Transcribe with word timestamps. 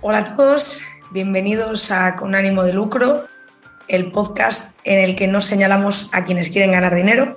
Hola 0.00 0.18
a 0.18 0.36
todos, 0.36 0.86
bienvenidos 1.10 1.90
a 1.90 2.14
Con 2.14 2.36
ánimo 2.36 2.62
de 2.62 2.72
lucro, 2.72 3.26
el 3.88 4.12
podcast 4.12 4.78
en 4.84 5.00
el 5.00 5.16
que 5.16 5.26
nos 5.26 5.44
señalamos 5.44 6.10
a 6.12 6.22
quienes 6.22 6.50
quieren 6.50 6.70
ganar 6.70 6.94
dinero. 6.94 7.36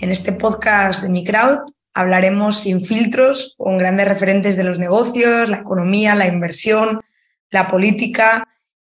En 0.00 0.10
este 0.10 0.32
podcast 0.32 1.04
de 1.04 1.08
Mi 1.08 1.22
Crowd 1.22 1.60
hablaremos 1.94 2.58
sin 2.58 2.80
filtros 2.80 3.54
con 3.56 3.78
grandes 3.78 4.08
referentes 4.08 4.56
de 4.56 4.64
los 4.64 4.80
negocios, 4.80 5.48
la 5.48 5.58
economía, 5.58 6.16
la 6.16 6.26
inversión, 6.26 7.00
la 7.50 7.68
política. 7.68 8.42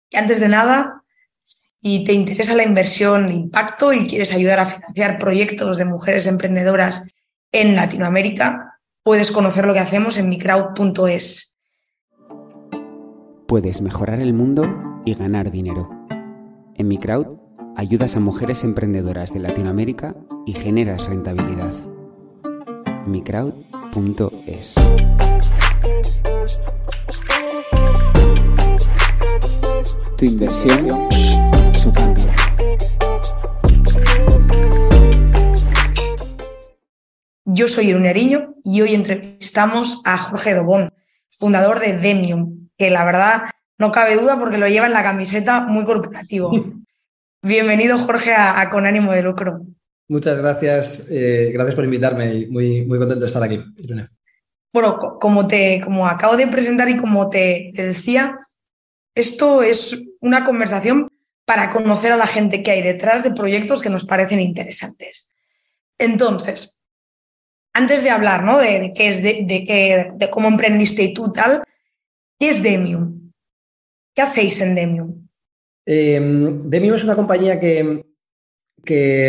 Y 0.10 0.16
antes 0.16 0.40
de 0.40 0.48
nada, 0.48 1.04
si 1.38 2.06
te 2.06 2.14
interesa 2.14 2.56
la 2.56 2.64
inversión 2.64 3.28
de 3.28 3.34
impacto 3.34 3.92
y 3.92 4.08
quieres 4.08 4.32
ayudar 4.32 4.60
a 4.60 4.66
financiar 4.66 5.18
proyectos 5.18 5.78
de 5.78 5.84
mujeres 5.84 6.28
emprendedoras 6.28 7.06
en 7.52 7.76
Latinoamérica, 7.76 8.80
puedes 9.04 9.32
conocer 9.32 9.66
lo 9.66 9.74
que 9.74 9.82
hacemos 9.82 10.18
en 10.18 10.30
microwd.es. 10.30 11.52
Puedes 13.52 13.82
mejorar 13.82 14.22
el 14.22 14.34
mundo 14.34 14.64
y 15.04 15.14
ganar 15.14 15.52
dinero. 15.52 15.90
En 16.78 16.88
Microwd 16.88 17.38
ayudas 17.76 18.16
a 18.16 18.22
mujeres 18.22 18.64
emprendedoras 18.64 19.34
de 19.34 19.42
Latinoamérica 19.42 20.16
y 20.46 20.54
generas 20.54 21.06
rentabilidad. 21.08 21.74
microwd.es. 23.06 24.76
Tu 30.18 30.26
inversión, 30.26 30.88
su 31.74 31.92
cambio. 31.92 32.24
Yo 37.44 37.68
soy 37.68 37.90
Irune 37.90 38.08
Ariño 38.08 38.56
y 38.64 38.80
hoy 38.80 38.94
entrevistamos 38.94 40.04
a 40.06 40.18
Jorge 40.18 40.56
Dobón, 40.56 40.94
fundador 41.28 41.82
de 41.82 41.98
Demium, 42.00 42.61
que 42.82 42.90
la 42.90 43.06
verdad 43.06 43.44
no 43.78 43.92
cabe 43.92 44.16
duda 44.16 44.40
porque 44.40 44.58
lo 44.58 44.68
lleva 44.68 44.88
en 44.88 44.94
la 44.94 45.04
camiseta 45.04 45.68
muy 45.68 45.86
corporativo. 45.86 46.50
Bienvenido, 47.44 48.00
Jorge, 48.00 48.34
a, 48.34 48.60
a 48.60 48.72
Con 48.72 48.88
ánimo 48.88 49.12
de 49.12 49.22
lucro. 49.22 49.62
Muchas 50.10 50.40
gracias, 50.40 51.08
eh, 51.12 51.52
gracias 51.54 51.76
por 51.76 51.84
invitarme 51.86 52.34
y 52.34 52.48
muy, 52.48 52.84
muy 52.88 52.98
contento 52.98 53.20
de 53.22 53.28
estar 53.28 53.44
aquí. 53.44 53.64
Bueno, 54.74 54.98
co- 54.98 55.20
como, 55.20 55.46
te, 55.46 55.80
como 55.84 56.08
acabo 56.08 56.36
de 56.38 56.48
presentar 56.48 56.90
y 56.90 56.98
como 56.98 57.30
te, 57.30 57.70
te 57.76 57.86
decía, 57.86 58.36
esto 59.14 59.62
es 59.62 60.02
una 60.20 60.44
conversación 60.44 61.08
para 61.46 61.70
conocer 61.70 62.12
a 62.14 62.18
la 62.18 62.26
gente 62.26 62.64
que 62.64 62.72
hay 62.72 62.82
detrás 62.82 63.24
de 63.24 63.30
proyectos 63.30 63.84
que 63.84 63.90
nos 63.92 64.06
parecen 64.06 64.40
interesantes. 64.42 65.32
Entonces, 66.00 66.80
antes 67.74 68.04
de 68.04 68.10
hablar 68.10 68.44
¿no? 68.44 68.58
de, 68.58 68.80
de 68.80 68.94
qué 68.94 69.08
es 69.10 69.22
de, 69.22 69.42
de, 69.48 69.64
qué- 69.64 70.08
de 70.16 70.30
cómo 70.32 70.48
emprendiste 70.48 71.04
y 71.04 71.14
tú 71.14 71.32
tal, 71.32 71.62
¿qué 72.42 72.50
es 72.50 72.64
Demium? 72.64 73.32
¿Qué 74.16 74.22
hacéis 74.24 74.60
en 74.62 74.74
Demium? 74.74 75.28
Eh, 75.86 76.20
Demium 76.66 76.96
es 76.96 77.04
una 77.04 77.16
compañía 77.16 77.60
que, 77.60 78.04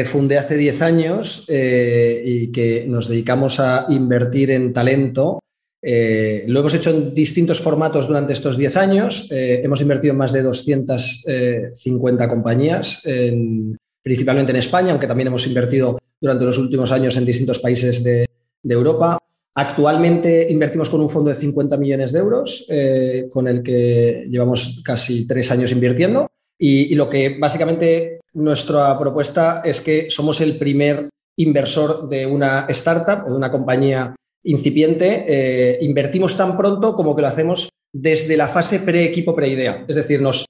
fundé 0.07 0.39
hace 0.39 0.57
10 0.57 0.81
años 0.81 1.45
eh, 1.51 2.23
y 2.25 2.51
que 2.51 2.87
nos 2.89 3.09
dedicamos 3.09 3.61
a 3.61 3.85
invertir 3.91 4.51
en 4.51 4.73
talento. 4.73 5.41
Eh, 5.83 6.45
lo 6.49 6.61
hemos 6.61 6.75
hecho 6.75 6.89
en 6.91 7.13
distintos 7.15 7.61
formatos 7.61 8.09
durante 8.09 8.33
estos 8.33 8.57
10 8.57 8.77
años. 8.79 9.29
Eh, 9.31 9.61
hemos 9.63 9.83
invertido 9.83 10.13
en 10.13 10.19
más 10.19 10.33
de 10.33 10.43
250 10.43 12.29
compañías, 12.31 13.05
en- 13.05 13.77
principalmente 14.03 14.53
en 14.53 14.57
España, 14.59 14.91
aunque 14.93 15.07
también 15.07 15.27
hemos 15.27 15.47
invertido 15.47 15.99
durante 16.19 16.47
los 16.47 16.57
últimos 16.57 16.91
años 16.91 17.17
en 17.19 17.27
distintos 17.27 17.59
países 17.59 18.03
de 18.03 18.27
Europa. 18.65 19.19
Actualmente 19.55 20.47
invertimos 20.51 20.89
con 20.89 21.01
un 21.03 21.11
fondo 21.11 21.29
de 21.29 21.37
50 21.37 21.77
millones 21.77 22.13
de 22.13 22.19
euros, 22.21 22.67
eh, 22.71 23.29
con 23.31 23.47
el 23.47 23.63
que 23.63 24.27
llevamos 24.31 24.83
casi 24.85 25.27
tres 25.27 25.51
años 25.51 25.73
invirtiendo. 25.73 26.29
Y, 26.59 26.95
lo 26.95 27.11
que 27.11 27.39
básicamente 27.39 28.21
nuestra 28.35 28.99
propuesta 28.99 29.63
es 29.65 29.81
que 29.81 30.11
somos 30.11 30.41
el 30.41 30.57
primer 30.57 31.11
inversor 31.37 32.09
de 32.09 32.25
una 32.25 32.67
startup 32.69 33.27
o 33.27 33.31
de 33.31 33.37
una 33.37 33.51
compañía 33.51 34.15
incipiente. 34.45 35.25
Eh, 35.27 35.79
invertimos 35.83 36.37
tan 36.37 36.57
pronto 36.57 36.95
como 36.95 37.15
que 37.15 37.23
lo 37.23 37.29
hacemos 37.29 37.69
desde 37.93 38.37
la 38.37 38.49
fase 38.49 38.81
pre-equipo, 38.81 39.35
pre-idea. 39.35 39.85
Es 39.87 39.97
decir, 39.97 40.23
nos, 40.23 40.47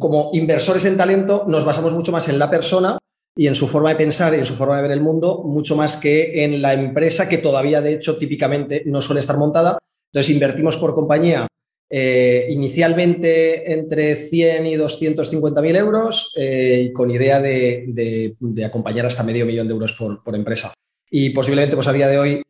como 0.00 0.30
inversores 0.32 0.84
en 0.86 0.96
talento 0.96 1.44
nos 1.46 1.64
basamos 1.64 1.92
mucho 1.92 2.10
más 2.10 2.28
en 2.28 2.38
la 2.38 2.50
persona 2.50 2.98
y 3.36 3.48
en 3.48 3.54
su 3.54 3.66
forma 3.66 3.90
de 3.90 3.96
pensar 3.96 4.34
y 4.34 4.38
en 4.38 4.46
su 4.46 4.54
forma 4.54 4.76
de 4.76 4.82
ver 4.82 4.92
el 4.92 5.00
mundo, 5.00 5.42
mucho 5.44 5.76
más 5.76 5.96
que 5.96 6.44
en 6.44 6.62
la 6.62 6.72
empresa 6.72 7.28
que 7.28 7.38
todavía, 7.38 7.80
de 7.80 7.94
hecho, 7.94 8.16
típicamente 8.16 8.82
no 8.86 9.02
suele 9.02 9.20
estar 9.20 9.36
montada. 9.36 9.78
Entonces, 10.12 10.34
invertimos 10.34 10.76
por 10.76 10.94
compañía 10.94 11.48
eh, 11.90 12.46
inicialmente 12.50 13.72
entre 13.72 14.14
100 14.14 14.66
y 14.66 14.76
250 14.76 15.62
mil 15.62 15.76
euros 15.76 16.32
eh, 16.38 16.90
con 16.94 17.10
idea 17.10 17.40
de, 17.40 18.34
acompañar 18.64 19.06
hasta 19.06 19.22
medio 19.22 19.46
millón 19.46 19.68
de 19.68 19.74
euros 19.74 19.92
por, 19.92 20.34
empresa. 20.34 20.72
Y 21.10 21.30
posiblemente, 21.30 21.76
pues 21.76 21.88
a 21.88 21.92
día 21.92 22.08
de 22.08 22.18
hoy, 22.18 22.42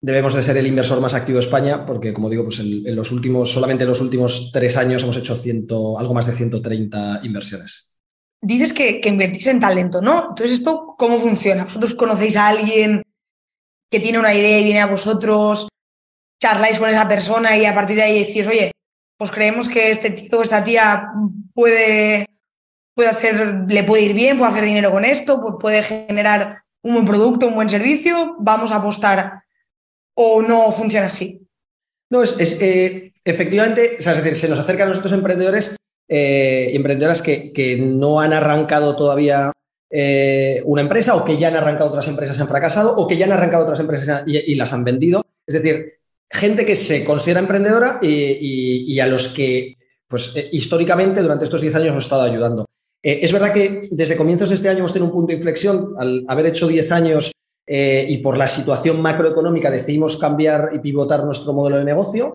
debemos 0.00 0.34
de 0.34 0.42
ser 0.42 0.56
el 0.56 0.66
inversor 0.66 1.00
más 1.00 1.14
activo 1.14 1.38
de 1.38 1.44
España, 1.44 1.86
porque, 1.86 2.12
como 2.12 2.28
digo, 2.28 2.44
pues 2.44 2.60
en, 2.60 2.96
los 2.96 3.12
últimos, 3.12 3.52
solamente 3.52 3.84
en 3.84 3.90
los 3.90 4.00
últimos 4.00 4.50
tres 4.52 4.76
años 4.76 5.02
hemos 5.02 5.16
hecho 5.16 5.34
algo 5.98 6.14
más 6.14 6.26
de 6.26 6.32
130 6.32 7.20
inversiones. 7.24 7.93
Dices 8.44 8.72
que, 8.72 9.00
que 9.00 9.08
invertís 9.08 9.46
en 9.46 9.60
talento, 9.60 10.02
¿no? 10.02 10.28
Entonces, 10.28 10.52
¿esto 10.52 10.94
cómo 10.98 11.18
funciona? 11.18 11.64
¿Vosotros 11.64 11.94
conocéis 11.94 12.36
a 12.36 12.48
alguien 12.48 13.02
que 13.90 14.00
tiene 14.00 14.18
una 14.18 14.34
idea 14.34 14.60
y 14.60 14.64
viene 14.64 14.80
a 14.80 14.86
vosotros? 14.86 15.68
charláis 16.44 16.78
con 16.78 16.90
esa 16.90 17.08
persona 17.08 17.56
y 17.56 17.64
a 17.64 17.74
partir 17.74 17.96
de 17.96 18.02
ahí 18.02 18.18
decís, 18.18 18.46
oye, 18.46 18.70
pues 19.16 19.30
creemos 19.30 19.66
que 19.66 19.90
este 19.90 20.10
tío 20.10 20.38
o 20.38 20.42
esta 20.42 20.62
tía 20.62 21.08
puede, 21.54 22.26
puede 22.94 23.08
hacer, 23.08 23.64
le 23.66 23.82
puede 23.84 24.02
ir 24.02 24.12
bien, 24.12 24.36
puede 24.36 24.50
hacer 24.50 24.64
dinero 24.64 24.92
con 24.92 25.06
esto, 25.06 25.56
puede 25.58 25.82
generar 25.82 26.64
un 26.82 26.94
buen 26.94 27.06
producto, 27.06 27.46
un 27.46 27.54
buen 27.54 27.70
servicio, 27.70 28.36
vamos 28.40 28.72
a 28.72 28.76
apostar 28.76 29.44
o 30.14 30.42
no 30.42 30.70
funciona 30.70 31.06
así. 31.06 31.48
No, 32.10 32.22
es, 32.22 32.38
es 32.38 32.60
eh, 32.60 33.14
efectivamente, 33.24 33.96
es 33.98 34.04
decir, 34.04 34.36
se 34.36 34.50
nos 34.50 34.60
acercan 34.60 34.88
a 34.88 34.90
nosotros 34.90 35.14
emprendedores 35.14 35.76
eh, 36.06 36.70
emprendedoras 36.74 37.22
que, 37.22 37.50
que, 37.52 37.78
no 37.78 38.20
han 38.20 38.34
arrancado 38.34 38.94
todavía 38.94 39.50
eh, 39.90 40.60
una 40.66 40.82
empresa 40.82 41.16
o 41.16 41.24
que 41.24 41.38
ya 41.38 41.48
han 41.48 41.56
arrancado 41.56 41.88
otras 41.88 42.08
empresas 42.08 42.36
y 42.36 42.42
han 42.42 42.48
fracasado 42.48 42.94
o 42.96 43.06
que 43.06 43.16
ya 43.16 43.24
han 43.24 43.32
arrancado 43.32 43.62
otras 43.62 43.80
empresas 43.80 44.22
y, 44.26 44.54
las 44.54 44.74
han 44.74 44.84
vendido. 44.84 45.24
Es 45.46 45.54
decir, 45.54 45.94
gente 46.30 46.66
que 46.66 46.76
se 46.76 47.04
considera 47.06 47.40
emprendedora 47.40 48.00
y, 48.02 48.92
y, 48.92 49.00
a 49.00 49.06
los 49.06 49.28
que, 49.28 49.78
pues, 50.06 50.36
eh, 50.36 50.48
históricamente, 50.52 51.22
durante 51.22 51.44
estos 51.44 51.62
10 51.62 51.76
años 51.76 51.88
hemos 51.88 52.04
estado 52.04 52.22
ayudando. 52.22 52.66
Es 53.02 53.32
verdad 53.32 53.52
que 53.52 53.82
desde 53.92 54.16
comienzos 54.16 54.48
de 54.48 54.56
este 54.56 54.68
año 54.68 54.78
hemos 54.78 54.92
tenido 54.92 55.08
un 55.08 55.14
punto 55.14 55.30
de 55.30 55.36
inflexión. 55.36 55.94
Al 55.98 56.24
haber 56.26 56.46
hecho 56.46 56.66
10 56.66 56.92
años 56.92 57.32
y 57.66 58.18
por 58.18 58.38
la 58.38 58.48
situación 58.48 59.00
macroeconómica 59.00 59.70
decidimos 59.70 60.16
cambiar 60.16 60.70
y 60.74 60.78
pivotar 60.78 61.22
nuestro 61.22 61.52
modelo 61.52 61.76
de 61.76 61.84
negocio. 61.84 62.32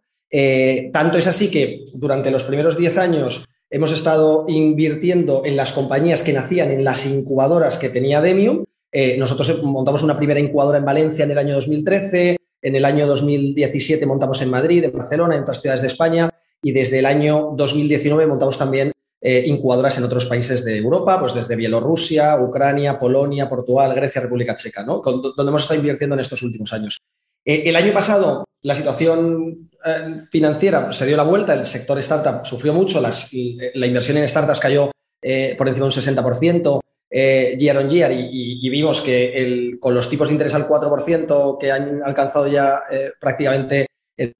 Tanto 0.93 1.17
es 1.17 1.25
así 1.25 1.49
que 1.49 1.85
durante 1.95 2.29
los 2.29 2.43
primeros 2.43 2.77
10 2.77 2.97
años 2.99 3.49
hemos 3.69 3.91
estado 3.91 4.45
invirtiendo 4.47 5.43
en 5.45 5.55
las 5.55 5.71
compañías 5.73 6.23
que 6.23 6.33
nacían 6.33 6.71
en 6.71 6.83
las 6.83 7.05
incubadoras 7.05 7.77
que 7.77 7.89
tenía 7.89 8.21
Demium. 8.21 8.63
Eh, 8.91 9.17
nosotros 9.17 9.63
montamos 9.63 10.03
una 10.03 10.17
primera 10.17 10.39
incubadora 10.39 10.79
en 10.79 10.85
Valencia 10.85 11.25
en 11.25 11.31
el 11.31 11.37
año 11.37 11.55
2013, 11.55 12.37
en 12.61 12.75
el 12.75 12.83
año 12.83 13.07
2017 13.07 14.05
montamos 14.05 14.41
en 14.41 14.49
Madrid, 14.49 14.83
en 14.83 14.91
Barcelona, 14.91 15.35
en 15.35 15.41
otras 15.41 15.61
ciudades 15.61 15.81
de 15.81 15.87
España 15.87 16.29
y 16.61 16.71
desde 16.71 16.99
el 16.99 17.05
año 17.05 17.53
2019 17.55 18.27
montamos 18.27 18.57
también 18.57 18.91
eh, 19.21 19.43
incubadoras 19.47 19.97
en 19.97 20.05
otros 20.05 20.25
países 20.25 20.65
de 20.65 20.77
Europa, 20.77 21.19
pues 21.19 21.33
desde 21.33 21.55
Bielorrusia, 21.55 22.39
Ucrania, 22.39 22.97
Polonia, 22.97 23.47
Portugal, 23.47 23.93
Grecia, 23.93 24.21
República 24.21 24.55
Checa, 24.55 24.83
¿no? 24.83 25.01
Donde 25.01 25.49
hemos 25.49 25.61
estado 25.61 25.79
invirtiendo 25.79 26.15
en 26.15 26.21
estos 26.21 26.41
últimos 26.41 26.73
años. 26.73 26.99
Eh, 27.45 27.63
el 27.65 27.75
año 27.75 27.93
pasado 27.93 28.45
la 28.61 28.75
situación 28.75 29.69
eh, 29.85 30.21
financiera 30.29 30.91
se 30.91 31.05
dio 31.05 31.15
la 31.15 31.23
vuelta, 31.23 31.53
el 31.53 31.65
sector 31.65 31.97
startup 31.99 32.45
sufrió 32.45 32.73
mucho, 32.73 33.01
la 33.01 33.85
inversión 33.85 34.17
en 34.17 34.27
startups 34.27 34.59
cayó 34.59 34.91
eh, 35.21 35.55
por 35.57 35.67
encima 35.67 35.87
de 35.87 35.95
un 35.95 36.03
60%. 36.15 36.79
Eh, 37.11 37.57
year 37.57 37.75
on 37.75 37.89
year 37.89 38.11
y, 38.11 38.69
vimos 38.69 39.01
que 39.01 39.71
con 39.79 39.95
los 39.95 40.07
tipos 40.07 40.27
de 40.27 40.35
interés 40.35 40.53
al 40.53 40.67
4% 40.67 41.57
que 41.57 41.71
han 41.71 42.03
alcanzado 42.03 42.45
ya 42.45 42.83
prácticamente 43.19 43.87
en 44.15 44.31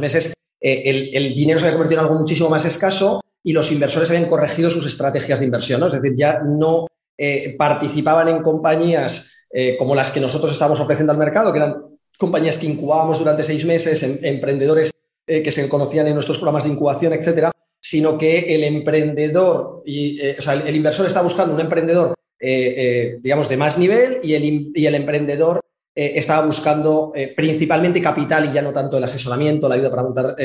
meses, 0.00 0.32
el, 0.58 1.34
dinero 1.34 1.58
se 1.58 1.66
había 1.66 1.74
convertido 1.74 2.00
en 2.00 2.06
algo 2.06 2.18
muchísimo 2.18 2.48
más 2.48 2.64
escaso 2.64 3.20
y 3.42 3.52
los 3.52 3.70
inversores 3.70 4.08
habían 4.08 4.30
corregido 4.30 4.70
sus 4.70 4.86
estrategias 4.86 5.40
de 5.40 5.44
inversión, 5.44 5.86
es 5.86 5.92
decir, 5.92 6.14
ya 6.16 6.40
no 6.40 6.86
participaban 7.58 8.28
en 8.28 8.40
compañías 8.40 9.48
como 9.78 9.94
las 9.94 10.10
que 10.10 10.20
nosotros 10.20 10.52
estábamos 10.52 10.80
ofreciendo 10.80 11.12
al 11.12 11.18
mercado, 11.18 11.52
que 11.52 11.58
eran 11.58 11.95
compañías 12.16 12.58
que 12.58 12.66
incubábamos 12.66 13.18
durante 13.18 13.44
seis 13.44 13.64
meses, 13.64 14.02
en, 14.02 14.24
emprendedores 14.24 14.90
eh, 15.26 15.42
que 15.42 15.50
se 15.50 15.68
conocían 15.68 16.06
en 16.06 16.14
nuestros 16.14 16.38
programas 16.38 16.64
de 16.64 16.70
incubación, 16.70 17.12
etcétera, 17.12 17.50
sino 17.80 18.18
que 18.18 18.54
el 18.54 18.64
emprendedor, 18.64 19.82
y, 19.84 20.20
eh, 20.20 20.36
o 20.38 20.42
sea, 20.42 20.54
el, 20.54 20.74
inversor 20.74 21.06
está 21.06 21.22
buscando 21.22 21.54
un 21.54 21.60
emprendedor, 21.60 22.14
eh, 22.40 23.18
digamos, 23.20 23.48
de 23.48 23.56
más 23.56 23.78
nivel 23.78 24.20
y 24.22 24.34
el, 24.34 24.72
y 24.74 24.86
el 24.86 24.94
emprendedor 24.94 25.60
estaba 25.98 26.46
buscando 26.46 27.14
principalmente 27.34 28.02
capital 28.02 28.44
y 28.44 28.52
ya 28.52 28.60
no 28.60 28.70
tanto 28.70 28.98
el 28.98 29.04
asesoramiento, 29.04 29.66
la 29.66 29.76
ayuda 29.76 29.88
para 29.88 30.02
montar 30.02 30.36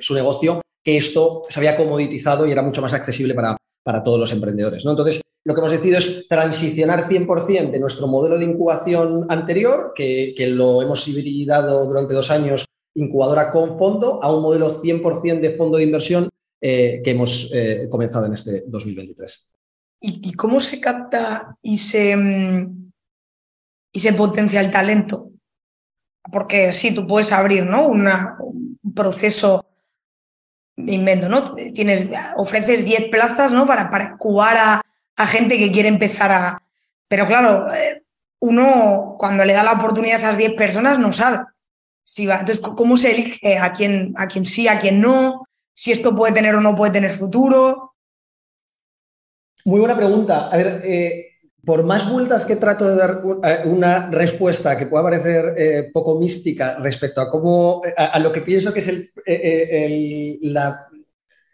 su 0.00 0.12
negocio, 0.12 0.60
que 0.84 0.98
esto 0.98 1.40
se 1.48 1.58
había 1.60 1.78
comoditizado 1.78 2.46
y 2.46 2.52
era 2.52 2.60
mucho 2.60 2.82
más 2.82 2.92
accesible 2.92 3.32
para, 3.32 3.56
para 3.88 4.04
todos 4.04 4.20
los 4.20 4.32
emprendedores. 4.32 4.84
¿no? 4.84 4.90
Entonces, 4.90 5.22
lo 5.46 5.54
que 5.54 5.60
hemos 5.60 5.72
decidido 5.72 5.96
es 5.96 6.28
transicionar 6.28 7.00
100% 7.00 7.70
de 7.70 7.80
nuestro 7.80 8.06
modelo 8.06 8.38
de 8.38 8.44
incubación 8.44 9.24
anterior, 9.30 9.94
que, 9.94 10.34
lo 10.50 10.82
hemos 10.82 11.08
hibridado 11.08 11.86
durante 11.86 12.12
dos 12.12 12.30
años, 12.30 12.66
incubadora 12.94 13.50
con 13.50 13.78
fondo, 13.78 14.22
a 14.22 14.30
un 14.30 14.42
modelo 14.42 14.68
100% 14.68 15.40
de 15.40 15.56
fondo 15.56 15.78
de 15.78 15.84
inversión 15.84 16.28
eh, 16.60 17.00
que 17.02 17.12
hemos 17.12 17.50
eh, 17.54 17.88
comenzado 17.90 18.26
en 18.26 18.34
este 18.34 18.64
2023. 18.66 19.54
¿Y, 20.02 20.34
cómo 20.34 20.60
se 20.60 20.82
capta 20.82 21.56
y 21.62 21.78
se, 21.78 22.14
mm, 22.14 22.90
y 23.94 24.00
se 24.00 24.12
potencia 24.12 24.60
el 24.60 24.70
talento? 24.70 25.30
Porque 26.30 26.74
sí, 26.74 26.94
tú 26.94 27.06
puedes 27.06 27.32
abrir 27.32 27.64
¿no? 27.64 27.88
un 27.88 28.06
proceso, 28.94 29.64
me 30.78 30.92
invento, 30.92 31.28
¿no? 31.28 31.54
Tienes, 31.54 32.08
ofreces 32.36 32.84
10 32.84 33.08
plazas 33.08 33.52
¿no? 33.52 33.66
para, 33.66 33.90
para 33.90 34.16
a, 34.16 34.80
a 35.16 35.26
gente 35.26 35.58
que 35.58 35.72
quiere 35.72 35.88
empezar 35.88 36.30
a... 36.30 36.62
Pero 37.08 37.26
claro, 37.26 37.66
eh, 37.72 38.04
uno 38.40 39.16
cuando 39.18 39.44
le 39.44 39.54
da 39.54 39.64
la 39.64 39.72
oportunidad 39.72 40.16
a 40.16 40.18
esas 40.18 40.38
10 40.38 40.54
personas 40.54 40.98
no 40.98 41.12
sabe 41.12 41.44
si 42.04 42.26
va. 42.26 42.38
Entonces, 42.38 42.60
¿cómo 42.60 42.96
se 42.96 43.10
elige 43.10 43.58
a 43.58 43.72
quién, 43.72 44.14
a 44.16 44.28
quién 44.28 44.46
sí, 44.46 44.68
a 44.68 44.78
quién 44.78 45.00
no? 45.00 45.44
Si 45.74 45.90
esto 45.90 46.14
puede 46.14 46.32
tener 46.32 46.54
o 46.54 46.60
no 46.60 46.74
puede 46.74 46.92
tener 46.92 47.10
futuro. 47.10 47.96
Muy 49.64 49.80
buena 49.80 49.96
pregunta. 49.96 50.48
A 50.50 50.56
ver, 50.56 50.80
eh, 50.84 51.27
por 51.64 51.84
más 51.84 52.10
vueltas 52.10 52.44
que 52.44 52.56
trato 52.56 52.88
de 52.88 52.96
dar 52.96 53.20
una 53.64 54.10
respuesta 54.10 54.78
que 54.78 54.86
pueda 54.86 55.04
parecer 55.04 55.54
eh, 55.58 55.90
poco 55.92 56.18
mística 56.18 56.76
respecto 56.78 57.20
a 57.20 57.30
cómo 57.30 57.80
a, 57.96 58.18
lo 58.20 58.32
que 58.32 58.42
pienso 58.42 58.72
que 58.72 58.78
es 58.78 58.88
el, 58.88 60.38
la, 60.42 60.88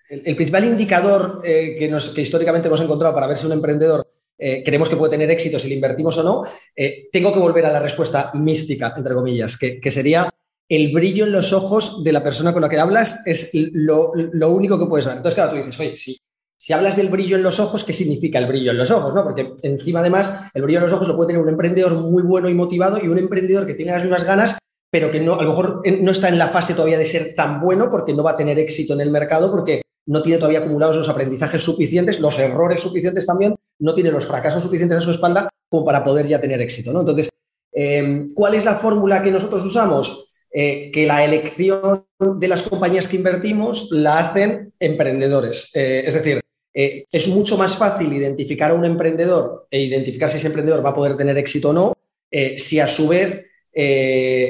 el, 0.09 0.37
principal 0.37 0.65
indicador 0.65 1.41
eh, 1.45 1.75
que, 1.79 1.89
nos, 1.89 2.11
que, 2.11 2.21
históricamente 2.21 2.69
hemos 2.69 2.81
encontrado 2.81 3.15
para 3.15 3.27
ver 3.27 3.37
si 3.37 3.47
un 3.47 3.53
emprendedor 3.53 4.07
eh, 4.37 4.63
creemos 4.65 4.89
que 4.91 4.97
puede 4.97 5.13
tener 5.13 5.31
éxito 5.31 5.59
si 5.59 5.69
le 5.69 5.77
invertimos 5.77 6.19
o 6.19 6.23
no, 6.23 6.43
eh, 6.75 7.09
tengo 7.11 7.33
que 7.33 7.39
volver 7.39 7.67
a 7.67 7.73
la 7.73 7.81
respuesta 7.81 8.33
mística, 8.35 8.93
entre 8.97 9.15
comillas, 9.15 9.57
que, 9.57 9.91
sería 9.91 10.29
el 10.69 10.93
brillo 10.93 11.25
en 11.25 11.33
los 11.33 11.53
ojos 11.53 12.03
de 12.03 12.13
la 12.13 12.25
persona 12.25 12.53
con 12.53 12.63
la 12.63 12.69
que 12.69 12.79
hablas 12.79 13.23
es 13.27 13.51
lo, 13.55 14.13
único 14.49 14.79
que 14.79 14.87
puedes 14.87 15.07
ver. 15.07 15.17
Entonces, 15.17 15.35
claro, 15.35 15.53
tú 15.53 15.57
dices, 15.59 15.79
oye, 15.79 15.95
si, 15.95 16.19
si 16.59 16.73
hablas 16.73 16.97
del 16.97 17.09
brillo 17.09 17.37
en 17.37 17.43
los 17.43 17.61
ojos, 17.61 17.85
¿qué 17.85 17.93
significa 17.93 18.39
el 18.39 18.47
brillo 18.47 18.71
en 18.71 18.79
los 18.79 18.91
ojos? 18.91 19.15
¿no? 19.15 19.23
Porque 19.23 19.55
encima, 19.63 20.01
además, 20.01 20.51
el 20.55 20.63
brillo 20.63 20.79
en 20.79 20.85
los 20.85 20.93
ojos 20.93 21.09
lo 21.09 21.17
puede 21.17 21.29
tener 21.29 21.43
un 21.43 21.49
emprendedor 21.49 21.95
muy 21.95 22.23
bueno 22.23 22.49
y 22.49 22.55
motivado 22.55 22.99
y 23.03 23.09
un 23.09 23.19
emprendedor 23.19 23.67
que 23.67 23.75
tiene 23.75 23.93
las 23.93 24.03
mismas 24.03 24.25
ganas, 24.25 24.59
pero 24.91 25.11
que 25.11 25.21
no, 25.21 25.35
a 25.35 25.43
lo 25.43 25.51
mejor 25.51 25.83
no 26.01 26.11
está 26.11 26.29
en 26.29 26.39
la 26.39 26.49
fase 26.49 26.75
todavía 26.75 26.99
de 26.99 27.05
ser 27.05 27.35
tan 27.35 27.61
bueno 27.61 27.91
porque 27.91 28.15
no 28.15 28.23
va 28.23 28.33
a 28.33 28.37
tener 28.37 28.59
éxito 28.59 28.95
en 28.95 29.01
el 29.01 29.11
mercado 29.11 29.51
porque 29.51 29.83
no 30.07 30.23
tiene 30.23 30.39
todavía 30.39 30.61
acumulados 30.61 30.97
los 30.97 31.09
aprendizajes 31.09 31.63
suficientes, 31.63 32.21
los 32.21 32.39
errores 32.39 32.81
suficientes 32.81 33.27
también, 33.27 33.55
no 33.79 33.95
tiene 33.95 34.11
los 34.11 34.27
fracasos 34.27 34.63
suficientes 34.63 34.99
a 34.99 35.01
su 35.01 35.11
espalda 35.11 35.49
como 35.69 35.85
para 35.85 36.05
poder 36.05 36.27
ya 36.27 36.41
tener 36.41 36.61
éxito. 36.61 36.93
¿no? 36.93 37.01
Entonces, 37.01 37.29
em, 37.73 38.29
¿cuál 38.35 38.55
es 38.55 38.65
la 38.65 38.75
fórmula 38.75 39.23
que 39.23 39.31
nosotros 39.31 39.65
usamos? 39.65 40.34
Eh, 40.57 40.93
que 40.93 41.05
la 41.05 41.25
elección 41.25 42.07
de 42.21 42.47
las 42.47 42.63
compañías 42.63 43.09
que 43.09 43.17
invertimos 43.17 43.89
la 43.91 44.21
hacen 44.21 44.73
emprendedores. 44.79 45.73
Eh, 45.75 46.05
es 46.07 46.15
decir, 46.15 46.41
eh, 46.73 47.05
es 47.11 47.27
mucho 47.27 47.59
más 47.59 47.77
fácil 47.77 48.13
identificar 48.13 48.71
a 48.71 48.75
un 48.75 48.85
emprendedor 48.85 49.67
e 49.69 49.81
identificar 49.81 50.31
si 50.31 50.37
ese 50.37 50.47
emprendedor 50.47 50.87
va 50.87 50.91
a 50.91 50.95
poder 50.95 51.17
tener 51.17 51.37
éxito 51.39 51.71
o 51.71 51.73
no, 51.73 51.93
si 52.57 52.79
a 52.79 52.87
su 52.87 53.09
vez 53.09 53.47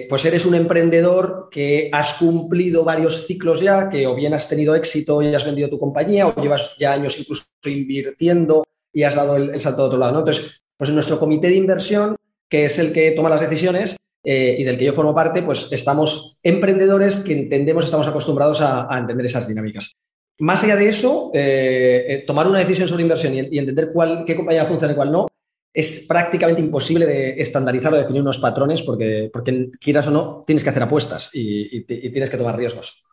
pues 0.09 0.25
eres 0.27 0.45
un 0.45 0.55
emprendedor 0.55 1.49
que 1.51 1.89
has 1.91 2.15
cumplido 2.15 2.85
varios 2.85 3.27
ciclos 3.27 3.61
ya, 3.61 3.89
que 3.89 4.07
o 4.07 4.15
bien 4.15 4.35
has 4.35 4.49
tenido 4.49 4.75
éxito 4.75 5.23
y 5.23 5.35
has 5.35 5.47
vendido 5.47 5.71
tu 5.71 5.79
compañía, 5.79 6.27
o 6.27 6.43
llevas 6.43 6.77
ya 6.79 6.93
años 6.93 7.19
incluso 7.19 7.45
invirtiendo 7.65 8.63
y 8.93 9.05
has 9.05 9.15
dado 9.15 9.37
el, 9.37 9.59
salto 9.59 9.83
de 9.83 9.87
otro 9.89 9.99
lado. 9.99 10.19
Entonces, 10.19 10.65
pues 10.77 10.89
en 10.89 10.97
nuestro 10.97 11.19
comité 11.19 11.49
de 11.49 11.57
inversión, 11.57 12.17
que 12.49 12.67
es 12.67 12.79
el 12.79 12.93
que 12.93 13.13
toma 13.13 13.31
las 13.31 13.41
decisiones 13.41 13.97
eh, 14.25 14.57
y 14.59 14.65
del 14.65 14.79
que 14.79 14.87
yo 14.87 14.95
formo 14.95 15.15
parte, 15.15 15.43
pues 15.43 15.71
estamos 15.73 16.41
emprendedores 16.43 17.21
que 17.21 17.35
entendemos, 17.35 17.85
estamos 17.85 18.09
acostumbrados 18.09 18.63
a, 18.63 18.99
entender 18.99 19.27
esas 19.27 19.47
dinámicas. 19.47 19.93
Más 20.39 20.65
allá 20.65 20.77
de 20.77 20.89
eso, 20.89 21.31
eh, 21.35 22.25
tomar 22.27 22.49
una 22.49 22.59
decisión 22.59 22.89
sobre 22.89 23.03
inversión 23.03 23.35
y, 23.35 23.59
entender 23.59 23.91
cuál, 23.93 24.25
qué 24.25 24.35
compañía 24.35 24.65
funciona 24.65 24.95
y 24.95 24.97
cuál 24.97 25.13
no, 25.13 25.27
es 25.75 26.07
prácticamente 26.09 26.63
imposible 26.63 27.05
de 27.05 27.41
estandarizar 27.41 27.93
o 27.93 27.97
definir 27.97 28.23
unos 28.23 28.39
patrones 28.39 28.83
porque, 28.83 29.29
porque 29.33 29.71
quieras 29.81 30.07
o 30.07 30.13
no, 30.13 30.43
tienes 30.47 30.63
que 30.63 30.71
hacer 30.71 30.85
apuestas 30.85 31.31
y, 31.33 31.83
tienes 31.83 32.31
que 32.31 32.37
tomar 32.37 32.57
riesgos. 32.57 33.05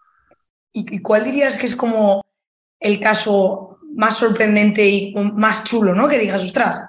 ¿Y, 0.71 1.01
cuál 1.01 1.25
dirías 1.25 1.57
que 1.57 1.65
es 1.65 1.75
como 1.75 2.23
el 2.79 2.99
caso 2.99 3.79
más 3.95 4.15
sorprendente 4.15 4.87
y 4.87 5.13
más 5.13 5.63
chulo, 5.65 5.93
¿no? 5.93 6.07
Que 6.07 6.19
digas, 6.19 6.43
ostras, 6.43 6.81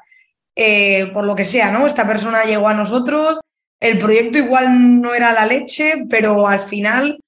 eh, 0.54 1.10
por 1.12 1.26
lo 1.26 1.34
que 1.34 1.44
sea, 1.44 1.72
¿no? 1.72 1.86
Esta 1.86 2.06
persona 2.06 2.44
llegó 2.44 2.69
a 2.69 2.74
nosotros, 2.74 3.40
el 3.82 3.99
proyecto 3.99 4.38
igual 4.38 5.00
no 5.00 5.12
era 5.12 5.32
la 5.32 5.44
leche, 5.44 6.06
pero 6.08 6.46
al 6.46 6.61
final, 6.61 7.19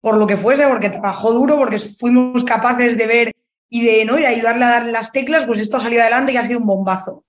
por 0.00 0.16
lo 0.16 0.26
que 0.26 0.36
fuese, 0.36 0.66
porque 0.66 0.90
trabajó 0.90 1.32
duro, 1.32 1.56
porque 1.56 1.78
fuimos 1.78 2.42
capaces 2.42 2.98
de 2.98 3.06
ver 3.06 3.32
y 3.70 3.86
de, 3.86 4.04
¿no? 4.04 4.16
de 4.16 4.26
ayudarle 4.26 4.64
a 4.64 4.70
darle 4.70 4.92
las 4.92 5.12
teclas, 5.12 5.46
pues 5.46 5.60
esto 5.60 5.76
ha 5.76 5.80
salido 5.80 6.02
adelante 6.02 6.32
y 6.32 6.36
ha 6.36 6.44
sido 6.44 6.58
un 6.58 6.66
bombazo. 6.66 7.24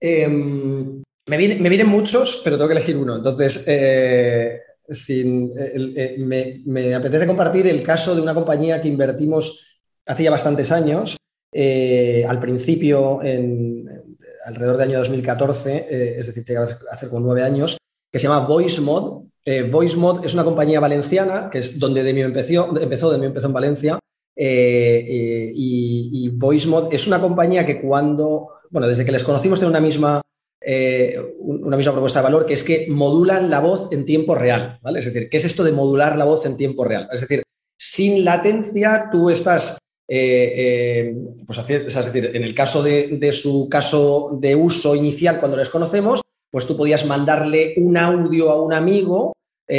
Em, 0.00 1.02
me, 1.28 1.36
vienen, 1.36 1.88
muchos, 1.88 2.40
pero 2.42 2.56
tengo 2.56 2.68
que 2.68 2.74
elegir 2.74 2.96
uno. 2.96 3.16
Entonces, 3.16 3.64
eh, 3.68 4.60
eh, 5.08 6.16
me, 6.18 6.94
apetece 6.94 7.26
compartir 7.26 7.68
el 7.68 7.84
caso 7.84 8.16
de 8.16 8.20
una 8.22 8.34
compañía 8.34 8.80
que 8.80 8.88
invertimos 8.88 9.84
hace 10.04 10.24
ya 10.24 10.32
bastantes 10.32 10.72
años. 10.72 11.16
Eh, 11.52 12.24
al 12.28 12.40
principio, 12.40 13.22
en, 13.22 14.05
alrededor 14.46 14.76
del 14.76 14.88
año 14.88 14.98
2014, 14.98 16.18
es 16.18 16.26
decir, 16.26 16.44
hace 16.90 17.08
como 17.08 17.20
nueve 17.20 17.42
años, 17.42 17.76
que 18.10 18.18
se 18.18 18.28
llama 18.28 18.46
VoiceMod. 18.46 19.24
VoiceMod 19.70 20.24
es 20.24 20.34
una 20.34 20.44
compañía 20.44 20.80
valenciana, 20.80 21.50
que 21.50 21.58
es 21.58 21.78
donde 21.78 22.02
de 22.02 22.18
empezó, 22.20 22.74
empezó 22.80 23.10
de 23.10 23.18
mí 23.18 23.26
empezó 23.26 23.48
en 23.48 23.52
Valencia, 23.52 23.98
y, 24.36 26.10
y 26.12 26.38
VoiceMod 26.38 26.94
es 26.94 27.06
una 27.06 27.20
compañía 27.20 27.66
que 27.66 27.80
cuando 27.80 28.56
bueno, 28.70 28.88
desde 28.88 29.04
que 29.04 29.12
les 29.12 29.24
conocimos 29.24 29.58
tienen 29.58 29.70
una 29.70 29.80
misma, 29.80 30.20
eh, 30.60 31.18
una 31.38 31.76
misma 31.76 31.92
propuesta 31.92 32.20
de 32.20 32.24
valor, 32.24 32.46
que 32.46 32.54
es 32.54 32.62
que 32.62 32.86
modulan 32.90 33.50
la 33.50 33.60
voz 33.60 33.92
en 33.92 34.04
tiempo 34.04 34.34
real, 34.34 34.78
¿vale? 34.82 34.98
Es 34.98 35.06
decir, 35.06 35.28
¿qué 35.30 35.36
es 35.36 35.44
esto 35.44 35.64
de 35.64 35.72
modular 35.72 36.16
la 36.16 36.24
voz 36.24 36.46
en 36.46 36.56
tiempo 36.56 36.84
real? 36.84 37.08
Es 37.12 37.20
decir, 37.20 37.42
sin 37.78 38.24
latencia 38.24 39.08
tú 39.12 39.30
estás, 39.30 39.78
eh, 40.08 40.52
eh, 40.56 41.16
pues 41.46 41.58
es 41.58 41.94
decir, 41.94 42.30
en 42.34 42.44
el 42.44 42.54
caso 42.54 42.82
de, 42.82 43.32
su 43.32 43.68
caso 43.68 44.38
de 44.40 44.54
uso 44.54 44.94
inicial 44.94 45.38
cuando 45.38 45.56
les 45.56 45.70
conocemos, 45.70 46.22
pues 46.50 46.66
tú 46.66 46.76
podías 46.76 47.06
mandarle 47.06 47.74
un 47.76 47.96
audio 47.96 48.50
a 48.50 48.62
un 48.62 48.72
amigo 48.72 49.32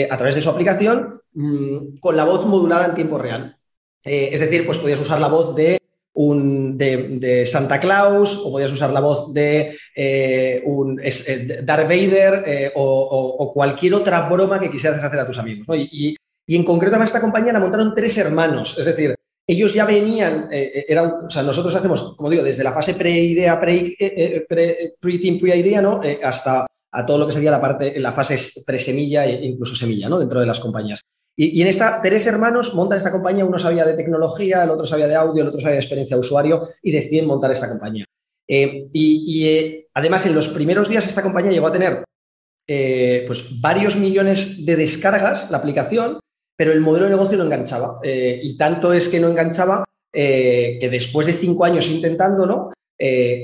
a 0.09 0.17
través 0.17 0.35
de 0.35 0.41
su 0.41 0.49
aplicación 0.49 1.21
mm, 1.33 1.97
con 2.01 2.17
la 2.17 2.25
voz 2.25 2.45
modulada 2.45 2.87
en 2.87 2.95
tiempo 2.95 3.17
real. 3.17 3.57
es 4.03 4.39
decir, 4.39 4.65
pues 4.65 4.77
podías 4.79 4.99
usar 4.99 5.19
la 5.19 5.27
voz 5.27 5.55
de 5.55 5.77
un, 6.17 6.77
de, 6.77 7.45
Santa 7.45 7.79
Claus 7.79 8.41
o 8.43 8.51
podías 8.51 8.71
usar 8.71 8.89
la 8.91 9.01
voz 9.01 9.33
de 9.33 9.77
eh, 9.95 10.61
un, 10.65 10.99
eh, 11.01 11.61
Darth 11.63 11.87
Vader 11.87 12.43
eh, 12.45 12.71
o, 12.75 13.51
cualquier 13.53 13.93
otra 13.93 14.27
broma 14.27 14.59
que 14.59 14.71
quisieras 14.71 15.03
hacer 15.03 15.19
a 15.19 15.27
tus 15.27 15.37
amigos. 15.37 15.67
Y, 15.77 16.15
en 16.47 16.63
concreto 16.63 16.95
a 16.95 17.03
esta 17.03 17.21
compañía 17.21 17.51
la 17.51 17.59
montaron 17.59 17.93
tres 17.93 18.17
hermanos, 18.17 18.77
es 18.79 18.85
decir, 18.85 19.13
ellos 19.47 19.73
ya 19.73 19.85
venían, 19.85 20.49
eran, 20.51 21.25
o 21.25 21.29
sea, 21.29 21.41
nosotros 21.41 21.73
hacemos, 21.73 22.15
como 22.17 22.29
digo, 22.29 22.43
desde 22.43 22.65
la 22.65 22.73
fase 22.73 22.95
pre-idea, 22.95 23.59
pre-team, 23.59 25.39
pre-idea, 25.39 25.81
¿no? 25.81 26.01
hasta 26.21 26.67
a 26.91 27.05
todo 27.05 27.17
lo 27.17 27.27
que 27.27 27.33
sería 27.33 27.51
la 27.51 27.61
parte, 27.61 27.99
la 27.99 28.11
fase 28.11 28.37
pre-semilla 28.65 29.25
e 29.25 29.45
incluso 29.45 29.75
semilla, 29.75 30.09
¿no? 30.09 30.19
Dentro 30.19 30.39
de 30.39 30.45
las 30.45 30.59
compañías. 30.59 31.01
Y, 31.39 31.61
en 31.61 31.67
esta, 31.67 32.01
tres 32.01 32.25
hermanos 32.25 32.73
montan 32.73 32.97
esta 32.97 33.11
compañía, 33.11 33.45
uno 33.45 33.59
sabía 33.59 33.85
de 33.85 33.93
tecnología, 33.93 34.63
el 34.63 34.71
otro 34.71 34.87
sabía 34.87 35.07
de 35.07 35.15
audio, 35.15 35.43
el 35.43 35.49
otro 35.49 35.61
sabía 35.61 35.75
de 35.75 35.81
experiencia 35.81 36.15
de 36.17 36.21
usuario 36.21 36.67
y 36.81 36.91
deciden 36.91 37.27
montar 37.27 37.51
esta 37.51 37.69
compañía. 37.69 38.05
Eh, 38.47 38.87
y, 38.91 39.45
eh, 39.45 39.87
además, 39.93 40.25
en 40.25 40.33
los 40.33 40.49
primeros 40.49 40.89
días 40.89 41.07
esta 41.07 41.21
compañía 41.21 41.51
llegó 41.51 41.67
a 41.67 41.71
tener 41.71 42.03
eh, 42.67 43.23
pues 43.27 43.61
varios 43.61 43.97
millones 43.97 44.65
de 44.65 44.75
descargas, 44.75 45.51
la 45.51 45.59
aplicación, 45.59 46.19
pero 46.57 46.73
el 46.73 46.81
modelo 46.81 47.05
de 47.05 47.11
negocio 47.11 47.37
no 47.37 47.45
enganchaba. 47.45 47.99
y 48.03 48.57
tanto 48.57 48.91
es 48.91 49.09
que 49.09 49.19
no 49.19 49.29
enganchaba 49.29 49.85
que 50.11 50.89
después 50.91 51.27
de 51.27 51.33
cinco 51.33 51.63
años 51.63 51.89
intentándolo, 51.89 52.73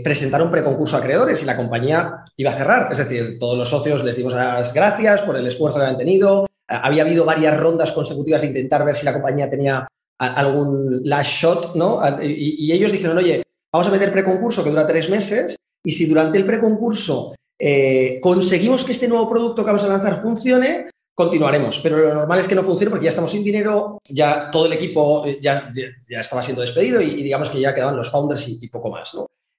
presentaron 0.04 0.52
preconcurso 0.52 0.98
a 0.98 1.02
creadores 1.02 1.44
y 1.44 1.46
la 1.46 1.56
compañía 1.56 2.26
iba 2.36 2.50
a 2.50 2.56
cerrar. 2.56 2.92
Es 2.92 2.98
decir, 2.98 3.38
todos 3.40 3.58
los 3.58 3.70
socios 3.70 4.04
les 4.04 4.16
dimos 4.16 4.34
las 4.34 4.74
gracias 4.74 5.22
por 5.22 5.38
el 5.38 5.46
esfuerzo 5.46 5.78
que 5.78 5.86
habían 5.86 6.00
tenido, 6.00 6.48
había 6.68 7.04
habido 7.04 7.26
varias 7.26 7.60
rondas 7.60 7.92
consecutivas 7.92 8.42
de 8.42 8.48
intentar 8.48 8.84
ver 8.84 8.96
si 8.96 9.06
la 9.06 9.14
compañía 9.14 9.50
tenía 9.50 9.88
algún 10.18 11.02
last 11.04 11.32
shot, 11.32 11.76
¿no? 11.76 12.02
Y, 12.22 12.72
ellos 12.72 12.92
dijeron, 12.92 13.18
oye, 13.18 13.44
vamos 13.72 13.88
a 13.88 13.92
meter 13.92 14.12
preconcurso 14.12 14.64
que 14.64 14.70
dura 14.70 14.88
tres 14.88 15.10
meses 15.10 15.56
y 15.84 15.92
si 15.92 16.08
durante 16.08 16.38
el 16.38 16.46
preconcurso 16.46 17.36
eh, 17.60 18.20
conseguimos 18.22 18.84
que 18.84 18.94
este 18.94 19.08
nuevo 19.08 19.30
producto 19.30 19.64
que 19.64 19.68
vamos 19.68 19.84
a 19.84 19.90
lanzar 19.90 20.22
funcione, 20.22 20.90
continuaremos. 21.14 21.80
Pero 21.80 21.98
lo 21.98 22.14
normal 22.14 22.40
es 22.40 22.48
que 22.48 22.56
no 22.56 22.64
funcione 22.64 22.90
porque 22.90 23.06
ya 23.06 23.10
estamos 23.10 23.32
sin 23.32 23.44
dinero, 23.44 24.00
ya 24.06 24.50
todo 24.52 24.66
el 24.66 24.74
equipo 24.74 25.26
ya, 25.42 25.72
ya, 25.74 26.20
estaba 26.20 26.42
siendo 26.42 26.62
despedido 26.62 27.02
y, 27.02 27.24
digamos 27.24 27.50
que 27.50 27.60
ya 27.60 27.74
quedaban 27.74 27.96
los 27.96 28.12
founders 28.12 28.48
y, 28.62 28.68
poco 28.70 28.90
más. 28.90 29.12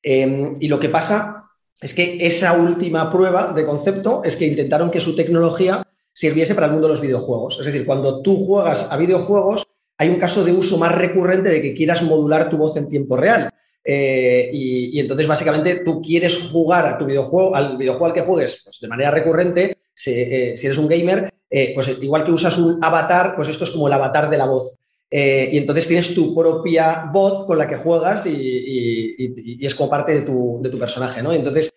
Em, 0.02 0.54
y 0.60 0.68
lo 0.68 0.78
que 0.78 0.88
pasa 0.88 1.50
es 1.80 1.94
que 1.94 2.26
esa 2.26 2.54
última 2.54 3.10
prueba 3.10 3.52
de 3.52 3.64
concepto 3.64 4.22
es 4.24 4.36
que 4.36 4.46
intentaron 4.46 4.90
que 4.90 5.00
su 5.00 5.14
tecnología 5.14 5.86
sirviese 6.12 6.54
para 6.54 6.66
el 6.68 6.72
mundo 6.72 6.88
de 6.88 6.94
los 6.94 7.00
videojuegos. 7.00 7.58
Es 7.60 7.66
decir, 7.66 7.84
cuando 7.84 8.22
tú 8.22 8.36
juegas 8.36 8.92
a 8.92 8.96
videojuegos, 8.96 9.66
hay 9.98 10.08
un 10.08 10.18
caso 10.18 10.44
de 10.44 10.52
uso 10.52 10.78
más 10.78 10.94
recurrente 10.94 11.50
de 11.50 11.60
que 11.60 11.74
quieras 11.74 12.02
modular 12.02 12.48
tu 12.48 12.56
voz 12.56 12.76
en 12.76 12.88
tiempo 12.88 13.16
real. 13.16 13.50
Eh, 13.84 14.48
y, 14.52 14.98
entonces, 14.98 15.26
básicamente, 15.26 15.82
tú 15.84 16.00
quieres 16.00 16.50
jugar 16.50 16.86
a 16.86 16.96
tu 16.96 17.04
videojuego, 17.04 17.54
al 17.54 17.76
videojuego 17.76 18.06
al 18.06 18.14
que 18.14 18.22
juegues 18.22 18.62
pues, 18.64 18.80
de 18.80 18.88
manera 18.88 19.10
recurrente. 19.10 19.76
Si, 19.92 20.10
eh, 20.12 20.54
eres 20.54 20.78
un 20.78 20.88
gamer, 20.88 21.32
eh, 21.56 21.72
pues 21.74 22.02
igual 22.02 22.24
que 22.24 22.32
usas 22.32 22.58
un 22.58 22.82
avatar, 22.82 23.34
pues 23.36 23.48
esto 23.48 23.64
es 23.64 23.70
como 23.70 23.86
el 23.86 23.92
avatar 23.92 24.28
de 24.30 24.36
la 24.36 24.46
voz. 24.46 24.78
y 25.10 25.56
entonces 25.58 25.86
tienes 25.86 26.14
tu 26.14 26.34
propia 26.34 27.08
voz 27.12 27.46
con 27.46 27.56
la 27.56 27.68
que 27.68 27.76
juegas 27.76 28.26
y, 28.26 29.58
es 29.60 29.74
como 29.76 29.88
parte 29.88 30.12
de 30.12 30.22
tu, 30.22 30.58
de 30.60 30.70
tu 30.70 30.78
personaje, 30.78 31.22
¿no? 31.22 31.32
Entonces, 31.32 31.72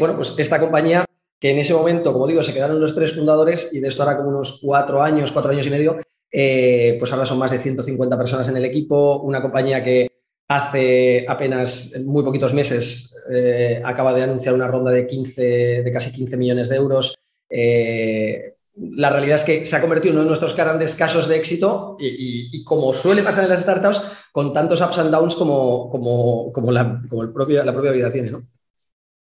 bueno, 0.00 0.16
pues 0.16 0.36
esta 0.38 0.58
compañía 0.58 1.04
que 1.38 1.50
en 1.50 1.58
ese 1.58 1.74
momento, 1.74 2.12
como 2.12 2.26
digo, 2.26 2.42
se 2.42 2.52
quedaron 2.52 2.80
los 2.80 2.94
tres 2.94 3.14
fundadores 3.14 3.72
y 3.72 3.80
de 3.80 3.88
esto 3.88 4.02
ahora 4.02 4.16
como 4.16 4.30
unos 4.30 4.60
cuatro 4.60 5.00
años, 5.02 5.30
cuatro 5.30 5.52
años 5.52 5.66
y 5.68 5.70
medio, 5.70 5.98
pues 6.30 7.12
ahora 7.12 7.26
son 7.26 7.38
más 7.38 7.52
de 7.52 7.58
150 7.58 8.18
personas 8.18 8.48
en 8.48 8.56
el 8.56 8.64
equipo, 8.64 9.20
una 9.22 9.40
compañía 9.40 9.84
que 9.84 10.08
hace 10.48 11.24
apenas 11.28 11.94
muy 12.04 12.22
poquitos 12.24 12.54
meses 12.54 13.12
eh, 13.30 13.80
acaba 13.84 14.14
de 14.14 14.22
anunciar 14.22 14.54
una 14.54 14.68
ronda 14.68 14.90
de, 14.90 15.06
15, 15.06 15.82
de 15.82 15.92
casi 15.92 16.12
15 16.12 16.36
millones 16.36 16.68
de 16.68 16.76
euros. 16.76 17.14
Eh, 17.48 18.56
la 18.74 19.10
realidad 19.10 19.36
es 19.36 19.44
que 19.44 19.66
se 19.66 19.76
ha 19.76 19.80
convertido 19.80 20.12
en 20.12 20.16
uno 20.16 20.24
de 20.24 20.28
nuestros 20.28 20.56
grandes 20.56 20.94
casos 20.94 21.28
de 21.28 21.36
éxito 21.36 21.96
y, 22.00 22.64
como 22.64 22.94
suele 22.94 23.22
pasar 23.22 23.44
en 23.44 23.50
las 23.50 23.62
startups, 23.62 24.28
con 24.32 24.52
tantos 24.52 24.80
ups 24.80 24.98
and 24.98 25.10
downs 25.10 25.34
como, 25.34 25.90
como, 25.90 26.52
como, 26.52 26.72
la, 26.72 27.02
como 27.08 27.22
el 27.22 27.66
la 27.66 27.72
propia 27.72 27.92
vida 27.92 28.10
tiene. 28.10 28.30
¿no? 28.30 28.48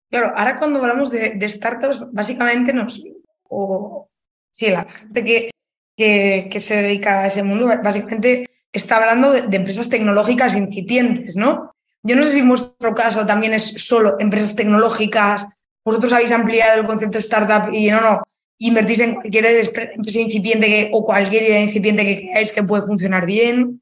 Claro, 0.09 0.31
ahora 0.35 0.55
cuando 0.57 0.79
hablamos 0.79 1.11
de, 1.11 1.49
startups, 1.49 2.11
básicamente 2.11 2.73
nos... 2.73 3.03
O, 3.49 4.07
la 4.61 4.85
gente 4.85 5.23
que, 5.23 5.51
que, 5.95 6.47
que 6.51 6.59
se 6.59 6.81
dedica 6.81 7.21
a 7.21 7.27
ese 7.27 7.43
mundo, 7.43 7.67
básicamente 7.83 8.45
está 8.71 8.97
hablando 8.97 9.31
de, 9.31 9.55
empresas 9.55 9.89
tecnológicas 9.89 10.55
incipientes, 10.55 11.35
¿no? 11.35 11.75
Yo 12.03 12.15
no 12.15 12.23
sé 12.23 12.33
si 12.33 12.39
en 12.39 12.49
vuestro 12.49 12.93
caso 12.93 13.25
también 13.25 13.53
es 13.53 13.65
solo 13.85 14.15
empresas 14.19 14.55
tecnológicas, 14.55 15.45
vosotros 15.83 16.13
habéis 16.13 16.31
ampliado 16.31 16.79
el 16.79 16.87
concepto 16.87 17.17
de 17.17 17.23
startup 17.23 17.73
y 17.73 17.89
no, 17.89 18.01
no, 18.01 18.23
invertís 18.59 18.99
en 18.99 19.15
cualquier 19.15 19.45
empresa 19.45 20.19
incipiente 20.19 20.89
o 20.93 21.03
cualquier 21.03 21.43
idea 21.43 21.63
incipiente 21.63 22.05
que 22.05 22.19
creáis 22.19 22.51
que 22.51 22.63
puede 22.63 22.83
funcionar 22.83 23.25
bien. 23.25 23.81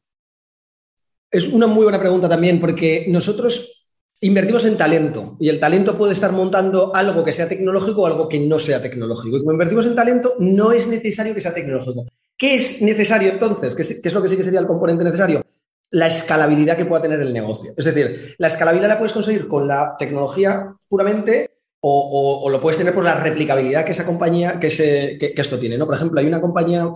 Es 1.31 1.50
una 1.50 1.67
muy 1.67 1.84
buena 1.84 2.00
pregunta 2.00 2.29
también, 2.29 2.60
porque 2.60 3.05
nosotros 3.10 3.77
invertimos 4.22 4.65
en 4.65 4.77
talento 4.77 5.36
y 5.39 5.50
el 5.50 5.60
talento 5.60 5.96
puede 5.96 6.13
estar 6.13 6.31
montando 6.31 6.96
algo 6.96 7.24
que 7.24 7.31
sea 7.31 7.48
tecnológico 7.48 8.03
o 8.03 8.07
algo 8.07 8.29
que 8.29 8.39
no 8.39 8.57
sea 8.60 8.81
tecnológico. 8.81 9.38
Y 9.38 9.39
como 9.39 9.51
invertimos 9.51 9.86
en 9.88 9.96
talento, 9.96 10.34
no 10.39 10.72
es 10.72 10.88
necesario 10.88 11.34
que 11.34 11.41
sea 11.41 11.53
tecnológico. 11.53 12.05
¿Qué 12.38 12.55
es 12.55 12.81
necesario 12.81 13.31
entonces? 13.31 13.75
¿Qué 13.75 13.81
es, 13.81 14.13
lo 14.13 14.22
que 14.22 14.29
sí 14.29 14.38
que 14.38 14.43
sería 14.43 14.60
el 14.60 14.67
componente 14.67 15.03
necesario? 15.03 15.43
La 15.89 16.07
escalabilidad 16.07 16.77
que 16.77 16.86
pueda 16.86 17.01
tener 17.01 17.19
el 17.19 17.34
negocio. 17.34 17.74
Es 17.75 17.86
decir, 17.86 18.36
la 18.38 18.48
escalabilidad 18.48 18.89
la 18.89 18.98
puedes 19.00 19.13
conseguir 19.13 19.48
con 19.48 19.67
la 19.67 19.96
tecnología 19.98 20.75
puramente 20.88 21.57
o, 21.81 22.50
lo 22.50 22.60
puedes 22.60 22.77
tener 22.77 22.93
por 22.93 23.03
la 23.03 23.15
replicabilidad 23.15 23.86
que 23.86 23.91
esa 23.91 24.05
compañía, 24.05 24.60
que, 24.60 24.67
esto 24.67 25.60
tiene. 25.60 25.77
¿no? 25.77 25.86
Por 25.86 25.96
ejemplo, 25.96 26.19
hay 26.19 26.27
una 26.27 26.41
compañía... 26.41 26.88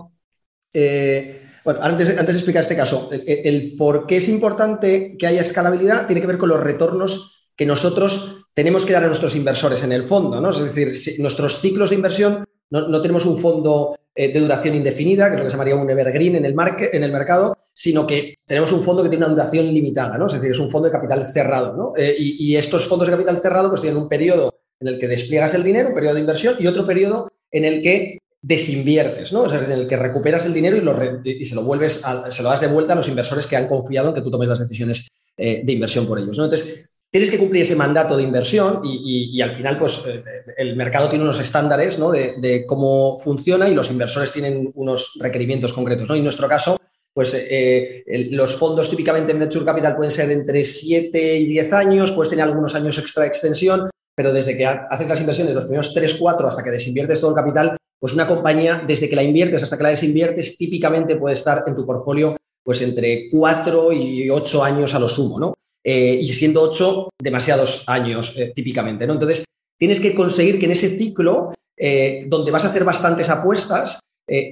Eh, 0.72 1.38
bueno, 1.64 1.80
antes, 1.82 2.08
antes 2.10 2.26
de 2.26 2.32
explicar 2.32 2.62
este 2.62 2.76
caso, 2.76 3.10
el, 3.12 3.76
por 3.76 4.06
qué 4.06 4.16
es 4.16 4.28
importante 4.28 5.16
que 5.16 5.26
haya 5.28 5.42
escalabilidad 5.42 6.06
tiene 6.06 6.20
que 6.20 6.26
ver 6.26 6.38
con 6.38 6.48
los 6.48 6.60
retornos 6.60 7.50
que 7.54 7.66
nosotros 7.66 8.50
tenemos 8.54 8.84
que 8.84 8.92
dar 8.92 9.04
a 9.04 9.06
nuestros 9.06 9.36
inversores 9.36 9.84
en 9.84 9.92
el 9.92 10.04
fondo. 10.04 10.40
¿no? 10.40 10.50
Es 10.50 10.74
decir, 10.74 11.20
nuestros 11.20 11.60
ciclos 11.60 11.90
de 11.90 11.96
inversión 11.96 12.44
no, 12.70 13.02
tenemos 13.02 13.26
un 13.26 13.36
fondo 13.36 13.94
eh, 14.14 14.32
de 14.32 14.40
duración 14.40 14.74
indefinida, 14.74 15.28
que 15.28 15.34
es 15.34 15.40
lo 15.40 15.44
que 15.44 15.50
se 15.50 15.56
llamaría 15.56 15.76
un 15.76 15.88
evergreen 15.88 16.36
en 16.36 16.46
el, 16.46 16.56
en 16.92 17.04
el 17.04 17.12
mercado, 17.12 17.54
sino 17.72 18.06
que 18.06 18.34
tenemos 18.46 18.72
un 18.72 18.80
fondo 18.80 19.02
que 19.02 19.10
tiene 19.10 19.24
una 19.24 19.34
duración 19.34 19.66
limitada, 19.66 20.16
¿no? 20.16 20.26
Es 20.26 20.32
decir, 20.32 20.50
es 20.50 20.58
un 20.58 20.70
fondo 20.70 20.88
de 20.88 20.92
capital 20.92 21.24
cerrado, 21.26 21.76
¿no? 21.76 21.92
Eh, 21.96 22.14
y, 22.18 22.56
estos 22.56 22.86
fondos 22.88 23.08
de 23.08 23.12
capital 23.14 23.38
cerrado 23.38 23.68
pues 23.68 23.82
tienen 23.82 24.00
un 24.00 24.08
periodo 24.08 24.54
en 24.82 24.88
el 24.88 24.98
que 24.98 25.08
despliegas 25.08 25.54
el 25.54 25.64
dinero, 25.64 25.88
un 25.88 25.94
periodo 25.94 26.14
de 26.14 26.20
inversión, 26.20 26.56
y 26.58 26.66
otro 26.66 26.86
periodo 26.86 27.32
en 27.50 27.64
el 27.64 27.80
que 27.80 28.18
desinviertes, 28.42 29.32
¿no? 29.32 29.42
O 29.42 29.48
sea, 29.48 29.64
en 29.64 29.72
el 29.72 29.86
que 29.86 29.96
recuperas 29.96 30.44
el 30.46 30.52
dinero 30.52 30.76
y, 30.76 30.80
lo 30.80 30.96
y 31.24 31.44
se 31.44 31.54
lo 31.54 31.62
vuelves, 31.62 32.02
se 32.30 32.42
lo 32.42 32.48
das 32.48 32.60
de 32.60 32.66
vuelta 32.66 32.92
a 32.92 32.96
los 32.96 33.08
inversores 33.08 33.46
que 33.46 33.56
han 33.56 33.68
confiado 33.68 34.08
en 34.08 34.14
que 34.14 34.20
tú 34.20 34.30
tomes 34.30 34.48
las 34.48 34.58
decisiones 34.58 35.08
eh, 35.36 35.62
de 35.64 35.72
inversión 35.72 36.06
por 36.06 36.18
ellos, 36.18 36.36
¿no? 36.36 36.44
Entonces, 36.44 36.92
tienes 37.12 37.30
que 37.30 37.38
cumplir 37.38 37.62
ese 37.62 37.76
mandato 37.76 38.16
de 38.16 38.22
inversión 38.22 38.80
y, 38.84 39.40
al 39.42 39.54
final, 39.54 39.78
pues 39.78 40.06
eh, 40.06 40.24
el 40.56 40.74
mercado 40.76 41.10
tiene 41.10 41.24
unos 41.24 41.38
estándares 41.40 41.98
¿no? 41.98 42.10
de, 42.10 42.64
cómo 42.66 43.18
funciona 43.18 43.68
y 43.68 43.74
los 43.74 43.90
inversores 43.90 44.32
tienen 44.32 44.72
unos 44.74 45.18
requerimientos 45.20 45.74
concretos. 45.74 46.08
¿no? 46.08 46.14
Y 46.14 46.18
en 46.18 46.24
nuestro 46.24 46.48
caso, 46.48 46.78
pues 47.12 47.48
eh, 47.50 48.02
los 48.30 48.56
fondos 48.56 48.88
típicamente 48.88 49.32
en 49.32 49.40
Venture 49.40 49.66
Capital 49.66 49.94
pueden 49.94 50.10
ser 50.10 50.30
entre 50.30 50.64
7 50.64 51.36
y 51.36 51.46
10 51.48 51.72
años, 51.74 52.12
puedes 52.12 52.30
tener 52.30 52.46
algunos 52.46 52.74
años 52.74 52.96
extra 52.96 53.26
extensión, 53.26 53.90
pero 54.14 54.32
desde 54.32 54.56
que 54.56 54.66
haces 54.66 55.08
las 55.08 55.20
inversiones, 55.20 55.54
los 55.54 55.64
primeros 55.64 55.94
3, 55.94 56.16
4, 56.18 56.48
hasta 56.48 56.62
que 56.62 56.70
desinviertes 56.70 57.20
todo 57.20 57.30
el 57.30 57.36
capital, 57.36 57.76
pues 57.98 58.14
una 58.14 58.26
compañía, 58.26 58.82
desde 58.86 59.08
que 59.08 59.16
la 59.16 59.22
inviertes 59.22 59.62
hasta 59.62 59.76
que 59.76 59.82
la 59.84 59.90
desinviertes, 59.90 60.56
típicamente 60.58 61.16
puede 61.16 61.34
estar 61.34 61.64
en 61.66 61.76
tu 61.76 61.86
portfolio 61.86 62.36
pues 62.64 62.80
entre 62.82 63.28
4 63.30 63.92
y 63.92 64.30
8 64.30 64.64
años 64.64 64.94
a 64.94 65.00
lo 65.00 65.08
sumo, 65.08 65.40
¿no? 65.40 65.54
Eh, 65.84 66.18
y 66.20 66.28
siendo 66.28 66.62
ocho, 66.62 67.08
demasiados 67.20 67.88
años 67.88 68.34
eh, 68.36 68.52
típicamente. 68.54 69.06
¿no? 69.06 69.14
Entonces, 69.14 69.44
tienes 69.78 70.00
que 70.00 70.14
conseguir 70.14 70.58
que 70.58 70.66
en 70.66 70.72
ese 70.72 70.88
ciclo, 70.88 71.52
eh, 71.76 72.24
donde 72.28 72.52
vas 72.52 72.64
a 72.64 72.68
hacer 72.68 72.84
bastantes 72.84 73.28
apuestas, 73.30 73.98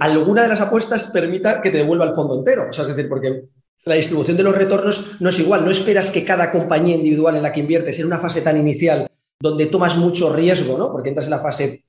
alguna 0.01 0.43
de 0.43 0.49
las 0.49 0.61
apuestas 0.61 1.07
permita 1.07 1.63
que 1.63 1.71
te 1.71 1.79
devuelva 1.79 2.05
el 2.05 2.15
fondo 2.15 2.35
entero. 2.35 2.67
O 2.69 2.73
sea, 2.73 2.83
es 2.83 2.95
decir, 2.95 3.09
porque 3.09 3.45
la 3.85 3.95
distribución 3.95 4.37
de 4.37 4.43
los 4.43 4.55
retornos 4.55 5.21
no 5.21 5.31
es 5.31 5.39
igual. 5.39 5.65
No 5.65 5.71
esperas 5.71 6.11
que 6.11 6.25
cada 6.25 6.51
compañía 6.51 6.97
individual 6.97 7.37
en 7.37 7.43
la 7.43 7.53
que 7.53 7.61
inviertes 7.61 7.99
en 7.99 8.07
una 8.07 8.19
fase 8.19 8.43
tan 8.43 8.59
inicial, 8.59 9.07
donde 9.41 9.67
tomas 9.67 9.97
mucho 9.97 10.35
riesgo, 10.35 10.77
¿no? 10.77 10.93
porque 10.93 11.09
entras 11.09 11.27
en 11.27 11.33
la 11.33 11.41
fase 11.41 11.85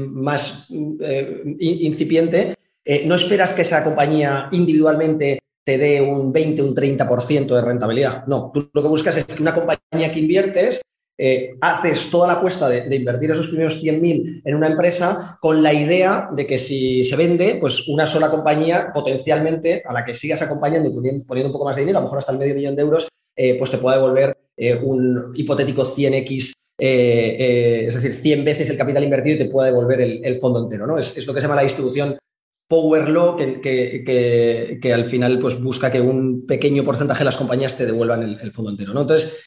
más 0.00 0.68
incipiente, 1.60 2.54
no 3.04 3.14
esperas 3.14 3.52
que 3.52 3.62
esa 3.62 3.84
compañía 3.84 4.48
individualmente 4.50 5.38
te 5.66 5.78
dé 5.78 6.00
un 6.00 6.32
20, 6.32 6.62
un 6.62 6.74
30% 6.74 7.46
de 7.46 7.60
rentabilidad. 7.60 8.26
No, 8.26 8.52
tú 8.54 8.70
lo 8.72 8.82
que 8.82 8.88
buscas 8.88 9.16
es 9.16 9.24
que 9.24 9.42
una 9.42 9.52
compañía 9.52 10.12
que 10.12 10.20
inviertes, 10.20 10.80
eh, 11.18 11.56
haces 11.62 12.10
toda 12.10 12.26
la 12.26 12.34
apuesta 12.34 12.68
de, 12.68 12.94
invertir 12.94 13.30
esos 13.30 13.48
primeros 13.48 13.82
100.000 13.82 14.42
en 14.44 14.54
una 14.54 14.66
empresa 14.66 15.38
con 15.40 15.62
la 15.62 15.72
idea 15.72 16.28
de 16.32 16.46
que 16.46 16.58
si 16.58 17.02
se 17.02 17.16
vende, 17.16 17.56
pues 17.58 17.88
una 17.88 18.06
sola 18.06 18.30
compañía 18.30 18.92
potencialmente 18.92 19.82
a 19.86 19.94
la 19.94 20.04
que 20.04 20.12
sigas 20.14 20.42
acompañando 20.42 20.88
y 20.88 20.92
poniendo, 20.92 21.48
un 21.48 21.52
poco 21.52 21.64
más 21.64 21.76
de 21.76 21.82
dinero, 21.82 21.98
a 21.98 22.02
lo 22.02 22.06
mejor 22.06 22.18
hasta 22.18 22.32
el 22.32 22.38
medio 22.38 22.54
millón 22.54 22.76
de 22.76 22.82
euros, 22.82 23.08
eh, 23.36 23.56
pues 23.58 23.70
te 23.70 23.78
puede 23.78 23.98
devolver 23.98 24.36
eh, 24.56 24.74
un 24.74 25.32
hipotético 25.34 25.82
100x 25.82 26.52
es 26.78 27.94
decir, 27.94 28.12
100 28.12 28.44
veces 28.44 28.68
el 28.68 28.76
capital 28.76 29.02
invertido 29.02 29.36
y 29.36 29.38
te 29.38 29.50
puede 29.50 29.70
devolver 29.70 29.98
el, 30.00 30.36
fondo 30.36 30.62
entero. 30.62 30.86
¿no? 30.86 30.98
Es, 30.98 31.16
es, 31.16 31.26
lo 31.26 31.32
que 31.32 31.40
se 31.40 31.46
llama 31.46 31.56
la 31.56 31.62
distribución 31.62 32.18
Power 32.68 33.08
Law 33.08 33.36
que, 33.36 34.80
que, 34.80 34.92
al 34.94 35.04
final 35.04 35.38
pues, 35.38 35.62
busca 35.62 35.90
que 35.90 36.00
un 36.00 36.46
pequeño 36.46 36.84
porcentaje 36.84 37.20
de 37.20 37.26
las 37.26 37.36
compañías 37.36 37.76
te 37.76 37.86
devuelvan 37.86 38.22
el, 38.22 38.52
fondo 38.52 38.70
entero. 38.70 38.92
¿no? 38.92 39.02
Entonces, 39.02 39.46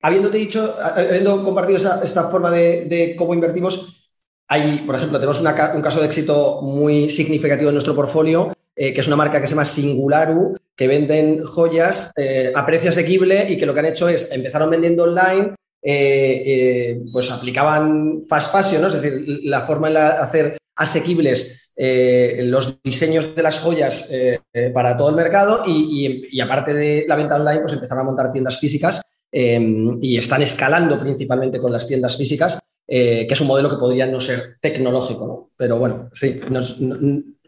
habiéndote 0.00 0.38
dicho, 0.38 0.74
habiendo 0.80 1.44
compartido 1.44 1.76
esta 1.76 2.30
forma 2.30 2.50
de, 2.50 3.14
cómo 3.18 3.34
invertimos, 3.34 4.10
hay, 4.48 4.78
por 4.86 4.94
ejemplo, 4.94 5.18
tenemos 5.18 5.40
un 5.40 5.82
caso 5.82 6.00
de 6.00 6.06
éxito 6.06 6.62
muy 6.62 7.08
significativo 7.08 7.68
en 7.68 7.74
nuestro 7.74 7.94
portfolio, 7.94 8.52
eh, 8.82 8.92
que 8.92 9.00
es 9.00 9.06
una 9.06 9.14
marca 9.14 9.40
que 9.40 9.46
se 9.46 9.54
llama 9.54 9.64
Singularu, 9.64 10.56
que 10.74 10.88
venden 10.88 11.44
joyas 11.44 12.12
eh, 12.16 12.50
a 12.52 12.66
precio 12.66 12.90
asequible 12.90 13.46
y 13.48 13.56
que 13.56 13.64
lo 13.64 13.74
que 13.74 13.80
han 13.80 13.86
hecho 13.86 14.08
es 14.08 14.32
empezaron 14.32 14.70
vendiendo 14.70 15.04
online, 15.04 15.54
eh, 15.80 17.00
pues 17.12 17.30
aplicaban 17.30 18.24
fast 18.28 18.52
fashion, 18.52 18.82
¿no? 18.82 18.88
es 18.88 19.00
decir, 19.00 19.40
la 19.44 19.60
forma 19.60 19.88
de 19.88 19.98
hacer 19.98 20.56
asequibles 20.74 21.70
eh, 21.76 22.42
los 22.46 22.82
diseños 22.82 23.36
de 23.36 23.42
las 23.42 23.60
joyas 23.60 24.10
eh, 24.10 24.40
eh, 24.52 24.70
para 24.74 24.96
todo 24.96 25.10
el 25.10 25.16
mercado 25.16 25.62
y, 25.64 26.40
aparte 26.40 26.74
de 26.74 27.04
la 27.06 27.16
venta 27.16 27.36
online, 27.36 27.60
pues 27.60 27.72
empezaron 27.74 28.02
a 28.02 28.06
montar 28.06 28.32
tiendas 28.32 28.58
físicas 28.58 29.00
em, 29.30 29.96
y 30.02 30.16
están 30.16 30.42
escalando 30.42 30.98
principalmente 30.98 31.60
con 31.60 31.72
las 31.72 31.86
tiendas 31.86 32.16
físicas, 32.16 32.58
que 32.84 33.26
es 33.30 33.40
un 33.40 33.46
modelo 33.46 33.70
que 33.70 33.76
podría 33.76 34.06
no 34.06 34.20
ser 34.20 34.40
tecnológico, 34.60 35.26
¿no? 35.26 35.50
Pero 35.56 35.78
bueno, 35.78 36.10
sí, 36.12 36.40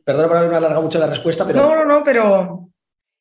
perdón 0.05 0.29
por 0.29 0.37
haberme 0.37 0.57
alargado 0.57 0.83
mucho 0.83 0.99
la 0.99 1.07
respuesta, 1.07 1.47
pero... 1.47 1.63
No, 1.63 1.77
no, 1.77 1.85
no, 1.85 2.05
pero, 2.05 2.69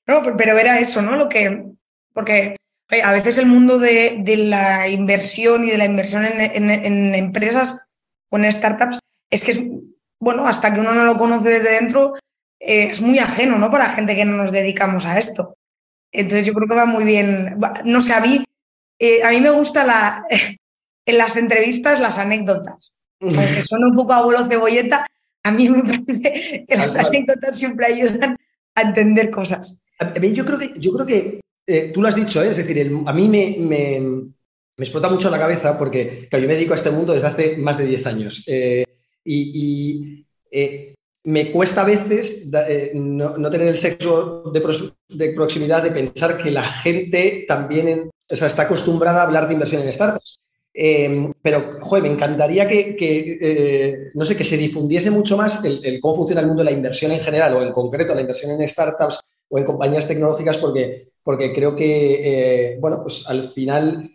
no, 0.08 0.38
pero 0.38 0.58
era 0.58 0.80
eso, 0.80 1.02
¿no? 1.02 1.16
Lo 1.16 1.30
que, 1.30 1.72
porque 2.13 2.58
a 3.04 3.13
veces 3.13 3.38
el 3.38 3.46
mundo 3.48 3.80
de, 3.80 4.24
la 4.48 4.88
inversión 4.90 5.63
y 5.63 5.72
de 5.72 5.78
la 5.78 5.86
inversión 5.86 6.25
en, 6.25 6.70
en 6.70 7.16
empresas 7.16 7.98
o 8.30 8.38
en 8.38 8.52
startups 8.52 9.00
es 9.30 9.44
que 9.44 9.52
es 9.52 9.62
bueno, 10.24 10.48
hasta 10.48 10.74
que 10.74 10.80
uno 10.80 10.94
no 10.94 11.04
lo 11.04 11.18
conoce 11.18 11.50
desde 11.50 11.72
dentro, 11.72 12.13
eh, 12.60 12.86
es 12.92 13.02
muy 13.02 13.20
ajeno, 13.20 13.60
¿no? 13.60 13.70
Para 13.70 13.90
gente 13.90 14.16
que 14.16 14.24
no 14.24 14.38
nos 14.38 14.52
dedicamos 14.52 15.06
a 15.06 15.20
esto. 15.20 15.58
Entonces 16.12 16.46
yo 16.46 16.54
creo 16.54 16.68
que 16.68 16.75
va 16.75 16.86
muy 16.86 17.04
bien. 17.04 17.60
No 17.84 18.00
sé, 18.00 18.13
a 18.13 18.22
mí, 18.22 18.44
eh, 19.00 19.22
a 19.24 19.32
mí 19.32 19.42
me 19.42 19.50
gusta 19.50 19.84
la, 19.84 20.25
en 21.06 21.18
las 21.18 21.36
entrevistas 21.36 22.00
las 22.00 22.18
anécdotas. 22.18 22.96
Aunque 23.22 23.63
suena 23.63 23.88
un 23.88 23.96
poco 23.96 24.13
abuelo 24.13 24.46
cebolleta, 24.48 25.06
a 25.44 25.52
mí 25.52 25.70
me 25.70 25.84
parece 25.84 26.66
que 26.68 26.76
las 26.76 26.96
anécdotas 26.96 27.58
siempre 27.58 27.86
ayudan 27.86 28.38
a 28.76 28.82
entender 28.82 29.30
cosas. 29.30 29.84
yo 30.34 30.46
creo 30.46 30.60
que, 30.60 30.74
yo 30.78 30.92
creo 30.94 31.06
que 31.06 31.40
eh, 31.68 31.92
tú 31.94 32.02
lo 32.02 32.08
has 32.08 32.16
dicho, 32.16 32.42
es 32.42 32.58
decir, 32.58 32.92
a 33.06 33.14
mí 33.14 33.28
me, 33.28 33.56
me, 33.60 34.34
explota 34.78 35.10
mucho 35.10 35.30
la 35.30 35.40
cabeza 35.40 35.78
porque 35.78 36.28
yo 36.32 36.40
me 36.40 36.56
dedico 36.56 36.74
a 36.74 36.78
este 36.78 36.92
mundo 36.92 37.14
desde 37.14 37.28
hace 37.28 37.58
más 37.58 37.78
de 37.78 37.86
10 37.86 38.08
años. 38.08 38.46
y, 39.26 40.26
me 41.26 41.52
cuesta 41.52 41.84
a 41.84 41.86
veces 41.86 42.50
eh, 42.68 42.92
no, 42.94 43.50
tener 43.50 43.68
el 43.68 43.78
sexo 43.78 44.44
de, 44.52 45.30
proximidad 45.34 45.82
de 45.82 45.92
pensar 45.92 46.38
que 46.38 46.52
la 46.52 46.64
gente 46.64 47.46
también 47.48 48.10
está 48.28 48.64
acostumbrada 48.64 49.22
a 49.22 49.26
hablar 49.26 49.48
de 49.48 49.54
inversión 49.54 49.82
en 49.82 49.92
startups. 49.92 50.40
Em, 50.74 51.32
pero, 51.42 51.80
joder, 51.82 52.03
me 52.03 52.12
encantaría 52.12 52.68
que, 52.68 52.96
eh, 53.00 54.12
no 54.15 54.25
sé, 54.25 54.36
que 54.36 54.44
se 54.44 54.58
difundiese 54.58 55.12
mucho 55.12 55.38
más 55.38 55.63
el, 55.65 56.00
cómo 56.00 56.15
funciona 56.15 56.42
el 56.42 56.48
mundo 56.48 56.63
de 56.63 56.72
la 56.72 56.75
inversión 56.75 57.12
en 57.12 57.20
general 57.20 57.56
o 57.56 57.62
en 57.62 57.72
concreto 57.72 58.15
la 58.15 58.22
inversión 58.22 58.51
en 58.51 58.68
startups 58.68 59.20
o 59.50 59.60
en 59.60 59.65
compañías 59.65 60.08
tecnológicas 60.08 60.58
porque, 60.58 61.10
porque 61.24 61.53
creo 61.53 61.75
que, 61.75 62.72
eh, 62.74 62.77
bueno, 62.80 63.01
pues 63.01 63.30
al 63.30 63.50
final, 63.50 64.10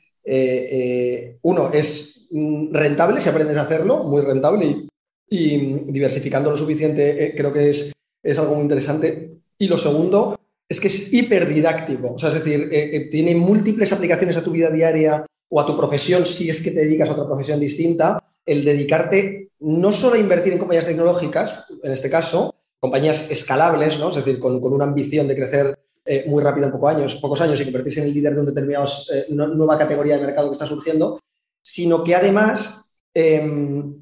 uno, 1.43 1.71
es 1.73 2.29
mm, 2.33 2.75
rentable 2.75 3.21
si 3.21 3.29
aprendes 3.29 3.57
a 3.57 3.63
hacerlo, 3.63 4.03
muy 4.05 4.21
rentable 4.21 4.67
y 4.67 4.89
y 5.31 5.59
diversificando 5.93 6.51
lo 6.51 6.57
suficiente 6.57 7.25
eh, 7.25 7.35
creo 7.37 7.53
que 7.53 7.71
es, 7.71 7.93
es 8.23 8.39
algo 8.39 8.55
muy 8.55 8.63
interesante. 8.63 9.41
Y 9.59 9.69
lo 9.69 9.77
segundo 9.77 10.39
es 10.69 10.81
que 10.81 10.89
es 10.89 11.13
hiperdidáctico, 11.13 12.15
o 12.15 12.19
sea, 12.19 12.29
es 12.29 12.37
decir, 12.37 12.69
eh, 12.71 12.97
eh, 12.97 13.01
tiene 13.11 13.35
múltiples 13.35 13.93
aplicaciones 13.93 14.37
a 14.37 14.45
tu 14.45 14.51
vida 14.51 14.71
diaria 14.71 15.25
o 15.49 15.61
a 15.61 15.67
tu 15.67 15.77
profesión 15.77 16.27
si 16.27 16.51
es 16.51 16.63
que 16.63 16.71
te 16.71 16.81
dedicas 16.81 17.09
a 17.09 17.13
otra 17.13 17.27
profesión 17.27 17.61
distinta, 17.61 18.23
el 18.45 18.65
dedicarte 18.65 19.51
no 19.61 19.93
solo 19.93 20.15
a 20.15 20.19
invertir 20.19 20.53
en 20.53 20.59
compañías 20.59 20.87
tecnológicas, 20.87 21.67
en 21.83 21.93
este 21.93 22.11
caso, 22.11 22.55
compañías 22.79 23.31
escalables, 23.31 23.99
¿no? 23.99 24.11
es 24.11 24.17
decir, 24.17 24.39
con, 24.39 24.61
con 24.61 24.73
una 24.73 24.85
ambición 24.85 25.27
de 25.27 25.35
crecer 25.37 25.79
muy 26.27 26.43
rápido 26.43 26.67
en 26.67 26.73
pocos 26.73 26.91
años, 26.95 27.15
pocos 27.17 27.41
años 27.43 27.61
y 27.61 27.65
convertirse 27.65 28.01
en 28.01 28.07
el 28.07 28.15
líder 28.15 28.35
de 28.35 28.41
una 28.41 28.51
determinada 28.51 28.87
nueva 29.29 29.77
categoría 29.77 30.17
de 30.17 30.25
mercado 30.25 30.49
que 30.49 30.55
está 30.55 30.65
surgiendo, 30.65 31.21
sino 31.63 32.03
que 32.03 32.15
además 32.15 32.99
em, 33.13 33.95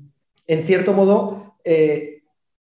en 0.47 0.65
cierto 0.65 0.93
modo, 0.93 1.57
eh, 1.65 2.16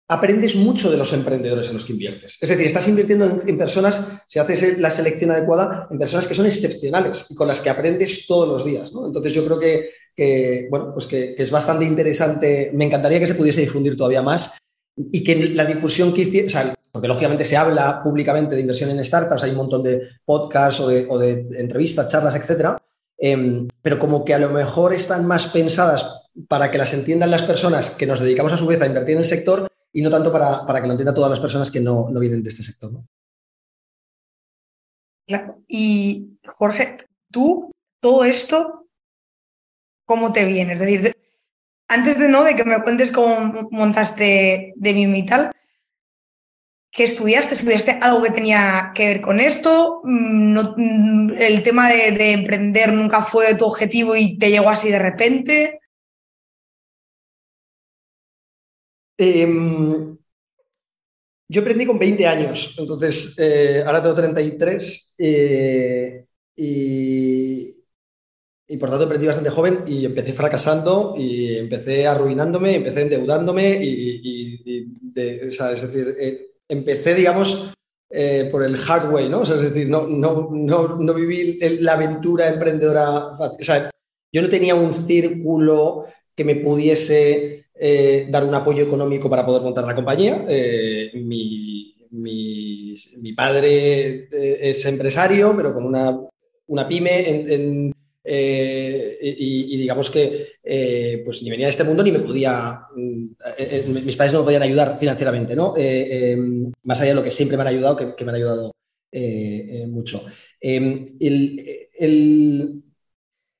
aprendes 0.08 0.54
mucho 0.56 0.90
de 0.90 0.96
los 0.96 1.12
emprendedores 1.12 1.68
en 1.68 1.74
los 1.74 1.84
que 1.84 1.92
inviertes. 1.92 2.38
Es 2.40 2.48
decir, 2.48 2.66
estás 2.66 2.86
invirtiendo 2.88 3.42
en, 3.46 3.58
personas, 3.58 4.22
si 4.28 4.38
haces 4.38 4.78
la 4.78 4.90
selección 4.90 5.32
adecuada, 5.32 5.88
en 5.90 5.98
personas 5.98 6.28
que 6.28 6.34
son 6.34 6.46
excepcionales 6.46 7.26
y 7.30 7.34
con 7.34 7.48
las 7.48 7.60
que 7.60 7.70
aprendes 7.70 8.26
todos 8.26 8.48
los 8.48 8.64
días. 8.64 8.92
Entonces 8.92 9.34
yo 9.34 9.44
creo 9.44 9.58
que, 9.58 10.68
bueno, 10.70 10.92
pues 10.92 11.06
que, 11.06 11.34
es 11.36 11.50
bastante 11.50 11.84
interesante. 11.84 12.70
Me 12.74 12.84
encantaría 12.84 13.18
que 13.18 13.26
se 13.26 13.34
pudiese 13.34 13.60
difundir 13.60 13.96
todavía 13.96 14.22
más 14.22 14.58
y 14.96 15.24
que 15.24 15.50
la 15.50 15.64
difusión 15.64 16.14
que 16.14 16.22
hiciese, 16.22 16.72
porque 16.92 17.08
lógicamente 17.08 17.44
se 17.44 17.56
habla 17.56 18.00
públicamente 18.02 18.54
de 18.54 18.60
inversión 18.60 18.90
en 18.90 19.04
startups, 19.04 19.42
hay 19.42 19.50
un 19.50 19.56
montón 19.56 19.82
de 19.82 20.00
podcasts 20.24 20.80
o 20.80 21.18
de, 21.18 21.46
entrevistas, 21.58 22.08
charlas, 22.08 22.34
etcétera, 22.36 22.78
Em, 23.18 23.68
pero 23.82 23.98
como 23.98 24.24
que 24.24 24.34
a 24.34 24.38
lo 24.38 24.50
mejor 24.50 24.92
están 24.92 25.26
más 25.26 25.46
pensadas 25.46 26.30
para 26.48 26.70
que 26.70 26.78
las 26.78 26.92
entiendan 26.92 27.30
las 27.30 27.42
personas 27.42 27.92
que 27.92 28.06
nos 28.06 28.20
dedicamos 28.20 28.52
a 28.52 28.58
su 28.58 28.66
vez 28.66 28.82
a 28.82 28.86
invertir 28.86 29.14
en 29.14 29.20
el 29.20 29.24
sector 29.24 29.66
y 29.92 30.02
no 30.02 30.10
tanto 30.10 30.30
para, 30.30 30.66
para 30.66 30.80
que 30.80 30.86
lo 30.86 30.92
entiendan 30.92 31.14
todas 31.14 31.30
las 31.30 31.40
personas 31.40 31.70
que 31.70 31.80
no, 31.80 32.08
no 32.10 32.20
vienen 32.20 32.42
de 32.42 32.50
este 32.50 32.62
sector. 32.62 32.92
Claro. 35.26 35.62
Y 35.66 36.38
Jorge, 36.44 36.98
tú, 37.30 37.72
todo 38.00 38.24
esto, 38.24 38.88
¿cómo 40.04 40.32
te 40.32 40.44
viene? 40.44 40.74
Es 40.74 40.80
decir, 40.80 41.12
antes 41.88 42.18
de 42.18 42.28
no, 42.28 42.44
de 42.44 42.54
que 42.56 42.64
me 42.64 42.82
cuentes 42.82 43.10
cómo 43.10 43.68
montaste 43.70 44.72
de 44.76 44.90
y 44.90 45.26
tal, 45.26 45.50
¿Qué 46.96 47.04
estudiaste? 47.04 47.52
¿Estudiaste 47.52 47.98
algo 48.00 48.22
que 48.22 48.30
tenía 48.30 48.92
que 48.94 49.06
ver 49.08 49.20
con 49.20 49.38
esto? 49.38 50.00
Mm, 50.02 50.58
mm, 50.76 51.30
¿El 51.38 51.62
tema 51.62 51.90
de, 51.90 52.32
emprender 52.32 52.94
nunca 52.94 53.20
fue 53.20 53.54
tu 53.54 53.66
objetivo 53.66 54.16
y 54.16 54.38
te 54.38 54.50
llegó 54.50 54.70
así 54.70 54.88
de 54.90 54.98
repente? 54.98 55.80
Em, 59.18 60.16
yo 61.48 61.60
emprendí 61.60 61.86
con 61.86 61.98
20 61.98 62.26
años, 62.26 62.76
entonces 62.78 63.38
eh, 63.38 63.82
ahora 63.86 64.02
tengo 64.02 64.16
33 64.16 65.14
eh, 65.18 66.26
y, 66.56 67.76
y 68.68 68.76
por 68.78 68.90
tanto 68.90 69.04
emprendí 69.04 69.26
bastante 69.26 69.50
joven 69.50 69.84
y 69.86 70.04
empecé 70.04 70.32
fracasando 70.32 71.14
y 71.16 71.56
empecé 71.56 72.06
arruinándome, 72.06 72.74
empecé 72.74 73.02
endeudándome 73.02 73.78
y, 73.80 74.92
es 75.14 75.82
decir, 75.82 76.14
eh, 76.18 76.50
empecé, 76.68 77.14
digamos, 77.14 77.74
eh, 78.10 78.48
por 78.50 78.64
el 78.64 78.76
hard 78.76 79.12
way, 79.12 79.28
¿no? 79.28 79.42
es 79.44 79.62
decir, 79.62 79.88
no, 79.88 80.06
no, 80.06 80.48
no, 80.52 80.96
no 80.96 81.14
viví 81.14 81.58
la 81.80 81.92
aventura 81.92 82.48
emprendedora 82.48 83.36
fácil. 83.38 83.58
O 83.60 83.64
sea, 83.64 83.90
yo 84.32 84.42
no 84.42 84.48
tenía 84.48 84.74
un 84.74 84.92
círculo 84.92 86.06
que 86.34 86.44
me 86.44 86.56
pudiese 86.56 87.65
eh, 87.78 88.26
dar 88.28 88.44
un 88.44 88.54
apoyo 88.54 88.84
económico 88.84 89.28
para 89.30 89.44
poder 89.44 89.62
montar 89.62 89.84
la 89.84 89.94
compañía. 89.94 90.44
Eh, 90.48 91.12
mi, 91.14 91.92
padre 93.36 94.28
es 94.30 94.86
empresario, 94.86 95.52
pero 95.54 95.74
con 95.74 95.84
una, 95.84 96.18
una 96.66 96.88
pyme 96.88 97.92
eh, 98.28 99.18
y, 99.22 99.76
digamos 99.78 100.10
que 100.10 100.48
eh, 100.64 101.22
pues 101.24 101.44
ni 101.44 101.50
venía 101.50 101.66
de 101.66 101.70
este 101.70 101.84
mundo 101.84 102.02
ni 102.02 102.10
me 102.10 102.18
podía, 102.18 102.80
eh, 103.56 103.84
mis 104.04 104.16
padres 104.16 104.32
no 104.32 104.40
me 104.40 104.46
podían 104.46 104.64
ayudar 104.64 104.98
financieramente, 104.98 105.54
¿no? 105.54 105.74
Más 106.82 107.00
allá 107.00 107.10
de 107.10 107.14
lo 107.14 107.22
que 107.22 107.30
siempre 107.30 107.56
me 107.56 107.60
han 107.62 107.68
ayudado, 107.68 107.96
que, 107.96 108.24
me 108.24 108.30
han 108.30 108.36
ayudado 108.36 108.72
mucho. 109.86 110.20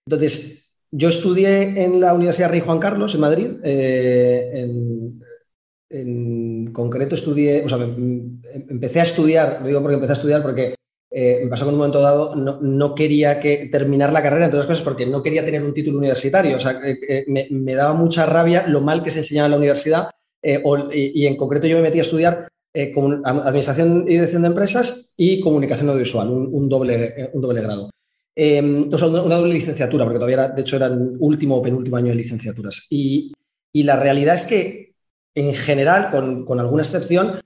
Entonces, 0.08 0.65
yo 0.96 1.08
estudié 1.08 1.84
en 1.84 2.00
la 2.00 2.14
Universidad 2.14 2.50
Rey 2.50 2.60
Juan 2.60 2.78
Carlos, 2.78 3.14
en 3.14 3.20
Madrid. 3.20 3.50
En, 3.64 5.20
en, 5.90 6.72
concreto 6.72 7.14
estudié, 7.14 7.64
o 7.64 7.68
sea, 7.68 7.78
em, 7.78 8.40
empecé 8.68 9.00
a 9.00 9.04
estudiar, 9.04 9.58
lo 9.60 9.68
digo 9.68 9.80
porque 9.80 9.94
empecé 9.94 10.12
a 10.12 10.20
estudiar 10.20 10.42
porque 10.42 10.74
eh, 11.10 11.40
me 11.44 11.48
pasó 11.48 11.64
que 11.64 11.70
en 11.70 11.74
un 11.74 11.78
momento 11.78 12.00
dado 12.00 12.34
no, 12.34 12.94
quería 12.94 13.40
que, 13.40 13.68
terminar 13.70 14.12
la 14.12 14.22
carrera, 14.22 14.46
entre 14.46 14.58
otras 14.58 14.66
cosas, 14.66 14.82
porque 14.82 15.06
no 15.06 15.22
quería 15.22 15.44
tener 15.44 15.62
un 15.64 15.72
título 15.72 15.98
universitario. 15.98 16.56
O 16.56 16.60
sea, 16.60 16.78
me, 17.26 17.74
daba 17.74 17.94
mucha 17.94 18.26
rabia 18.26 18.66
lo 18.66 18.80
mal 18.80 19.02
que 19.02 19.10
se 19.10 19.18
enseñaba 19.18 19.46
en 19.46 19.52
la 19.52 19.58
universidad 19.58 20.10
eh, 20.42 20.62
y, 20.92 21.26
en 21.26 21.36
concreto 21.36 21.66
yo 21.66 21.76
me 21.76 21.82
metí 21.82 21.98
a 21.98 22.02
estudiar 22.02 22.48
eh, 22.74 22.92
Administración 23.24 24.04
y 24.06 24.12
Dirección 24.12 24.42
de 24.42 24.48
Empresas 24.48 25.14
y 25.16 25.40
Comunicación 25.40 25.88
Audiovisual, 25.88 26.28
un, 26.28 26.68
doble, 26.68 27.30
un 27.32 27.40
doble 27.40 27.62
grado. 27.62 27.90
Em, 28.36 28.88
o 28.92 28.98
sea, 28.98 29.08
una, 29.08 29.36
doble 29.36 29.54
licenciatura, 29.54 30.04
porque 30.04 30.18
todavía, 30.18 30.44
era, 30.44 30.48
de 30.50 30.60
hecho, 30.60 30.76
era 30.76 30.86
el 30.86 31.16
último 31.18 31.56
o 31.56 31.62
penúltimo 31.62 31.96
año 31.96 32.08
de 32.08 32.16
licenciaturas. 32.16 32.86
Y, 32.90 33.32
la 33.72 33.96
realidad 33.96 34.34
es 34.34 34.46
que, 34.46 34.94
en 35.34 35.52
general, 35.52 36.10
con, 36.10 36.44
con 36.44 36.60
alguna 36.60 36.82
excepción, 36.82 37.38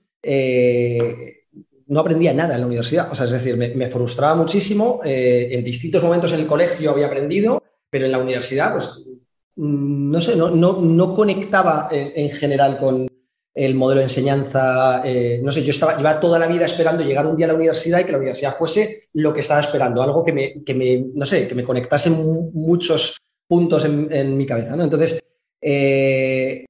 no 1.91 1.99
aprendía 1.99 2.33
nada 2.33 2.55
en 2.55 2.61
la 2.61 2.67
universidad. 2.67 3.11
O 3.11 3.15
sea, 3.15 3.25
es 3.25 3.33
decir, 3.33 3.57
me, 3.57 3.87
frustraba 3.87 4.33
muchísimo. 4.35 5.01
Eh, 5.03 5.49
en 5.51 5.61
distintos 5.61 6.01
momentos 6.01 6.31
en 6.31 6.39
el 6.39 6.47
colegio 6.47 6.89
había 6.89 7.07
aprendido, 7.07 7.61
pero 7.89 8.05
en 8.05 8.13
la 8.13 8.17
universidad, 8.17 8.71
pues, 8.71 9.09
mm, 9.57 10.09
no 10.09 10.21
sé, 10.21 10.37
no, 10.37 10.51
no, 10.51 11.13
conectaba 11.13 11.89
en, 11.91 12.29
general 12.29 12.77
con 12.77 13.07
el 13.53 13.75
modelo 13.75 13.99
de 13.99 14.05
enseñanza. 14.05 15.01
Eh, 15.05 15.39
no 15.43 15.51
sé, 15.51 15.63
yo 15.63 15.71
estaba, 15.71 15.99
iba 15.99 16.19
toda 16.19 16.39
la 16.39 16.47
vida 16.47 16.65
esperando 16.65 17.03
llegar 17.03 17.25
un 17.25 17.35
día 17.35 17.45
a 17.45 17.49
la 17.49 17.55
universidad 17.55 17.99
y 17.99 18.05
que 18.05 18.11
la 18.11 18.17
universidad 18.17 18.55
fuese 18.57 19.09
lo 19.13 19.33
que 19.33 19.41
estaba 19.41 19.61
esperando, 19.61 20.01
algo 20.01 20.23
que 20.23 20.33
me, 20.33 20.63
que 20.63 20.73
me 20.73 21.05
no 21.13 21.25
sé, 21.25 21.47
que 21.47 21.55
me 21.55 21.63
conectase 21.63 22.09
muchos 22.09 23.17
puntos 23.47 23.85
en, 23.85 24.37
mi 24.37 24.45
cabeza. 24.45 24.75
¿no? 24.75 24.83
Entonces, 24.83 25.21
eh, 25.61 26.65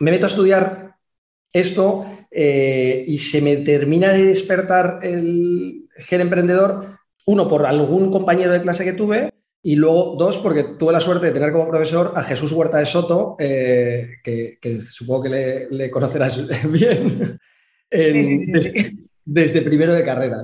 me 0.00 0.10
meto 0.10 0.26
a 0.26 0.28
estudiar 0.28 0.96
esto 1.52 2.04
eh, 2.30 3.04
y 3.06 3.18
se 3.18 3.40
me 3.40 3.56
termina 3.56 4.12
de 4.12 4.26
despertar 4.26 5.00
el 5.02 5.88
gen 5.96 6.20
emprendedor, 6.20 6.98
uno, 7.26 7.48
por 7.48 7.66
algún 7.66 8.10
compañero 8.10 8.52
de 8.52 8.62
clase 8.62 8.84
que 8.84 8.92
tuve, 8.92 9.32
y 9.62 9.76
luego 9.76 10.16
dos, 10.18 10.38
porque 10.38 10.64
tuve 10.78 10.92
la 10.92 11.00
suerte 11.00 11.26
de 11.26 11.32
tener 11.32 11.52
como 11.52 11.68
profesor 11.68 12.12
a 12.14 12.22
Jesús 12.22 12.52
Huerta 12.52 12.78
de 12.78 12.86
Soto, 12.86 13.36
eh, 13.38 14.16
que, 14.22 14.80
supongo 14.80 15.24
que 15.24 15.66
le, 15.70 15.90
conocerás 15.90 16.46
bien, 16.70 17.38
desde, 19.24 19.62
primero 19.62 19.94
de 19.94 20.04
carrera. 20.04 20.42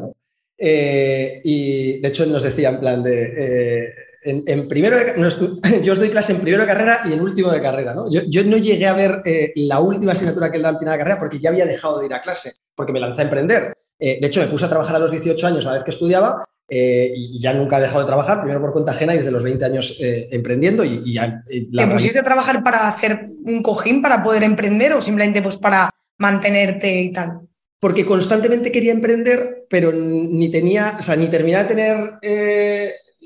Eh, 0.56 1.40
y 1.44 2.00
de 2.00 2.08
hecho 2.08 2.26
nos 2.26 2.42
decía 2.42 2.70
en 2.70 2.80
plan 2.80 3.02
de, 3.02 3.92
en, 4.24 4.68
primero, 4.68 4.96
yo 5.82 5.92
os 5.92 5.98
doy 5.98 6.08
clase 6.08 6.32
en 6.32 6.40
primero 6.40 6.62
de 6.62 6.68
carrera 6.68 7.00
y 7.04 7.12
en 7.12 7.20
último 7.20 7.50
de 7.50 7.60
carrera. 7.60 7.94
¿no? 7.94 8.10
Yo, 8.10 8.44
no 8.44 8.56
llegué 8.56 8.86
a 8.86 8.94
ver 8.94 9.22
eh, 9.24 9.52
la 9.56 9.80
última 9.80 10.12
asignatura 10.12 10.50
que 10.50 10.56
él 10.56 10.62
da 10.62 10.70
al 10.70 10.78
final 10.78 10.94
de 10.94 10.98
carrera 10.98 11.18
porque 11.18 11.38
ya 11.38 11.50
había 11.50 11.66
dejado 11.66 12.00
de 12.00 12.06
ir 12.06 12.14
a 12.14 12.22
clase, 12.22 12.52
porque 12.74 12.92
me 12.92 13.00
lancé 13.00 13.22
a 13.22 13.24
emprender. 13.24 13.74
Eh, 13.98 14.18
de 14.20 14.26
hecho, 14.26 14.40
me 14.40 14.46
puse 14.46 14.64
a 14.64 14.68
trabajar 14.68 14.96
a 14.96 14.98
los 14.98 15.10
18 15.10 15.46
años 15.46 15.66
a 15.66 15.70
la 15.70 15.74
vez 15.74 15.84
que 15.84 15.90
estudiaba 15.90 16.44
y 16.68 17.38
ya 17.38 17.52
nunca 17.52 17.78
he 17.78 17.82
dejado 17.82 18.00
de 18.00 18.06
trabajar, 18.06 18.40
primero 18.40 18.60
por 18.60 18.72
cuenta 18.72 18.92
ajena 18.92 19.14
y 19.14 19.18
desde 19.18 19.30
los 19.30 19.42
20 19.42 19.64
años 19.64 19.98
emprendiendo. 20.00 20.84
Y, 20.84 21.12
ya, 21.12 21.42
¿Te 21.46 21.86
pusiste 21.86 22.18
a 22.18 22.24
trabajar 22.24 22.62
para 22.64 22.88
hacer 22.88 23.28
un 23.44 23.62
cojín 23.62 24.02
para 24.02 24.22
poder 24.22 24.42
emprender 24.42 24.92
o 24.94 25.00
simplemente 25.00 25.42
pues 25.42 25.56
para 25.56 25.90
mantenerte 26.18 27.02
y 27.02 27.12
tal? 27.12 27.40
Porque 27.78 28.06
constantemente 28.06 28.72
quería 28.72 28.92
emprender, 28.92 29.66
pero 29.68 29.92
ni 29.92 30.48
tenía, 30.48 30.96
o 30.98 31.02
sea, 31.02 31.16
ni 31.16 31.26
terminaba 31.26 31.64
de 31.64 31.68
tener 31.68 32.18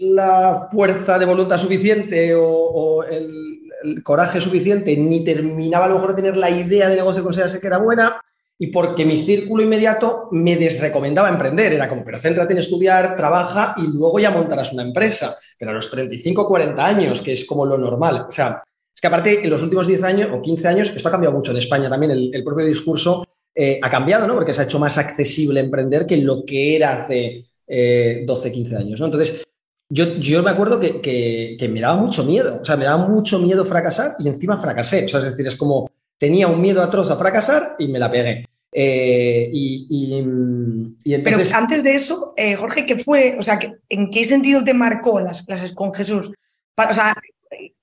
la 0.01 0.69
fuerza 0.71 1.19
de 1.19 1.25
voluntad 1.25 1.59
suficiente 1.59 2.33
o, 2.37 3.03
el, 3.05 3.57
coraje 4.03 4.41
suficiente, 4.41 4.97
ni 4.97 5.23
terminaba 5.23 5.85
a 5.85 5.89
lo 5.89 5.95
mejor 5.95 6.11
de 6.11 6.23
tener 6.23 6.37
la 6.37 6.51
idea 6.51 6.89
de 6.89 6.97
negocio 6.97 7.23
que 7.23 7.27
considerase 7.27 7.61
que 7.61 7.69
era 7.69 7.79
buena, 7.79 8.21
y 8.59 8.69
porque 8.69 9.05
mi 9.05 9.17
círculo 9.17 9.63
inmediato 9.63 10.29
me 10.33 10.57
desrecomendaba 10.57 11.29
emprender. 11.29 11.73
Era 11.73 11.89
como, 11.89 12.05
pero 12.05 12.19
céntrate 12.19 12.53
en 12.53 12.59
estudiar, 12.59 13.17
trabaja 13.17 13.75
y 13.79 13.83
luego 13.87 14.19
ya 14.19 14.31
montarás 14.31 14.73
una 14.73 14.83
empresa. 14.83 15.37
Pero 15.57 15.71
a 15.71 15.75
los 15.75 15.89
35, 15.91 16.47
40 16.47 16.85
años, 16.87 17.21
que 17.21 17.33
es 17.33 17.45
como 17.45 17.65
lo 17.65 17.79
normal. 17.79 18.27
O 18.29 18.31
sea, 18.31 18.61
es 18.93 19.01
que 19.01 19.07
aparte 19.07 19.45
en 19.45 19.51
los 19.51 19.63
últimos 19.63 19.87
10 19.87 20.03
años 20.03 20.31
o 20.33 20.43
15 20.43 20.69
años, 20.69 20.93
esto 20.95 21.09
ha 21.09 21.13
cambiado 21.13 21.37
mucho 21.37 21.53
en 21.53 21.59
España 21.59 21.89
también, 21.89 22.11
el, 22.11 22.45
propio 22.45 22.67
discurso 22.67 23.25
eh, 23.55 23.79
ha 23.81 23.89
cambiado, 23.89 24.27
¿no? 24.27 24.35
Porque 24.35 24.53
se 24.53 24.63
ha 24.63 24.65
hecho 24.65 24.81
más 24.81 24.99
accesible 24.99 25.61
emprender 25.61 26.05
que 26.05 26.17
lo 26.17 26.45
que 26.45 26.75
era 26.75 26.91
hace 26.91 27.45
12, 27.69 28.49
eh, 28.49 28.53
15 28.53 28.77
años, 28.77 28.99
¿no? 28.99 29.07
Entonces, 29.07 29.45
yo, 29.91 30.43
me 30.43 30.51
acuerdo 30.51 30.81
que, 30.81 31.69
me 31.71 31.81
daba 31.81 31.97
mucho 31.97 32.25
miedo, 32.25 32.59
o 32.61 32.65
sea, 32.65 32.77
me 32.77 32.85
daba 32.85 33.09
mucho 33.09 33.39
miedo 33.39 33.65
fracasar 33.65 34.17
y 34.19 34.29
encima 34.29 34.59
fracasé. 34.59 35.05
O 35.05 35.09
sea, 35.09 35.21
es 35.21 35.27
decir, 35.27 35.47
es 35.47 35.57
como 35.57 35.91
tenía 36.19 36.49
un 36.49 36.61
miedo 36.61 36.83
atroz 36.83 37.11
a 37.11 37.17
fracasar 37.17 37.77
y 37.79 37.89
me 37.89 37.99
la 37.99 38.11
pegué. 38.11 38.45
Eh, 38.73 39.51
y, 39.53 40.23
Pero 41.25 41.39
antes 41.55 41.83
de 41.83 41.95
eso, 41.95 42.35
eh, 42.37 42.55
Jorge, 42.55 42.85
¿qué 42.85 42.99
fue? 42.99 43.37
O 43.39 43.43
sea, 43.43 43.59
¿en 43.89 44.11
qué 44.11 44.25
sentido 44.25 44.63
te 44.63 44.75
marcó 44.75 45.21
las 45.21 45.45
clases 45.45 45.73
con 45.73 45.95
Jesús? 45.95 46.31
o 46.77 46.95
sea, 46.95 47.15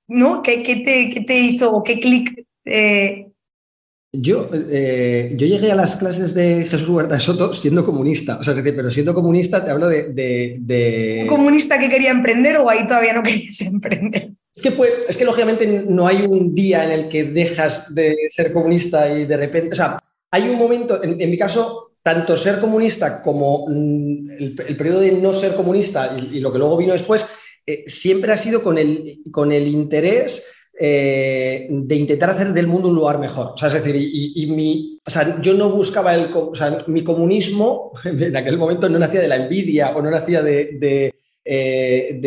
¿no? 0.07 0.41
¿Qué, 0.41 0.57
te, 0.85 1.23
te, 1.25 1.39
hizo, 1.39 1.83
qué 1.83 1.99
clic 1.99 2.45
eh, 2.63 3.27
yo, 4.13 4.49
yo 4.51 5.47
llegué 5.47 5.71
a 5.71 5.75
las 5.75 5.97
clases 5.97 6.33
de 6.33 6.63
Jesús 6.63 6.87
Huerta 6.87 7.15
de 7.15 7.19
Soto 7.19 7.53
siendo 7.53 7.83
comunista, 7.83 8.37
o 8.39 8.43
sea, 8.43 8.51
es 8.51 8.63
decir, 8.63 8.75
pero 8.75 8.89
siendo 8.89 9.13
comunista 9.13 9.65
te 9.65 9.71
hablo 9.71 9.89
de, 9.89 11.19
¿Un 11.23 11.27
comunista 11.27 11.77
que 11.77 11.89
quería 11.89 12.11
emprender 12.11 12.57
o 12.57 12.69
ahí 12.69 12.87
todavía 12.87 13.13
no 13.13 13.23
querías 13.23 13.59
emprender? 13.61 14.31
Es 14.55 14.63
que 14.63 14.71
fue, 14.71 14.99
es 15.07 15.17
que 15.17 15.25
lógicamente 15.25 15.83
no 15.87 16.07
hay 16.07 16.21
un 16.21 16.55
día 16.55 16.85
en 16.85 16.91
el 16.91 17.09
que 17.09 17.25
dejas 17.25 17.93
de 17.93 18.15
ser 18.29 18.53
comunista 18.53 19.11
y 19.11 19.25
de 19.25 19.35
repente, 19.35 19.73
o 19.73 19.75
sea, 19.75 19.99
hay 20.31 20.49
un 20.49 20.57
momento, 20.57 21.03
en, 21.03 21.17
mi 21.17 21.37
caso, 21.37 21.97
tanto 22.01 22.37
ser 22.37 22.59
comunista 22.59 23.21
como 23.21 23.65
mm, 23.67 24.29
el, 24.39 24.77
periodo 24.77 25.01
de 25.01 25.13
no 25.13 25.33
ser 25.33 25.55
comunista 25.55 26.15
y, 26.17 26.39
lo 26.39 26.53
que 26.53 26.59
luego 26.59 26.77
vino 26.77 26.93
después, 26.93 27.27
eh, 27.65 27.83
siempre 27.85 28.31
ha 28.31 28.37
sido 28.37 28.63
con 28.63 28.77
el, 28.77 29.21
con 29.31 29.51
el 29.51 29.67
interés 29.67 30.55
eh, 30.77 31.67
de 31.69 31.95
intentar 31.95 32.29
hacer 32.29 32.51
del 32.51 32.67
mundo 32.67 32.89
un 32.89 32.95
lugar 32.95 33.17
mejor. 33.17 33.53
O 33.55 33.57
sea, 33.57 33.69
es 33.69 33.75
decir, 33.75 33.95
y, 33.97 34.45
mi, 34.47 34.99
o 35.05 35.09
sea, 35.09 35.41
yo 35.41 35.53
no 35.53 35.69
buscaba 35.69 36.13
el, 36.13 36.29
o 36.33 36.53
sea, 36.53 36.77
mi 36.87 37.03
comunismo 37.03 37.93
en 38.03 38.35
aquel 38.35 38.57
momento 38.57 38.89
no 38.89 38.99
nacía 38.99 39.21
de 39.21 39.29
la 39.29 39.37
envidia 39.37 39.95
o 39.95 40.01
no 40.01 40.11
nacía 40.11 40.41
de, 40.41 41.13
eh, 41.45 42.19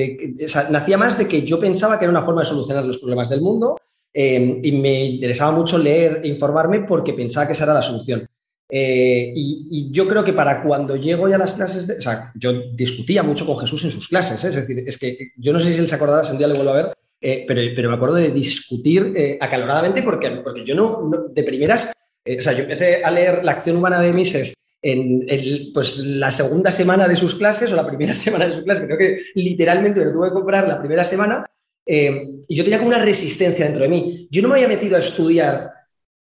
nacía 0.70 0.96
más 0.96 1.18
de 1.18 1.26
que 1.26 1.42
yo 1.42 1.58
pensaba 1.58 1.98
que 1.98 2.04
era 2.04 2.12
una 2.12 2.22
forma 2.22 2.42
de 2.42 2.46
solucionar 2.46 2.84
los 2.84 2.98
problemas 2.98 3.28
del 3.28 3.40
mundo 3.40 3.76
eh, 4.14 4.60
y 4.62 4.72
me 4.72 5.04
interesaba 5.04 5.52
mucho 5.52 5.76
leer 5.76 6.20
e 6.22 6.28
informarme 6.28 6.80
porque 6.80 7.12
pensaba 7.12 7.46
que 7.46 7.52
esa 7.52 7.64
era 7.64 7.74
la 7.74 7.82
solución. 7.82 8.26
y, 8.70 9.68
y, 9.70 9.90
yo 9.90 10.06
creo 10.06 10.24
que 10.24 10.32
para 10.32 10.62
cuando 10.62 10.96
llego 10.96 11.28
ya 11.28 11.36
a 11.36 11.38
las 11.38 11.54
clases, 11.54 11.86
de, 11.86 11.98
o 11.98 12.02
sea, 12.02 12.32
yo 12.34 12.52
discutía 12.72 13.22
mucho 13.22 13.44
con 13.44 13.56
Jesús 13.58 13.84
en 13.84 13.90
sus 13.90 14.08
clases, 14.08 14.44
es 14.44 14.54
decir, 14.54 14.84
es 14.86 14.98
que 14.98 15.32
yo 15.36 15.52
no 15.52 15.60
sé 15.60 15.72
si 15.72 15.80
él 15.80 15.88
se 15.88 15.94
acordará, 15.94 16.22
si 16.22 16.32
un 16.32 16.38
día 16.38 16.48
le 16.48 16.54
vuelvo 16.54 16.70
a 16.70 16.82
ver, 16.82 16.92
eh, 17.20 17.44
pero, 17.48 17.60
pero, 17.74 17.88
me 17.88 17.96
acuerdo 17.96 18.14
de 18.16 18.30
discutir 18.30 19.12
eh, 19.16 19.38
acaloradamente 19.40 20.02
porque, 20.02 20.30
porque 20.42 20.64
yo 20.64 20.74
no, 20.74 21.10
de 21.30 21.42
primeras, 21.42 21.92
eh, 22.24 22.36
o 22.38 22.42
sea, 22.42 22.52
yo 22.52 22.60
empecé 22.60 23.02
a 23.02 23.10
leer 23.10 23.44
La 23.44 23.52
acción 23.52 23.76
humana 23.76 24.00
de 24.00 24.12
Mises 24.12 24.54
en 24.80 25.26
pues, 25.72 25.98
la 25.98 26.30
segunda 26.30 26.70
semana 26.70 27.08
de 27.08 27.16
sus 27.16 27.34
clases 27.34 27.72
o 27.72 27.76
la 27.76 27.86
primera 27.86 28.14
semana 28.14 28.46
de 28.46 28.54
sus 28.54 28.62
clases, 28.62 28.86
creo 28.86 28.98
que 28.98 29.16
literalmente 29.34 30.00
me 30.00 30.06
lo 30.06 30.12
tuve 30.12 30.28
que 30.28 30.34
comprar 30.34 30.68
la 30.68 30.78
primera 30.78 31.04
semana 31.04 31.44
y 31.90 32.54
yo 32.54 32.64
tenía 32.64 32.78
como 32.78 32.90
una 32.90 33.02
resistencia 33.02 33.64
dentro 33.64 33.82
de 33.82 33.88
mí. 33.88 34.28
Yo 34.30 34.42
no 34.42 34.48
me 34.48 34.56
había 34.56 34.68
metido 34.68 34.96
a 34.96 34.98
estudiar 34.98 35.70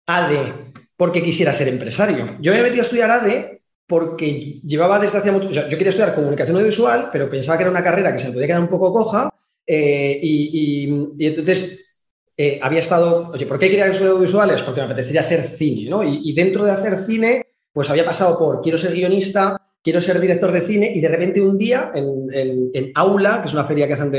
ADE 0.06 0.72
porque 0.96 1.22
quisiera 1.22 1.54
ser 1.54 1.68
empresario. 1.68 2.36
Yo 2.40 2.50
me 2.50 2.58
había 2.58 2.64
metido 2.64 2.82
a 2.82 2.84
estudiar 2.84 3.10
ADE 3.10 3.62
porque 3.86 4.60
llevaba 4.64 4.98
desde 4.98 5.18
hace 5.18 5.32
mucho, 5.32 5.48
o 5.48 5.52
yo 5.52 5.68
quería 5.68 5.90
estudiar 5.90 6.14
comunicación 6.14 6.56
audiovisual, 6.56 7.10
pero 7.12 7.28
pensaba 7.28 7.58
que 7.58 7.64
era 7.64 7.70
una 7.70 7.84
carrera 7.84 8.12
que 8.12 8.18
se 8.18 8.28
me 8.28 8.34
podía 8.34 8.46
quedar 8.46 8.62
un 8.62 8.68
poco 8.68 8.92
coja 8.92 9.28
eh, 9.66 10.18
y, 10.22 10.88
entonces 11.18 12.04
eh, 12.36 12.58
había 12.62 12.80
estado, 12.80 13.30
oye, 13.34 13.46
¿por 13.46 13.58
qué 13.58 13.68
quería 13.68 13.86
estudiar 13.86 14.12
audiovisuales? 14.12 14.62
Porque 14.62 14.80
me 14.80 14.86
apetecería 14.86 15.20
hacer 15.20 15.42
cine, 15.42 15.90
¿no? 15.90 16.02
Y, 16.04 16.32
dentro 16.32 16.64
de 16.64 16.70
hacer 16.70 16.94
cine, 16.96 17.44
pues 17.72 17.90
había 17.90 18.04
pasado 18.04 18.38
por 18.38 18.60
quiero 18.60 18.78
ser 18.78 18.92
guionista, 18.92 19.56
quiero 19.82 20.00
ser 20.00 20.20
director 20.20 20.52
de 20.52 20.60
cine 20.60 20.92
y 20.94 21.00
de 21.00 21.08
repente 21.08 21.40
un 21.40 21.58
día 21.58 21.92
en, 21.94 22.92
Aula, 22.94 23.40
que 23.40 23.48
es 23.48 23.54
una 23.54 23.64
feria 23.64 23.86
que 23.86 23.94
hacen 23.94 24.12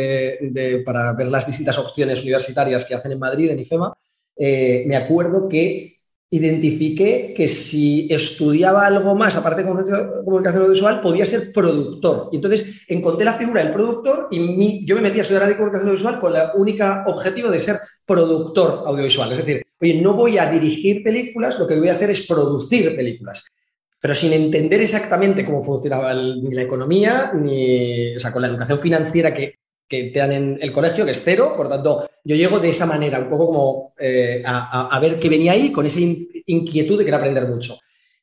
para 0.83 1.13
ver 1.13 1.27
las 1.27 1.47
distintas 1.47 1.77
opciones 1.77 2.21
universitarias 2.21 2.85
que 2.85 2.95
hacen 2.95 3.11
en 3.11 3.19
Madrid, 3.19 3.49
en 3.51 3.59
IFEMA, 3.59 3.93
eh, 4.35 4.83
me 4.87 4.95
acuerdo 4.95 5.47
que 5.47 5.93
identifiqué 6.33 7.31
que 7.37 7.47
si 7.47 8.07
estudiaba 8.11 8.87
algo 8.87 9.15
más, 9.15 9.35
aparte 9.35 9.61
de 9.61 9.67
comunicación 9.67 10.63
audiovisual, 10.63 10.99
podía 10.99 11.27
ser 11.27 11.53
productor. 11.53 12.29
Y 12.31 12.37
entonces 12.37 12.85
encontré 12.87 13.23
la 13.23 13.33
figura 13.33 13.63
del 13.63 13.71
productor 13.71 14.29
y 14.31 14.83
yo 14.83 14.95
me 14.95 15.03
metí 15.03 15.19
a 15.19 15.21
estudiar 15.21 15.45
de 15.47 15.55
comunicación 15.55 15.89
audiovisual 15.89 16.19
con 16.19 16.35
el 16.35 16.47
único 16.55 16.85
objetivo 17.05 17.51
de 17.51 17.59
ser 17.59 17.75
productor 18.03 18.83
audiovisual. 18.87 19.31
Es 19.31 19.37
decir, 19.37 19.62
no 20.01 20.13
voy 20.13 20.37
a 20.37 20.49
dirigir 20.49 21.03
películas, 21.03 21.59
lo 21.59 21.67
que 21.67 21.77
voy 21.77 21.89
a 21.89 21.93
hacer 21.93 22.09
es 22.09 22.25
producir 22.27 22.95
películas. 22.95 23.45
Pero 23.99 24.13
sin 24.13 24.33
entender 24.33 24.81
exactamente 24.81 25.45
cómo 25.45 25.63
funcionaba 25.63 26.13
ni 26.13 26.53
la 26.53 26.61
economía, 26.61 27.31
ni 27.33 28.15
o 28.15 28.19
sea, 28.19 28.31
con 28.31 28.41
la 28.41 28.49
educación 28.49 28.79
financiera 28.79 29.33
que 29.33 29.55
que 29.93 30.05
te 30.05 30.19
dan 30.19 30.31
en 30.31 30.59
el 30.59 30.71
colegio, 30.71 31.05
que 31.05 31.11
es 31.11 31.21
cero, 31.23 31.53
por 31.55 31.69
tanto, 31.69 32.07
yo 32.23 32.35
llego 32.35 32.59
de 32.59 32.69
esa 32.69 32.87
manera, 32.87 33.19
un 33.19 33.29
poco 33.29 33.45
como 33.47 33.93
eh, 33.99 34.41
a, 34.43 34.99
ver 34.99 35.19
qué 35.19 35.29
venía 35.29 35.51
ahí, 35.51 35.71
con 35.71 35.85
esa 35.85 35.99
inquietud 35.99 36.97
de 36.97 37.05
querer 37.05 37.19
aprender 37.19 37.47
mucho. 37.47 37.77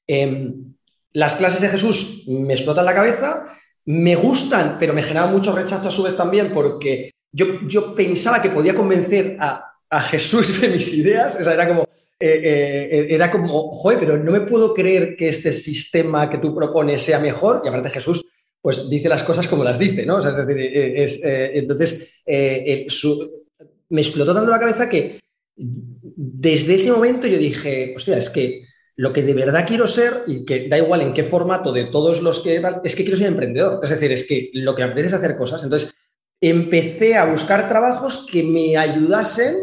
Em, 0.04 0.74
las 1.12 1.36
clases 1.36 1.60
de 1.60 1.68
Jesús 1.68 2.24
me 2.26 2.54
explotan 2.54 2.84
la 2.84 2.94
cabeza, 2.94 3.46
me 3.84 4.16
gustan, 4.16 4.78
pero 4.80 4.94
me 4.94 5.02
generaba 5.02 5.30
mucho 5.30 5.54
rechazo 5.54 5.88
a 5.88 5.92
su 5.92 6.02
vez 6.02 6.16
también, 6.16 6.52
porque 6.52 7.12
yo, 7.30 7.46
yo 7.68 7.94
pensaba 7.94 8.42
que 8.42 8.50
podía 8.50 8.74
convencer 8.74 9.36
a, 9.38 9.69
Jesús 9.98 10.60
de 10.60 10.68
mis 10.68 10.94
ideas, 10.94 11.38
o 11.40 11.42
sea, 11.42 11.54
era 11.54 11.66
como, 11.66 11.82
eh, 12.20 12.88
eh, 12.92 13.06
era 13.10 13.30
como, 13.30 13.72
joder, 13.72 13.98
pero 13.98 14.18
no 14.18 14.30
me 14.30 14.42
puedo 14.42 14.72
creer 14.72 15.16
que 15.16 15.28
este 15.28 15.50
sistema 15.50 16.30
que 16.30 16.38
tú 16.38 16.54
propones 16.54 17.02
sea 17.02 17.18
mejor, 17.18 17.62
y 17.64 17.68
aparte 17.68 17.90
Jesús 17.90 18.24
pues 18.62 18.90
dice 18.90 19.08
las 19.08 19.22
cosas 19.22 19.48
como 19.48 19.64
las 19.64 19.78
dice, 19.78 20.04
¿no? 20.04 20.18
es 20.18 20.46
decir, 20.46 20.58
eh, 20.58 21.04
eh, 21.04 21.50
entonces 21.54 22.22
me 22.26 24.00
explotó 24.00 24.34
tanto 24.34 24.50
la 24.50 24.60
cabeza 24.60 24.88
que 24.88 25.18
desde 25.56 26.74
ese 26.74 26.92
momento 26.92 27.26
yo 27.26 27.38
dije, 27.38 27.94
hostia, 27.96 28.18
es 28.18 28.28
que 28.30 28.66
lo 28.96 29.14
que 29.14 29.22
de 29.22 29.32
verdad 29.32 29.64
quiero 29.66 29.88
ser, 29.88 30.12
y 30.26 30.44
que 30.44 30.68
da 30.68 30.76
igual 30.76 31.00
en 31.00 31.14
qué 31.14 31.24
formato 31.24 31.72
de 31.72 31.84
todos 31.84 32.20
los 32.20 32.40
que 32.40 32.62
es 32.84 32.94
que 32.94 33.02
quiero 33.02 33.16
ser 33.16 33.28
emprendedor. 33.28 33.80
Es 33.82 33.88
decir, 33.88 34.12
es 34.12 34.26
que 34.26 34.50
lo 34.52 34.74
que 34.74 34.82
apetece 34.82 35.08
es 35.08 35.14
hacer 35.14 35.38
cosas. 35.38 35.64
Entonces, 35.64 35.94
empecé 36.38 37.16
a 37.16 37.24
buscar 37.24 37.66
trabajos 37.66 38.26
que 38.30 38.42
me 38.42 38.76
ayudasen 38.76 39.54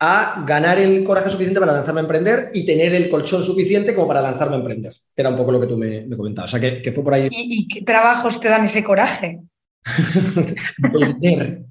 a 0.00 0.44
ganar 0.46 0.78
el 0.78 1.02
coraje 1.02 1.30
suficiente 1.30 1.58
para 1.58 1.72
lanzarme 1.72 2.00
a 2.00 2.02
emprender 2.02 2.50
y 2.54 2.64
tener 2.64 2.94
el 2.94 3.08
colchón 3.08 3.42
suficiente 3.42 3.94
como 3.94 4.06
para 4.06 4.22
lanzarme 4.22 4.56
a 4.56 4.58
emprender. 4.58 4.92
Era 5.16 5.28
un 5.28 5.36
poco 5.36 5.52
lo 5.52 5.60
que 5.60 5.66
tú 5.66 5.76
me, 5.76 6.08
comentabas. 6.16 6.54
O 6.54 6.58
sea, 6.58 6.82
que, 6.82 6.92
fue 6.92 7.02
por 7.02 7.14
ahí. 7.14 7.28
¿Y, 7.30 7.66
qué 7.66 7.82
trabajos 7.82 8.40
te 8.40 8.48
dan 8.48 8.64
ese 8.64 8.84
coraje? 8.84 9.40
vender. 10.92 11.64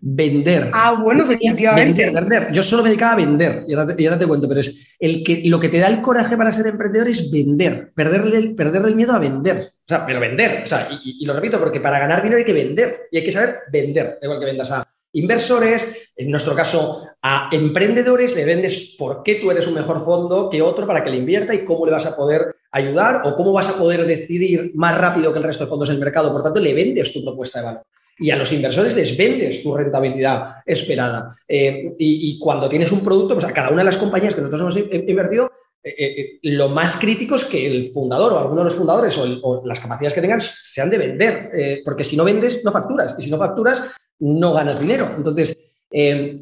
Vender. 0.00 0.70
Ah, 0.72 1.00
bueno, 1.02 1.24
definitivamente. 1.24 2.10
Vender, 2.10 2.52
Yo 2.52 2.62
solo 2.62 2.82
me 2.82 2.88
dedicaba 2.88 3.12
a 3.12 3.16
vender, 3.16 3.64
y 3.68 3.74
ahora, 3.74 4.18
te, 4.18 4.26
cuento, 4.26 4.48
pero 4.48 4.60
es 4.60 4.96
el 4.98 5.22
que, 5.22 5.42
lo 5.44 5.60
que 5.60 5.68
te 5.68 5.78
da 5.78 5.88
el 5.88 6.00
coraje 6.00 6.36
para 6.36 6.50
ser 6.50 6.66
emprendedor 6.66 7.08
es 7.08 7.30
vender, 7.30 7.92
perderle, 7.94 8.50
perderle 8.50 8.88
el 8.88 8.96
miedo 8.96 9.12
a 9.12 9.18
vender. 9.18 9.56
O 9.56 9.86
sea, 9.86 10.06
pero 10.06 10.18
vender. 10.18 10.62
O 10.64 10.66
sea, 10.66 10.88
y, 11.04 11.22
y, 11.22 11.26
lo 11.26 11.34
repito, 11.34 11.58
porque 11.58 11.80
para 11.80 11.98
ganar 11.98 12.22
dinero 12.22 12.38
hay 12.38 12.44
que 12.44 12.52
vender 12.52 13.08
y 13.10 13.18
hay 13.18 13.24
que 13.24 13.32
saber 13.32 13.54
vender. 13.70 14.18
Igual 14.22 14.40
que 14.40 14.46
vendas 14.46 14.70
a 14.70 14.91
inversores, 15.12 16.12
en 16.16 16.30
nuestro 16.30 16.54
caso 16.54 17.06
a 17.22 17.48
emprendedores, 17.52 18.34
le 18.34 18.44
vendes 18.44 18.96
por 18.98 19.22
qué 19.22 19.36
tú 19.36 19.50
eres 19.50 19.66
un 19.66 19.74
mejor 19.74 20.04
fondo 20.04 20.50
que 20.50 20.62
otro 20.62 20.86
para 20.86 21.04
que 21.04 21.10
le 21.10 21.18
invierta 21.18 21.54
y 21.54 21.64
cómo 21.64 21.86
le 21.86 21.92
vas 21.92 22.06
a 22.06 22.16
poder 22.16 22.56
ayudar 22.72 23.22
o 23.24 23.36
cómo 23.36 23.52
vas 23.52 23.68
a 23.68 23.78
poder 23.78 24.06
decidir 24.06 24.72
más 24.74 24.98
rápido 24.98 25.32
que 25.32 25.38
el 25.38 25.44
resto 25.44 25.64
de 25.64 25.70
fondos 25.70 25.88
del 25.88 25.98
mercado. 25.98 26.32
Por 26.32 26.42
tanto, 26.42 26.60
le 26.60 26.74
vendes 26.74 27.12
tu 27.12 27.22
propuesta 27.22 27.60
de 27.60 27.66
valor. 27.66 27.82
y 28.18 28.30
a 28.30 28.36
los 28.36 28.52
inversores 28.52 28.94
les 28.94 29.16
vendes 29.16 29.62
tu 29.62 29.74
rentabilidad 29.74 30.56
esperada. 30.66 31.34
Eh, 31.48 31.94
y, 31.98 32.38
cuando 32.38 32.68
tienes 32.68 32.92
un 32.92 33.02
producto, 33.02 33.34
pues 33.34 33.46
a 33.46 33.52
cada 33.52 33.70
una 33.70 33.78
de 33.78 33.86
las 33.86 33.96
compañías 33.96 34.34
que 34.34 34.42
nosotros 34.42 34.76
hemos 34.76 35.08
invertido, 35.08 35.50
eh, 35.82 36.38
lo 36.42 36.68
más 36.68 36.96
crítico 36.96 37.34
es 37.34 37.44
que 37.46 37.66
el 37.66 37.90
fundador 37.90 38.32
o 38.32 38.38
alguno 38.38 38.60
de 38.60 38.66
los 38.66 38.74
fundadores 38.74 39.18
o, 39.18 39.62
las 39.64 39.80
capacidades 39.80 40.14
que 40.14 40.20
tengan 40.20 40.40
sean 40.40 40.90
de 40.90 40.98
vender, 40.98 41.50
porque 41.84 42.04
si 42.04 42.16
no 42.16 42.24
vendes, 42.24 42.64
no 42.64 42.70
facturas, 42.70 43.16
y 43.18 43.22
si 43.22 43.30
no 43.30 43.38
facturas, 43.38 43.92
no 44.22 44.52
ganas 44.52 44.80
dinero. 44.80 45.14
Entonces, 45.16 45.58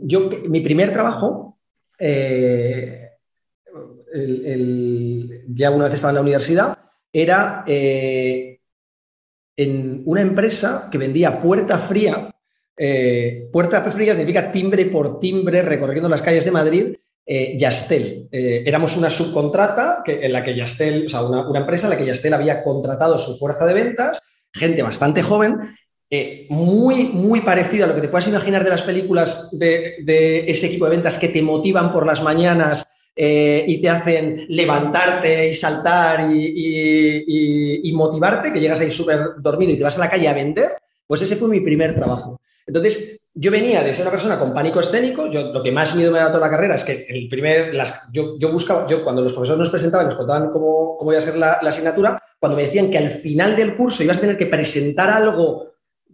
yo, 0.02 0.28
mi 0.48 0.60
primer 0.60 0.92
trabajo, 0.92 1.58
ya 5.48 5.70
una 5.70 5.84
vez 5.84 5.94
estaba 5.94 6.10
en 6.10 6.14
la 6.14 6.20
universidad, 6.20 6.78
era 7.12 7.64
eh, 7.66 8.60
en 9.56 10.02
una 10.06 10.20
empresa 10.20 10.88
que 10.90 10.98
vendía 10.98 11.40
puerta 11.40 11.78
fría. 11.78 12.30
Eh, 12.76 13.48
puerta 13.52 13.82
fría 13.90 14.14
significa 14.14 14.52
timbre 14.52 14.86
por 14.86 15.18
timbre 15.18 15.62
recorriendo 15.62 16.08
las 16.08 16.22
calles 16.22 16.44
de 16.44 16.50
Madrid. 16.50 16.96
Eh, 17.26 17.56
Yastel. 17.56 18.28
éramos 18.32 18.96
una 18.96 19.08
subcontrata 19.08 20.02
que, 20.04 20.24
en 20.24 20.32
la 20.32 20.42
que 20.42 20.56
Yastel, 20.56 21.06
o 21.06 21.08
sea, 21.08 21.22
una, 21.22 21.60
empresa 21.60 21.86
en 21.86 21.90
la 21.90 21.96
que 21.96 22.06
Yastel 22.06 22.34
había 22.34 22.64
contratado 22.64 23.18
su 23.18 23.38
fuerza 23.38 23.66
de 23.66 23.74
ventas, 23.74 24.18
gente 24.52 24.82
bastante 24.82 25.22
joven, 25.22 25.58
muy, 26.48 27.04
muy 27.04 27.40
parecido 27.40 27.84
a 27.84 27.88
lo 27.88 27.94
que 27.94 28.00
te 28.00 28.08
puedas 28.08 28.26
imaginar 28.26 28.64
de 28.64 28.70
las 28.70 28.82
películas 28.82 29.56
de, 29.58 30.44
ese 30.48 30.66
equipo 30.66 30.86
de 30.86 30.90
ventas 30.90 31.18
que 31.18 31.28
te 31.28 31.40
motivan 31.40 31.92
por 31.92 32.04
las 32.04 32.22
mañanas 32.22 32.84
eh, 33.14 33.64
y 33.68 33.80
te 33.80 33.90
hacen 33.90 34.46
levantarte 34.48 35.48
y 35.48 35.54
saltar 35.54 36.28
y, 36.32 37.92
motivarte, 37.94 38.52
que 38.52 38.58
llegas 38.58 38.80
ahí 38.80 38.90
súper 38.90 39.20
dormido 39.38 39.72
y 39.72 39.76
te 39.76 39.84
vas 39.84 39.98
a 39.98 40.00
la 40.00 40.10
calle 40.10 40.26
a 40.26 40.34
vender, 40.34 40.70
pues 41.06 41.22
ese 41.22 41.36
fue 41.36 41.48
mi 41.48 41.60
primer 41.60 41.94
trabajo. 41.94 42.40
Entonces, 42.66 43.30
yo 43.34 43.52
venía 43.52 43.82
de 43.82 43.94
ser 43.94 44.02
una 44.02 44.12
persona 44.12 44.38
con 44.38 44.52
pánico 44.52 44.80
escénico, 44.80 45.30
yo 45.30 45.52
lo 45.52 45.62
que 45.62 45.70
más 45.70 45.94
miedo 45.94 46.10
me 46.10 46.18
ha 46.18 46.22
dado 46.22 46.34
toda 46.34 46.46
la 46.46 46.50
carrera 46.50 46.74
es 46.74 46.82
que 46.82 47.06
el 47.08 47.28
primer, 47.28 47.72
yo, 48.12 48.36
yo, 48.36 48.52
buscaba, 48.52 48.86
yo 48.88 49.04
cuando 49.04 49.22
los 49.22 49.32
profesores 49.32 49.60
nos 49.60 49.70
presentaban, 49.70 50.06
nos 50.06 50.16
contaban 50.16 50.48
cómo, 50.50 50.96
cómo 50.98 51.12
iba 51.12 51.20
a 51.20 51.22
ser 51.22 51.36
la 51.36 51.52
asignatura, 51.52 52.20
cuando 52.40 52.56
me 52.56 52.64
decían 52.64 52.90
que 52.90 52.98
al 52.98 53.10
final 53.10 53.54
del 53.54 53.76
curso 53.76 54.02
ibas 54.02 54.18
a 54.18 54.22
tener 54.22 54.38
que 54.38 54.46
presentar 54.46 55.10
algo 55.10 55.69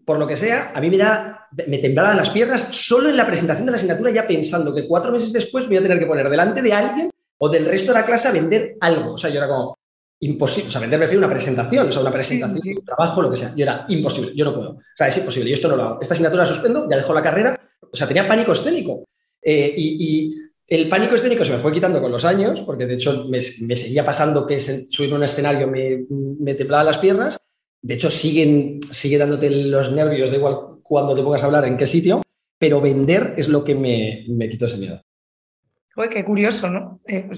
por 0.06 0.18
lo 0.18 0.26
que 0.26 0.36
sea, 0.36 0.70
a 0.72 0.80
mí 0.80 0.88
me, 0.88 0.96
da, 0.96 1.48
me 1.66 1.78
temblaban 1.78 2.16
las 2.16 2.30
piernas 2.30 2.62
solo 2.62 3.10
en 3.10 3.16
la 3.16 3.26
presentación 3.26 3.66
de 3.66 3.72
la 3.72 3.76
asignatura, 3.76 4.12
ya 4.12 4.26
pensando 4.26 4.72
que 4.72 4.86
cuatro 4.86 5.10
meses 5.12 5.32
después 5.32 5.66
voy 5.66 5.76
a 5.76 5.82
tener 5.82 5.98
que 5.98 6.06
poner 6.06 6.30
delante 6.30 6.62
de 6.62 6.72
alguien 6.72 7.10
o 7.38 7.48
del 7.48 7.66
resto 7.66 7.92
de 7.92 7.98
la 7.98 8.06
clase 8.06 8.28
a 8.28 8.32
vender 8.32 8.76
algo. 8.80 9.14
O 9.14 9.18
sea, 9.18 9.30
yo 9.30 9.38
era 9.38 9.48
como, 9.48 9.76
imposible. 10.20 10.68
O 10.68 10.70
sea, 10.70 10.80
vender 10.80 11.00
me 11.00 11.18
una 11.18 11.28
presentación, 11.28 11.88
o 11.88 11.92
sea, 11.92 12.02
una 12.02 12.12
presentación, 12.12 12.78
un 12.78 12.84
trabajo, 12.84 13.20
lo 13.20 13.30
que 13.30 13.36
sea. 13.36 13.52
Yo 13.56 13.64
era 13.64 13.84
imposible, 13.88 14.30
yo 14.34 14.44
no 14.44 14.54
puedo. 14.54 14.70
O 14.70 14.80
sea, 14.94 15.08
es 15.08 15.18
imposible, 15.18 15.50
yo 15.50 15.54
esto 15.54 15.68
no 15.68 15.76
lo 15.76 15.82
hago. 15.82 16.00
Esta 16.00 16.14
asignatura 16.14 16.44
la 16.44 16.48
suspendo, 16.48 16.88
ya 16.88 16.96
dejo 16.96 17.12
la 17.12 17.22
carrera. 17.22 17.60
O 17.80 17.96
sea, 17.96 18.06
tenía 18.06 18.28
pánico 18.28 18.52
escénico. 18.52 19.04
Eh, 19.42 19.74
y, 19.76 20.34
el 20.68 20.88
pánico 20.88 21.14
escénico 21.14 21.44
se 21.44 21.52
me 21.52 21.58
fue 21.58 21.70
quitando 21.70 22.02
con 22.02 22.10
los 22.10 22.24
años, 22.24 22.60
porque 22.62 22.86
de 22.86 22.94
hecho 22.94 23.26
me, 23.28 23.40
seguía 23.40 24.04
pasando 24.04 24.44
que 24.48 24.58
subir 24.58 25.12
a 25.12 25.16
un 25.16 25.22
escenario 25.22 25.68
me, 25.68 26.06
me 26.40 26.54
temblaba 26.54 26.82
las 26.82 26.98
piernas. 26.98 27.38
De 27.86 27.94
hecho, 27.94 28.10
siguen, 28.10 28.80
sigue 28.90 29.16
dándote 29.16 29.48
los 29.48 29.92
nervios, 29.92 30.32
da 30.32 30.36
igual 30.36 30.80
cuando 30.82 31.14
te 31.14 31.22
pongas 31.22 31.44
a 31.44 31.46
hablar 31.46 31.66
en 31.66 31.76
qué 31.76 31.86
sitio, 31.86 32.20
pero 32.58 32.80
vender 32.80 33.34
es 33.36 33.48
lo 33.48 33.62
que 33.62 33.76
me, 33.76 34.24
me 34.28 34.48
quitó 34.48 34.66
ese 34.66 34.78
miedo. 34.78 35.00
Uy, 35.96 36.08
qué 36.08 36.24
curioso, 36.24 36.68
¿no? 36.68 37.00
Eh, 37.06 37.28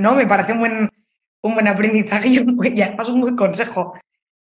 no, 0.00 0.14
me 0.14 0.26
parece 0.26 0.52
un 0.52 0.60
buen, 0.60 0.88
un 1.42 1.52
buen 1.52 1.68
aprendizaje 1.68 2.30
y, 2.30 2.38
un, 2.38 2.58
además 2.58 3.10
un 3.10 3.20
buen 3.20 3.36
consejo. 3.36 3.92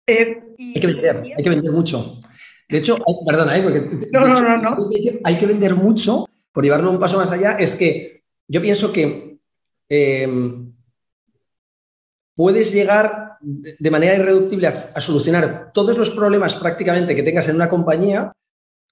Eh, 0.06 0.42
hay 0.58 0.80
que 0.80 0.86
vender, 0.86 1.22
hay 1.34 1.42
que 1.42 1.48
vender 1.48 1.72
mucho. 1.72 2.20
De 2.68 2.76
hecho, 2.76 2.98
perdona, 3.26 3.56
¿eh? 3.56 3.62
Porque, 3.62 4.08
no, 4.12 4.28
no, 4.28 4.38
no, 4.38 4.58
no. 4.58 4.90
Hay 5.24 5.38
que 5.38 5.46
vender 5.46 5.74
mucho, 5.74 6.28
por 6.52 6.62
llevarlo 6.62 6.90
un 6.90 7.00
paso 7.00 7.16
más 7.16 7.32
allá, 7.32 7.52
es 7.52 7.76
que 7.76 8.22
yo 8.48 8.60
pienso 8.60 8.92
que 8.92 9.38
em, 9.88 10.71
puedes 12.34 12.72
llegar 12.72 13.38
de 13.40 13.90
manera 13.90 14.16
irreductible 14.16 14.68
a, 14.68 15.00
solucionar 15.00 15.72
todos 15.72 15.98
los 15.98 16.10
problemas 16.10 16.54
prácticamente 16.54 17.14
que 17.14 17.22
tengas 17.22 17.48
en 17.48 17.56
una 17.56 17.68
compañía 17.68 18.32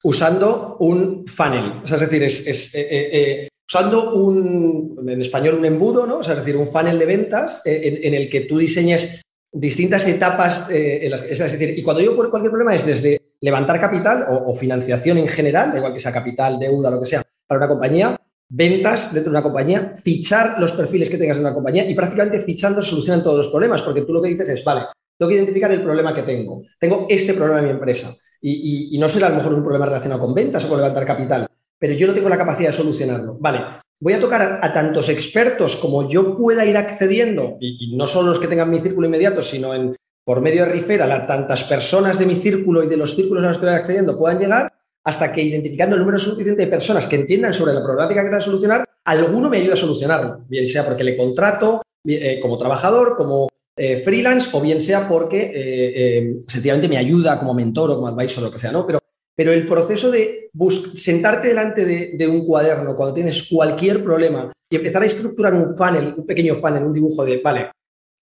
usando 0.02 0.76
un 0.80 1.26
funnel. 1.26 1.82
es 1.84 2.00
decir, 2.00 2.22
es, 2.22 2.74
eh, 2.74 2.80
eh, 2.80 3.10
eh, 3.12 3.48
usando 3.68 4.14
un, 4.14 4.96
en 5.08 5.20
español, 5.20 5.54
un 5.54 5.64
embudo, 5.64 6.06
¿no? 6.06 6.20
es 6.20 6.28
decir, 6.28 6.56
un 6.56 6.68
funnel 6.68 6.98
de 6.98 7.06
ventas 7.06 7.62
en, 7.64 8.14
el 8.14 8.28
que 8.28 8.40
tú 8.40 8.58
diseñes 8.58 9.22
distintas 9.52 10.06
etapas. 10.08 10.68
es 10.70 11.38
decir, 11.38 11.78
y 11.78 11.82
cuando 11.82 12.02
yo 12.02 12.16
por 12.16 12.30
cualquier 12.30 12.50
problema 12.50 12.74
es 12.74 12.86
desde 12.86 13.18
levantar 13.40 13.80
capital 13.80 14.26
o, 14.28 14.50
o 14.50 14.54
financiación 14.54 15.18
en 15.18 15.28
general, 15.28 15.70
da 15.70 15.78
igual 15.78 15.92
que 15.92 16.00
sea 16.00 16.12
capital, 16.12 16.58
deuda, 16.58 16.90
lo 16.90 16.98
que 16.98 17.06
sea, 17.06 17.22
para 17.46 17.58
una 17.58 17.68
compañía, 17.68 18.20
ventas 18.50 19.14
dentro 19.14 19.32
de 19.32 19.38
una 19.38 19.42
compañía, 19.42 19.94
fichar 20.02 20.60
los 20.60 20.72
perfiles 20.72 21.08
que 21.08 21.16
tengas 21.16 21.38
en 21.38 21.44
una 21.44 21.54
compañía 21.54 21.88
y 21.88 21.94
prácticamente 21.94 22.40
fichando 22.40 22.82
solucionan 22.82 23.22
todos 23.22 23.38
los 23.38 23.48
problemas, 23.48 23.80
porque 23.82 24.02
tú 24.02 24.12
lo 24.12 24.20
que 24.20 24.28
dices 24.28 24.48
es, 24.48 24.64
vale, 24.64 24.86
tengo 25.16 25.28
que 25.28 25.36
identificar 25.36 25.70
el 25.70 25.82
problema 25.82 26.14
que 26.14 26.22
tengo. 26.22 26.62
Tengo 26.78 27.06
este 27.08 27.34
problema 27.34 27.60
en 27.60 27.64
mi 27.66 27.70
empresa 27.70 28.12
y, 28.42 28.98
no 28.98 29.08
será 29.08 29.28
a 29.28 29.30
lo 29.30 29.36
mejor 29.36 29.54
un 29.54 29.62
problema 29.62 29.86
relacionado 29.86 30.20
con 30.20 30.34
ventas 30.34 30.64
o 30.64 30.68
con 30.68 30.78
levantar 30.78 31.06
capital, 31.06 31.46
pero 31.78 31.94
yo 31.94 32.06
no 32.06 32.12
tengo 32.12 32.28
la 32.28 32.36
capacidad 32.36 32.70
de 32.70 32.76
solucionarlo. 32.76 33.36
Vale, 33.38 33.60
voy 34.00 34.14
a 34.14 34.20
tocar 34.20 34.58
a, 34.62 34.72
tantos 34.72 35.08
expertos 35.08 35.76
como 35.76 36.08
yo 36.08 36.36
pueda 36.36 36.66
ir 36.66 36.76
accediendo, 36.76 37.56
y, 37.60 37.94
no 37.96 38.06
solo 38.06 38.30
los 38.30 38.40
que 38.40 38.48
tengan 38.48 38.70
mi 38.70 38.80
círculo 38.80 39.06
inmediato, 39.06 39.42
sino 39.44 39.74
en, 39.74 39.94
por 40.24 40.40
medio 40.40 40.64
de 40.64 40.72
Referral 40.72 41.12
a 41.12 41.26
tantas 41.26 41.64
personas 41.64 42.18
de 42.18 42.26
mi 42.26 42.34
círculo 42.34 42.82
y 42.82 42.88
de 42.88 42.96
los 42.96 43.14
círculos 43.14 43.44
a 43.44 43.48
los 43.48 43.58
que 43.58 43.66
voy 43.66 43.74
accediendo 43.74 44.18
puedan 44.18 44.40
llegar 44.40 44.72
hasta 45.10 45.32
que 45.32 45.42
identificando 45.42 45.96
el 45.96 46.00
número 46.00 46.18
suficiente 46.18 46.62
de 46.62 46.70
personas 46.70 47.06
que 47.06 47.16
entiendan 47.16 47.52
sobre 47.52 47.74
la 47.74 47.82
problemática 47.82 48.22
que 48.22 48.28
te 48.28 48.32
va 48.32 48.38
a 48.38 48.42
solucionar, 48.42 48.84
alguno 49.04 49.50
me 49.50 49.58
ayuda 49.58 49.74
a 49.74 49.76
solucionarlo, 49.76 50.44
bien 50.48 50.66
sea 50.66 50.86
porque 50.86 51.04
le 51.04 51.16
contrato 51.16 51.82
eh, 52.06 52.38
como 52.40 52.56
trabajador, 52.56 53.16
como 53.16 53.48
eh, 53.76 54.00
freelance, 54.04 54.56
o 54.56 54.60
bien 54.60 54.80
sea 54.80 55.08
porque 55.08 55.50
eh, 55.52 56.40
sencillamente 56.46 56.88
me 56.88 56.96
ayuda 56.96 57.38
como 57.38 57.54
mentor 57.54 57.90
o 57.90 57.96
como 57.96 58.06
advisor 58.06 58.44
o 58.44 58.46
lo 58.46 58.52
que 58.52 58.60
sea. 58.60 58.72
Pero, 58.86 59.00
pero 59.34 59.52
el 59.52 59.66
proceso 59.66 60.10
de 60.12 60.50
sentarte 60.94 61.48
delante 61.48 61.84
de, 61.84 62.12
de 62.14 62.28
un 62.28 62.44
cuaderno 62.44 62.94
cuando 62.94 63.14
tienes 63.14 63.48
cualquier 63.50 64.04
problema 64.04 64.52
y 64.70 64.76
empezar 64.76 65.02
a 65.02 65.06
estructurar 65.06 65.54
un 65.54 65.76
funnel, 65.76 66.14
un 66.16 66.24
pequeño 66.24 66.54
funnel, 66.56 66.84
un 66.84 66.92
dibujo 66.92 67.24
de, 67.24 67.38
vale, 67.38 67.70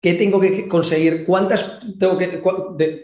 ¿Qué 0.05 0.13
tengo 0.13 0.39
que 0.39 0.67
conseguir? 0.67 1.25
¿Cuántas 1.25 1.79
tengo 1.97 2.15
que, 2.15 2.39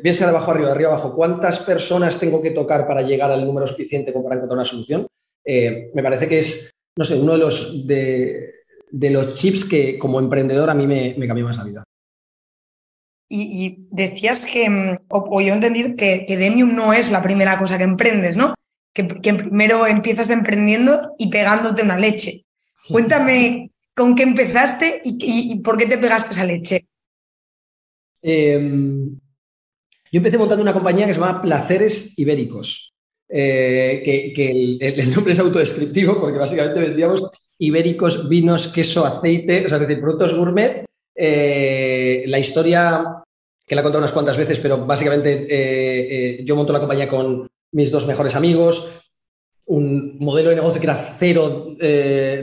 bien 0.04 0.14
sea 0.14 0.28
de 0.28 0.36
abajo 0.36 0.52
arriba, 0.52 0.68
de 0.68 0.74
arriba 0.74 0.90
abajo, 0.92 1.16
cuántas 1.16 1.58
personas 1.58 2.20
tengo 2.20 2.44
que 2.44 2.52
tocar 2.52 2.86
para 2.86 3.02
llegar 3.02 3.32
al 3.32 3.44
número 3.44 3.66
suficiente 3.66 4.12
para 4.12 4.36
encontrar 4.36 4.60
una 4.60 4.66
solución? 4.66 5.08
Eh, 5.44 5.90
me 5.96 6.04
parece 6.04 6.30
que 6.30 6.38
es, 6.38 6.70
no 6.96 7.04
sé, 7.04 7.20
uno 7.20 7.34
de 7.34 7.40
los, 7.40 7.88
de, 7.88 9.10
los 9.10 9.34
chips 9.34 9.66
que 9.66 9.98
como 9.98 10.20
emprendedor 10.20 10.70
a 10.70 10.76
mí 10.76 10.86
me, 10.86 11.16
cambió 11.28 11.44
más 11.44 11.58
la 11.58 11.64
vida. 11.64 11.84
Y, 13.28 13.88
decías 13.90 14.46
que, 14.46 14.70
mm, 14.70 14.98
o, 15.10 15.42
yo 15.42 15.54
he 15.54 15.56
entendido 15.56 15.96
que, 15.96 16.26
que, 16.28 16.38
Demium 16.38 16.76
no 16.76 16.94
es 16.94 17.10
la 17.10 17.24
primera 17.24 17.58
cosa 17.58 17.80
que 17.80 17.84
emprendes, 17.84 18.38
¿no? 18.38 18.54
Que, 18.94 19.06
primero 19.06 19.88
empiezas 19.88 20.30
emprendiendo 20.30 21.16
y 21.18 21.32
pegándote 21.32 21.82
una 21.82 21.98
leche. 21.98 22.44
Cuéntame 22.88 23.72
con 23.96 24.14
qué 24.14 24.22
empezaste 24.22 25.02
y, 25.04 25.18
y, 25.20 25.60
por 25.62 25.80
qué 25.80 25.88
te 25.88 25.98
pegaste 25.98 26.34
esa 26.34 26.44
leche. 26.44 26.86
Em, 28.22 29.20
yo 30.12 30.18
empecé 30.18 30.38
montando 30.38 30.62
una 30.62 30.74
compañía 30.74 31.08
que 31.08 31.14
se 31.14 31.20
llama 31.20 31.42
Placeres 31.42 32.18
Ibéricos, 32.20 32.94
eh, 33.30 34.02
que, 34.36 34.78
el, 34.82 35.12
nombre 35.12 35.32
es 35.32 35.40
autodescriptivo 35.40 36.20
porque 36.20 36.38
básicamente 36.38 36.82
vendíamos 36.82 37.26
ibéricos, 37.58 38.28
vinos, 38.28 38.68
queso, 38.68 39.06
aceite, 39.06 39.66
es 39.66 39.72
decir, 39.72 40.02
productos 40.02 40.36
gourmet. 40.36 40.84
Eh, 41.16 42.26
la 42.28 42.40
historia, 42.40 43.24
que 43.66 43.76
la 43.76 43.82
he 43.82 43.84
contado 43.84 44.00
unas 44.02 44.12
cuantas 44.12 44.36
veces, 44.36 44.60
pero 44.60 44.86
básicamente 44.86 45.48
eh, 45.50 46.44
yo 46.44 46.56
monto 46.56 46.74
la 46.74 46.80
compañía 46.80 47.08
con 47.08 47.48
mis 47.72 47.92
dos 47.92 48.06
mejores 48.06 48.36
amigos, 48.36 49.14
un 49.68 50.18
modelo 50.20 50.50
de 50.50 50.56
negocio 50.56 50.82
que 50.82 50.88
era 50.88 50.96
cero 50.96 51.76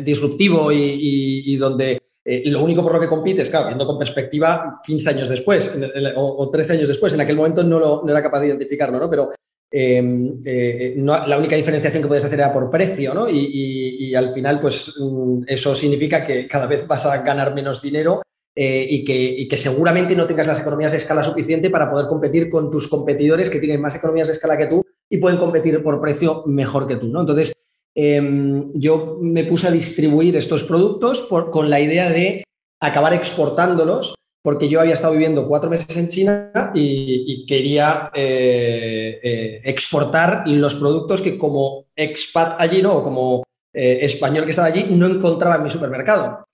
disruptivo 0.02 0.72
y 0.72 1.54
donde 1.56 2.07
eh, 2.30 2.42
lo 2.50 2.62
único 2.62 2.82
por 2.82 2.92
lo 2.92 3.00
que 3.00 3.08
compites, 3.08 3.48
claro, 3.48 3.68
viendo 3.68 3.86
con 3.86 3.98
perspectiva 3.98 4.82
15 4.84 5.08
años 5.08 5.28
después 5.30 5.78
o, 6.14 6.50
13 6.50 6.74
años 6.74 6.88
después, 6.88 7.14
en 7.14 7.22
aquel 7.22 7.36
momento 7.36 7.62
no, 7.62 8.06
era 8.06 8.22
capaz 8.22 8.40
de 8.40 8.48
identificarlo, 8.48 8.98
¿no? 8.98 9.08
Pero 9.08 9.30
em, 9.70 10.38
eh, 10.44 10.94
la 10.98 11.38
única 11.38 11.56
diferenciación 11.56 12.02
que 12.02 12.08
puedes 12.08 12.26
hacer 12.26 12.40
era 12.40 12.52
por 12.52 12.70
precio, 12.70 13.14
¿no? 13.14 13.30
Y, 13.30 14.14
al 14.14 14.34
final, 14.34 14.60
pues 14.60 14.98
mm, 15.00 15.44
eso 15.46 15.74
significa 15.74 16.26
que 16.26 16.46
cada 16.46 16.66
vez 16.66 16.86
vas 16.86 17.06
a 17.06 17.22
ganar 17.22 17.54
menos 17.54 17.80
dinero 17.80 18.20
eh, 18.54 18.86
y, 18.90 19.04
que, 19.06 19.16
y, 19.16 19.48
que, 19.48 19.56
seguramente 19.56 20.14
no 20.14 20.26
tengas 20.26 20.48
las 20.48 20.60
economías 20.60 20.92
de 20.92 20.98
escala 20.98 21.22
suficiente 21.22 21.70
para 21.70 21.90
poder 21.90 22.08
competir 22.08 22.50
con 22.50 22.70
tus 22.70 22.88
competidores 22.88 23.48
que 23.48 23.58
tienen 23.58 23.80
más 23.80 23.96
economías 23.96 24.28
de 24.28 24.34
escala 24.34 24.58
que 24.58 24.66
tú 24.66 24.84
y 25.08 25.16
pueden 25.16 25.38
competir 25.38 25.82
por 25.82 25.98
precio 25.98 26.42
mejor 26.44 26.86
que 26.86 26.96
tú, 26.96 27.08
¿no? 27.08 27.20
Entonces, 27.20 27.54
Em, 27.94 28.66
yo 28.74 29.18
me 29.20 29.44
puse 29.44 29.66
a 29.66 29.72
distribuir 29.72 30.36
estos 30.36 30.64
productos 30.64 31.28
con 31.50 31.68
la 31.68 31.80
idea 31.80 32.08
de 32.08 32.44
acabar 32.80 33.12
exportándolos 33.12 34.14
porque 34.42 34.68
yo 34.68 34.80
había 34.80 34.94
estado 34.94 35.12
viviendo 35.12 35.46
cuatro 35.48 35.68
meses 35.68 35.96
en 35.96 36.08
China 36.08 36.52
y, 36.74 37.44
quería 37.46 38.10
eh, 38.14 39.20
eh, 39.22 39.60
exportar 39.64 40.46
los 40.48 40.76
productos 40.76 41.20
que 41.20 41.36
como 41.36 41.86
expat 41.94 42.58
allí, 42.58 42.80
¿no? 42.80 42.96
O 42.96 43.02
como 43.02 43.42
eh, 43.74 43.98
español 44.02 44.44
que 44.44 44.50
estaba 44.50 44.68
allí, 44.68 44.86
no 44.90 45.06
encontraba 45.06 45.56
en 45.56 45.64
mi 45.64 45.70
supermercado. 45.70 46.44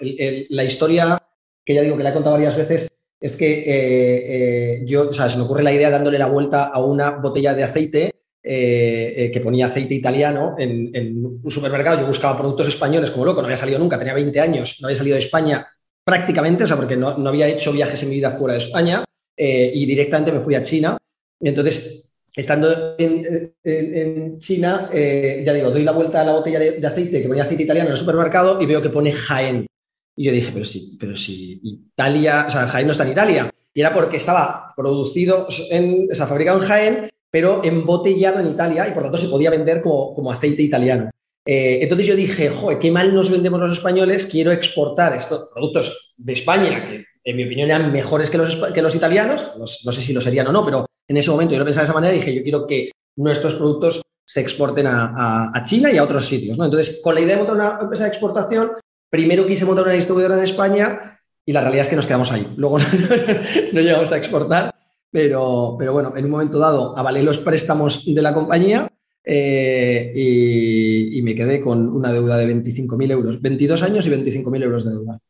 la 0.48 0.64
historia 0.64 1.18
que 1.64 1.74
ya 1.74 1.82
digo 1.82 1.96
que 1.96 2.02
la 2.02 2.10
he 2.10 2.14
contado 2.14 2.34
varias 2.34 2.56
veces 2.56 2.88
es 3.20 3.36
que 3.36 4.84
yo, 4.86 5.08
o 5.08 5.12
sea, 5.12 5.28
se 5.28 5.38
me 5.38 5.44
ocurre 5.44 5.62
la 5.62 5.72
idea 5.72 5.90
dándole 5.90 6.18
la 6.18 6.26
vuelta 6.26 6.64
a 6.64 6.82
una 6.84 7.10
botella 7.10 7.54
de 7.54 7.62
aceite 7.62 8.14
que 8.44 9.40
ponía 9.42 9.66
aceite 9.66 9.94
italiano 9.94 10.54
en, 10.58 10.90
en, 10.94 11.24
un 11.24 11.50
supermercado. 11.50 12.00
Yo 12.00 12.06
buscaba 12.06 12.38
productos 12.38 12.68
españoles 12.68 13.10
como 13.10 13.24
loco, 13.24 13.40
no 13.40 13.46
había 13.46 13.56
salido 13.56 13.78
nunca, 13.78 13.98
tenía 13.98 14.12
20 14.12 14.38
años, 14.38 14.78
no 14.80 14.86
había 14.86 14.98
salido 14.98 15.14
de 15.14 15.20
España 15.20 15.66
prácticamente, 16.04 16.64
o 16.64 16.66
sea, 16.66 16.76
porque 16.76 16.96
no, 16.96 17.08
había 17.26 17.48
hecho 17.48 17.72
viajes 17.72 18.02
en 18.02 18.10
mi 18.10 18.16
vida 18.16 18.32
fuera 18.32 18.54
de 18.54 18.58
España 18.58 19.04
eh, 19.36 19.72
y 19.74 19.86
directamente 19.86 20.32
me 20.32 20.40
fui 20.40 20.54
a 20.54 20.62
China. 20.62 20.96
Y 21.40 21.48
entonces, 21.48 22.14
estando 22.34 22.94
en, 22.98 24.38
China, 24.38 24.90
eh, 24.92 25.42
ya 25.44 25.52
digo, 25.52 25.70
doy 25.70 25.82
la 25.82 25.92
vuelta 25.92 26.20
a 26.20 26.24
la 26.24 26.32
botella 26.32 26.58
de, 26.58 26.86
aceite 26.86 27.22
que 27.22 27.28
ponía 27.28 27.42
aceite 27.42 27.64
italiano 27.64 27.88
en 27.88 27.92
el 27.92 27.98
supermercado 27.98 28.60
y 28.60 28.66
veo 28.66 28.82
que 28.82 28.90
pone 28.90 29.12
Jaén. 29.12 29.66
Y 30.16 30.24
yo 30.24 30.32
dije, 30.32 30.50
pero 30.52 30.64
sí, 30.64 30.96
pero 31.00 31.16
sí, 31.16 31.60
Italia, 31.64 32.44
o 32.46 32.50
sea, 32.50 32.66
Jaén 32.66 32.86
no 32.86 32.92
está 32.92 33.04
en 33.04 33.12
Italia. 33.12 33.50
Y 33.72 33.80
era 33.80 33.92
porque 33.92 34.18
estaba 34.18 34.72
producido, 34.76 35.48
en, 35.70 36.08
o 36.10 36.14
sea, 36.14 36.26
fabricado 36.26 36.60
en 36.60 36.68
Jaén, 36.68 37.10
pero 37.34 37.64
embotellado 37.64 38.38
en 38.38 38.46
Italia 38.46 38.86
y 38.86 38.92
por 38.92 39.02
tanto 39.02 39.18
se 39.18 39.26
podía 39.26 39.50
vender 39.50 39.82
como, 39.82 40.14
como 40.14 40.30
aceite 40.30 40.62
italiano. 40.62 41.10
Eh, 41.44 41.80
entonces 41.82 42.06
yo 42.06 42.14
dije, 42.14 42.48
joder, 42.48 42.78
qué 42.78 42.92
mal 42.92 43.12
nos 43.12 43.28
vendemos 43.28 43.58
los 43.58 43.72
españoles, 43.72 44.28
quiero 44.30 44.52
exportar 44.52 45.16
estos 45.16 45.48
productos 45.52 46.14
de 46.16 46.32
España, 46.32 46.86
que 46.86 47.04
en 47.24 47.36
mi 47.36 47.44
opinión 47.44 47.70
eran 47.70 47.90
mejores 47.90 48.30
que 48.30 48.38
los, 48.38 48.54
que 48.72 48.80
los 48.80 48.94
italianos, 48.94 49.50
no, 49.58 49.66
sé 49.66 50.00
si 50.00 50.12
lo 50.12 50.20
serían 50.20 50.46
o 50.46 50.52
no, 50.52 50.64
pero 50.64 50.86
en 51.08 51.16
ese 51.16 51.32
momento 51.32 51.54
yo 51.54 51.58
lo 51.58 51.64
pensaba 51.64 51.82
de 51.82 51.86
esa 51.86 51.94
manera 51.94 52.14
y 52.14 52.18
dije, 52.18 52.36
yo 52.36 52.44
quiero 52.44 52.68
que 52.68 52.92
nuestros 53.16 53.54
productos 53.54 54.02
se 54.24 54.40
exporten 54.40 54.86
a, 54.86 55.60
China 55.66 55.90
y 55.90 55.98
a 55.98 56.04
otros 56.04 56.24
sitios. 56.26 56.56
Entonces, 56.56 57.00
con 57.02 57.16
la 57.16 57.20
idea 57.20 57.36
de 57.36 57.42
montar 57.42 57.56
una 57.56 57.78
empresa 57.80 58.04
de 58.04 58.10
exportación, 58.10 58.70
primero 59.10 59.44
quise 59.44 59.64
montar 59.64 59.86
una 59.86 59.94
distribuidora 59.94 60.36
en 60.36 60.44
España 60.44 61.20
y 61.44 61.52
la 61.52 61.62
realidad 61.62 61.82
es 61.82 61.88
que 61.88 61.96
nos 61.96 62.06
quedamos 62.06 62.30
ahí. 62.30 62.46
Luego 62.56 62.78
no, 63.72 63.80
llegamos 63.80 64.12
a 64.12 64.18
exportar, 64.18 64.72
pero, 65.14 65.76
pero 65.78 65.92
bueno, 65.92 66.12
en 66.16 66.24
un 66.24 66.30
momento 66.32 66.58
dado 66.58 66.92
avalé 66.98 67.22
los 67.22 67.38
préstamos 67.38 68.04
de 68.04 68.20
la 68.20 68.34
compañía 68.34 68.90
eh, 69.22 70.10
y, 70.12 71.22
me 71.22 71.36
quedé 71.36 71.60
con 71.60 71.88
una 71.88 72.12
deuda 72.12 72.36
de 72.36 72.52
25.000 72.52 73.12
euros, 73.12 73.40
22 73.40 73.84
años 73.84 74.08
y 74.08 74.10
25.000 74.10 74.64
euros 74.64 74.84
de 74.84 74.90
deuda. 74.90 75.20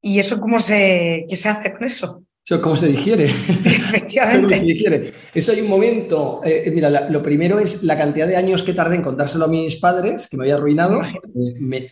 ¿Y 0.00 0.18
eso 0.18 0.40
cómo 0.40 0.58
se, 0.60 1.26
qué 1.28 1.36
se 1.36 1.50
hace 1.50 1.74
con 1.74 1.84
eso? 1.84 2.24
Eso 2.42 2.62
cómo 2.62 2.78
se 2.78 2.88
digiere. 2.88 3.24
Efectivamente. 3.64 5.12
Eso 5.34 5.52
hay 5.52 5.60
un 5.60 5.68
momento. 5.68 6.40
Eh, 6.42 6.62
eh, 6.64 6.70
mira, 6.70 6.88
lo 7.10 7.22
primero 7.22 7.58
es 7.58 7.82
la 7.82 7.98
cantidad 7.98 8.26
de 8.26 8.36
años 8.36 8.62
que 8.62 8.72
tardé 8.72 8.96
en 8.96 9.02
contárselo 9.02 9.44
a 9.44 9.48
mis 9.48 9.76
padres, 9.76 10.26
que 10.26 10.38
me 10.38 10.44
había 10.44 10.54
arruinado. 10.54 11.02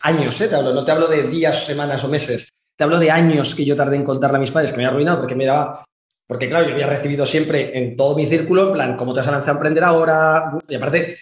años, 0.00 0.40
¿eh? 0.40 0.48
Te 0.48 0.54
hablo, 0.54 0.72
no 0.72 0.86
te 0.86 0.90
hablo 0.90 1.06
de 1.06 1.24
días, 1.24 1.66
semanas 1.66 2.02
o 2.02 2.08
meses. 2.08 2.48
Te 2.74 2.84
hablo 2.84 2.98
de 2.98 3.10
años 3.10 3.54
que 3.54 3.66
yo 3.66 3.76
tardé 3.76 3.96
en 3.96 4.04
contarle 4.04 4.38
a 4.38 4.40
mis 4.40 4.50
padres, 4.50 4.72
que 4.72 4.78
me 4.78 4.84
había 4.84 4.94
arruinado 4.94 5.18
porque 5.18 5.36
me 5.36 5.44
daba 5.44 5.84
porque 6.26 6.48
claro, 6.48 6.66
yo 6.66 6.74
había 6.74 6.86
recibido 6.86 7.24
siempre 7.24 7.78
en 7.78 7.96
todo 7.96 8.16
mi 8.16 8.26
círculo, 8.26 8.68
en 8.68 8.72
plan, 8.72 8.96
¿cómo 8.96 9.12
te 9.12 9.20
vas 9.20 9.28
a 9.28 9.32
lanzar 9.32 9.50
a 9.50 9.52
emprender 9.52 9.84
ahora? 9.84 10.58
Y 10.68 10.74
aparte, 10.74 11.16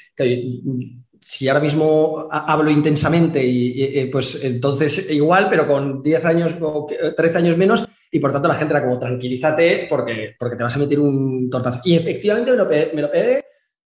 si 1.20 1.48
ahora 1.48 1.60
mismo 1.60 2.26
hablo 2.30 2.70
intensamente, 2.70 3.44
y, 3.44 4.06
pues 4.06 4.44
entonces 4.44 5.10
igual, 5.10 5.48
pero 5.50 5.66
con 5.66 6.02
10 6.02 6.24
años 6.24 6.54
o 6.60 6.86
13 7.16 7.38
años 7.38 7.56
menos, 7.56 7.86
y 8.10 8.18
por 8.18 8.32
tanto 8.32 8.48
la 8.48 8.54
gente 8.54 8.74
era 8.74 8.84
como, 8.84 8.98
tranquilízate 8.98 9.86
porque, 9.90 10.36
porque 10.38 10.56
te 10.56 10.62
vas 10.62 10.76
a 10.76 10.78
meter 10.78 11.00
un 11.00 11.50
tortazo. 11.50 11.80
Y 11.84 11.96
efectivamente 11.96 12.52
me 12.52 12.56
lo, 12.56 12.66
me 12.66 13.02
lo 13.02 13.10
pegué, 13.10 13.44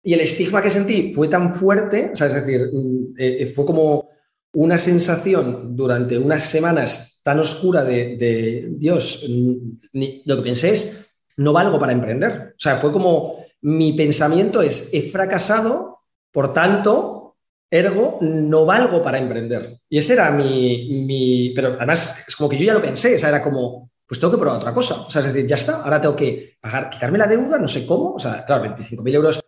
y 0.08 0.14
el 0.14 0.22
estigma 0.22 0.62
que 0.62 0.70
sentí 0.70 1.14
fue 1.14 1.28
tan 1.28 1.54
fuerte, 1.54 2.12
o 2.14 2.16
sea, 2.16 2.28
es 2.28 2.34
decir, 2.36 2.70
mm, 2.72 3.14
eh, 3.18 3.38
eh, 3.42 3.46
fue 3.48 3.66
como 3.66 4.08
una 4.54 4.78
sensación 4.78 5.76
durante 5.76 6.18
unas 6.18 6.44
semanas 6.44 7.20
tan 7.24 7.40
oscura 7.40 7.84
de, 7.84 8.70
Dios, 8.78 9.28
mm, 9.30 10.08
lo 10.24 10.38
que 10.38 10.42
pensé 10.44 10.70
es, 10.70 11.07
no 11.38 11.54
valgo 11.54 11.80
para 11.80 11.94
emprender. 11.94 12.54
O 12.56 12.60
sea, 12.60 12.76
fue 12.78 12.92
como 12.92 13.38
mi 13.62 13.94
pensamiento 13.94 14.62
es, 14.62 14.90
he 14.94 15.02
fracasado, 15.02 16.02
por 16.32 16.52
tanto, 16.52 17.38
ergo, 17.70 18.20
no 18.22 18.66
valgo 18.66 19.04
para 19.04 19.18
emprender. 19.18 19.82
Y 19.90 19.98
ese 19.98 20.14
era 20.14 20.32
mi, 20.32 21.52
pero 21.56 21.76
además 21.78 22.26
es 22.28 22.36
como 22.36 22.50
que 22.50 22.58
yo 22.58 22.66
ya 22.66 22.74
lo 22.74 22.82
pensé, 22.82 23.16
o 23.16 23.20
sea, 23.20 23.30
era 23.30 23.42
como, 23.42 23.92
pues 24.06 24.20
tengo 24.20 24.32
que 24.32 24.40
probar 24.40 24.58
otra 24.58 24.74
cosa. 24.74 24.96
O 25.08 25.12
sea, 25.12 25.22
es 25.22 25.34
decir, 25.34 25.48
ya 25.48 25.56
está, 25.56 25.82
ahora 25.84 26.02
tengo 26.02 26.16
que 26.16 26.58
pagar, 26.60 26.90
quitarme 26.90 27.18
la 27.18 27.28
deuda, 27.28 27.58
no 27.58 27.68
sé 27.68 27.86
cómo, 27.86 28.14
o 28.14 28.20
sea, 28.20 28.46
claro, 28.46 28.66
25.000 28.66 29.14
euros 29.16 29.40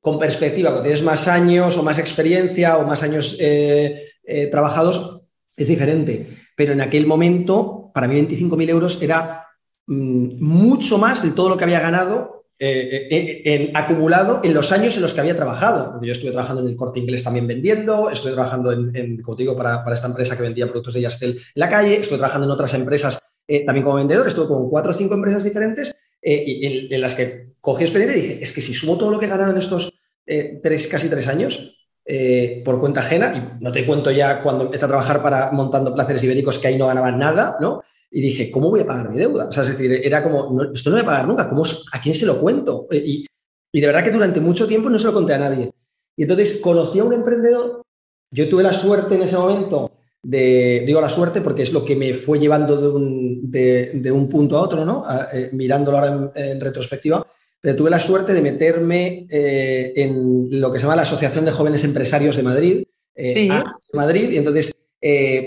con 0.00 0.18
perspectiva, 0.18 0.70
cuando 0.70 0.84
tienes 0.84 1.02
más 1.02 1.28
años 1.28 1.76
o 1.76 1.82
más 1.82 1.98
experiencia 1.98 2.78
o 2.78 2.86
más 2.86 3.02
años 3.02 3.36
eh, 3.38 4.02
eh, 4.24 4.46
trabajados, 4.46 5.28
es 5.56 5.68
diferente. 5.68 6.26
Pero 6.56 6.72
en 6.72 6.80
aquel 6.80 7.06
momento, 7.06 7.90
para 7.92 8.08
mí 8.08 8.18
25.000 8.18 8.70
euros 8.70 9.02
era 9.02 9.46
mucho 9.90 10.98
más 10.98 11.22
de 11.24 11.32
todo 11.32 11.48
lo 11.48 11.56
que 11.56 11.64
había 11.64 11.80
ganado 11.80 12.44
eh, 12.62 13.08
eh, 13.10 13.42
en, 13.44 13.76
acumulado 13.76 14.40
en 14.44 14.52
los 14.52 14.70
años 14.70 14.94
en 14.94 15.02
los 15.02 15.14
que 15.14 15.20
había 15.20 15.34
trabajado. 15.34 15.92
Porque 15.92 16.06
yo 16.06 16.12
estuve 16.12 16.30
trabajando 16.30 16.62
en 16.62 16.68
el 16.68 16.76
corte 16.76 17.00
inglés 17.00 17.24
también 17.24 17.46
vendiendo, 17.46 18.10
estuve 18.10 18.32
trabajando 18.32 18.70
en, 18.70 19.22
digo, 19.36 19.56
para, 19.56 19.82
esta 19.92 20.06
empresa 20.06 20.36
que 20.36 20.42
vendía 20.42 20.66
productos 20.66 20.94
de 20.94 21.00
Yastel 21.00 21.30
en 21.30 21.38
la 21.54 21.68
calle, 21.68 21.96
estuve 21.96 22.18
trabajando 22.18 22.46
en 22.46 22.52
otras 22.52 22.74
empresas 22.74 23.20
eh, 23.48 23.64
también 23.64 23.82
como 23.82 23.96
vendedor, 23.96 24.26
estuve 24.26 24.46
con 24.46 24.70
cuatro 24.70 24.92
o 24.92 24.94
cinco 24.94 25.14
empresas 25.14 25.42
diferentes 25.42 25.96
en, 26.22 27.00
las 27.00 27.14
que 27.14 27.54
cogí 27.60 27.82
experiencia 27.82 28.18
y 28.18 28.20
dije, 28.20 28.44
es 28.44 28.52
que 28.52 28.60
si 28.60 28.74
sumo 28.74 28.96
todo 28.96 29.10
lo 29.10 29.18
que 29.18 29.24
he 29.24 29.28
ganado 29.28 29.50
en 29.50 29.58
estos 29.58 29.92
tres, 30.62 30.86
casi 30.86 31.08
tres 31.08 31.26
años, 31.26 31.88
por 32.64 32.78
cuenta 32.78 33.00
ajena, 33.00 33.58
y 33.58 33.64
no 33.64 33.72
te 33.72 33.86
cuento 33.86 34.10
ya 34.10 34.40
cuando 34.40 34.64
empecé 34.64 34.84
a 34.84 34.88
trabajar 34.88 35.22
para 35.22 35.50
montando 35.50 35.94
placeres 35.94 36.22
ibéricos 36.24 36.58
que 36.58 36.68
ahí 36.68 36.78
no 36.78 36.86
ganaban 36.86 37.18
nada, 37.18 37.56
¿no? 37.60 37.82
Y 38.10 38.20
dije, 38.20 38.50
¿cómo 38.50 38.70
voy 38.70 38.80
a 38.80 38.86
pagar 38.86 39.10
mi 39.10 39.18
deuda? 39.18 39.46
O 39.46 39.52
sea, 39.52 39.62
es 39.62 39.68
decir, 39.68 40.00
era 40.04 40.22
como, 40.22 40.62
esto 40.74 40.90
no 40.90 40.96
voy 40.96 41.02
a 41.04 41.06
pagar 41.06 41.28
nunca, 41.28 41.48
¿cómo, 41.48 41.64
¿a 41.64 42.00
quién 42.00 42.14
se 42.14 42.26
lo 42.26 42.40
cuento? 42.40 42.88
Eh, 42.90 43.02
y, 43.04 43.26
y, 43.72 43.80
de 43.80 43.86
verdad 43.86 44.02
que 44.02 44.10
durante 44.10 44.40
mucho 44.40 44.66
tiempo 44.66 44.90
no 44.90 44.98
se 44.98 45.06
lo 45.06 45.12
conté 45.12 45.34
a 45.34 45.38
nadie. 45.38 45.70
Y 46.16 46.22
entonces 46.22 46.60
conocí 46.60 46.98
a 46.98 47.04
un 47.04 47.12
emprendedor, 47.12 47.82
yo 48.32 48.48
tuve 48.48 48.64
la 48.64 48.72
suerte 48.72 49.14
en 49.14 49.22
ese 49.22 49.36
momento 49.36 49.92
de, 50.22 50.82
digo 50.86 51.00
la 51.00 51.08
suerte 51.08 51.40
porque 51.40 51.62
es 51.62 51.72
lo 51.72 51.84
que 51.84 51.96
me 51.96 52.12
fue 52.14 52.38
llevando 52.38 52.76
de 52.76 52.88
un, 52.88 53.50
de, 53.50 54.12
un 54.12 54.28
punto 54.28 54.58
a 54.58 54.62
otro, 54.62 54.84
¿no? 54.84 55.04
Eh, 55.32 55.50
mirándolo 55.52 55.98
ahora 55.98 56.32
en, 56.34 56.60
retrospectiva, 56.60 57.24
pero 57.60 57.76
tuve 57.76 57.90
la 57.90 58.00
suerte 58.00 58.34
de 58.34 58.42
meterme 58.42 59.26
eh, 59.30 59.92
en 59.96 60.60
lo 60.60 60.72
que 60.72 60.78
se 60.78 60.82
llama 60.82 60.96
la 60.96 61.02
Asociación 61.02 61.44
de 61.44 61.52
Jóvenes 61.52 61.84
Empresarios 61.84 62.36
de 62.36 62.42
Madrid, 62.42 62.84
sí. 63.16 63.48
de 63.48 63.62
Madrid, 63.92 64.30
y 64.30 64.36
entonces 64.36 64.74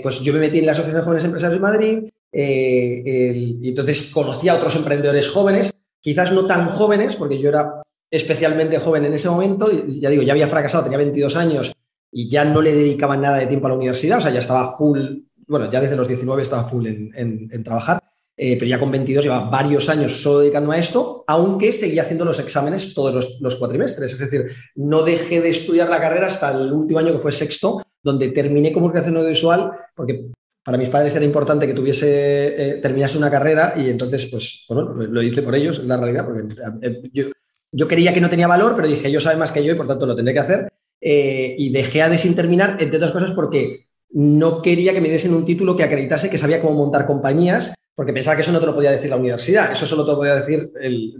pues 0.02 0.20
yo 0.20 0.32
me 0.32 0.40
metí 0.40 0.58
en 0.58 0.66
la 0.66 0.72
Asociación 0.72 1.00
de 1.00 1.04
Jóvenes 1.04 1.24
Empresarios 1.24 1.60
de 1.60 1.62
Madrid, 1.62 2.08
eh, 2.36 3.32
y 3.62 3.68
entonces 3.68 4.10
conocí 4.12 4.48
a 4.48 4.56
otros 4.56 4.74
emprendedores 4.74 5.28
jóvenes, 5.28 5.72
quizás 6.00 6.32
no 6.32 6.44
tan 6.46 6.66
jóvenes, 6.66 7.14
porque 7.14 7.38
yo 7.38 7.48
era 7.48 7.82
especialmente 8.10 8.78
joven 8.80 9.04
en 9.04 9.14
ese 9.14 9.30
momento, 9.30 9.70
ya 9.86 10.10
digo, 10.10 10.22
ya 10.22 10.32
había 10.32 10.48
fracasado, 10.48 10.82
tenía 10.84 10.98
22 10.98 11.36
años 11.36 11.72
y 12.10 12.28
ya 12.28 12.44
no 12.44 12.60
le 12.60 12.74
dedicaba 12.74 13.16
nada 13.16 13.38
de 13.38 13.46
tiempo 13.46 13.66
a 13.66 13.70
la 13.70 13.76
universidad, 13.76 14.18
o 14.18 14.20
sea, 14.20 14.32
ya 14.32 14.40
estaba 14.40 14.76
full, 14.76 15.00
bueno, 15.46 15.70
ya 15.70 15.80
desde 15.80 15.96
los 15.96 16.08
19 16.08 16.42
estaba 16.42 16.64
full 16.64 16.86
en, 16.86 17.62
trabajar, 17.62 18.00
eh, 18.36 18.56
pero 18.56 18.68
ya 18.68 18.80
con 18.80 18.90
22 18.90 19.24
lleva 19.24 19.48
varios 19.48 19.88
años 19.88 20.20
solo 20.20 20.40
dedicándome 20.40 20.76
a 20.76 20.80
esto, 20.80 21.24
aunque 21.28 21.72
seguía 21.72 22.02
haciendo 22.02 22.24
los 22.24 22.40
exámenes 22.40 22.94
todos 22.94 23.14
los, 23.14 23.40
los, 23.40 23.56
cuatrimestres, 23.56 24.12
es 24.12 24.18
decir, 24.18 24.50
no 24.74 25.02
dejé 25.02 25.40
de 25.40 25.50
estudiar 25.50 25.88
la 25.88 26.00
carrera 26.00 26.26
hasta 26.26 26.50
el 26.50 26.72
último 26.72 26.98
año 26.98 27.12
que 27.12 27.20
fue 27.20 27.32
sexto, 27.32 27.80
donde 28.02 28.30
terminé 28.30 28.72
comunicación 28.72 29.16
audiovisual, 29.16 29.72
porque 29.96 30.30
para 30.64 30.78
mis 30.78 30.88
padres 30.88 31.14
era 31.14 31.26
importante 31.26 31.66
que 31.66 31.74
tuviese, 31.74 32.46
eh, 32.56 32.74
terminase 32.76 33.18
una 33.18 33.30
carrera 33.30 33.74
y 33.76 33.90
entonces, 33.90 34.26
pues, 34.26 34.64
bueno, 34.66 34.94
lo 34.94 35.22
hice 35.22 35.42
por 35.42 35.54
ellos, 35.54 35.84
la 35.84 35.98
realidad, 35.98 36.24
porque 36.24 36.54
eh, 36.82 37.02
yo, 37.12 37.26
yo, 37.70 37.86
quería 37.86 38.14
que 38.14 38.22
no 38.22 38.30
tenía 38.30 38.46
valor, 38.46 38.72
pero 38.74 38.88
dije, 38.88 39.08
ellos 39.08 39.22
saben 39.22 39.38
más 39.38 39.52
que 39.52 39.62
yo 39.62 39.72
y 39.72 39.76
por 39.76 39.86
tanto 39.86 40.06
lo 40.06 40.16
tendré 40.16 40.32
que 40.32 40.40
hacer. 40.40 40.72
Eh, 41.02 41.54
y 41.58 41.68
dejé 41.68 42.00
a 42.00 42.16
sin 42.16 42.34
terminar, 42.34 42.76
entre 42.80 42.96
otras 42.96 43.12
cosas, 43.12 43.32
porque 43.32 43.88
no 44.10 44.62
quería 44.62 44.94
que 44.94 45.02
me 45.02 45.10
diesen 45.10 45.34
un 45.34 45.44
título 45.44 45.76
que 45.76 45.84
acreditase 45.84 46.30
que 46.30 46.38
sabía 46.38 46.62
cómo 46.62 46.74
montar 46.76 47.04
compañías, 47.04 47.74
porque 47.94 48.14
pensaba 48.14 48.36
que 48.36 48.42
eso 48.42 48.52
no 48.52 48.60
te 48.60 48.66
lo 48.66 48.74
podía 48.74 48.90
decir 48.90 49.10
la 49.10 49.16
universidad, 49.16 49.70
eso 49.70 49.86
solo 49.86 50.06
te 50.06 50.12
lo 50.12 50.16
podía 50.16 50.36
decir 50.36 50.72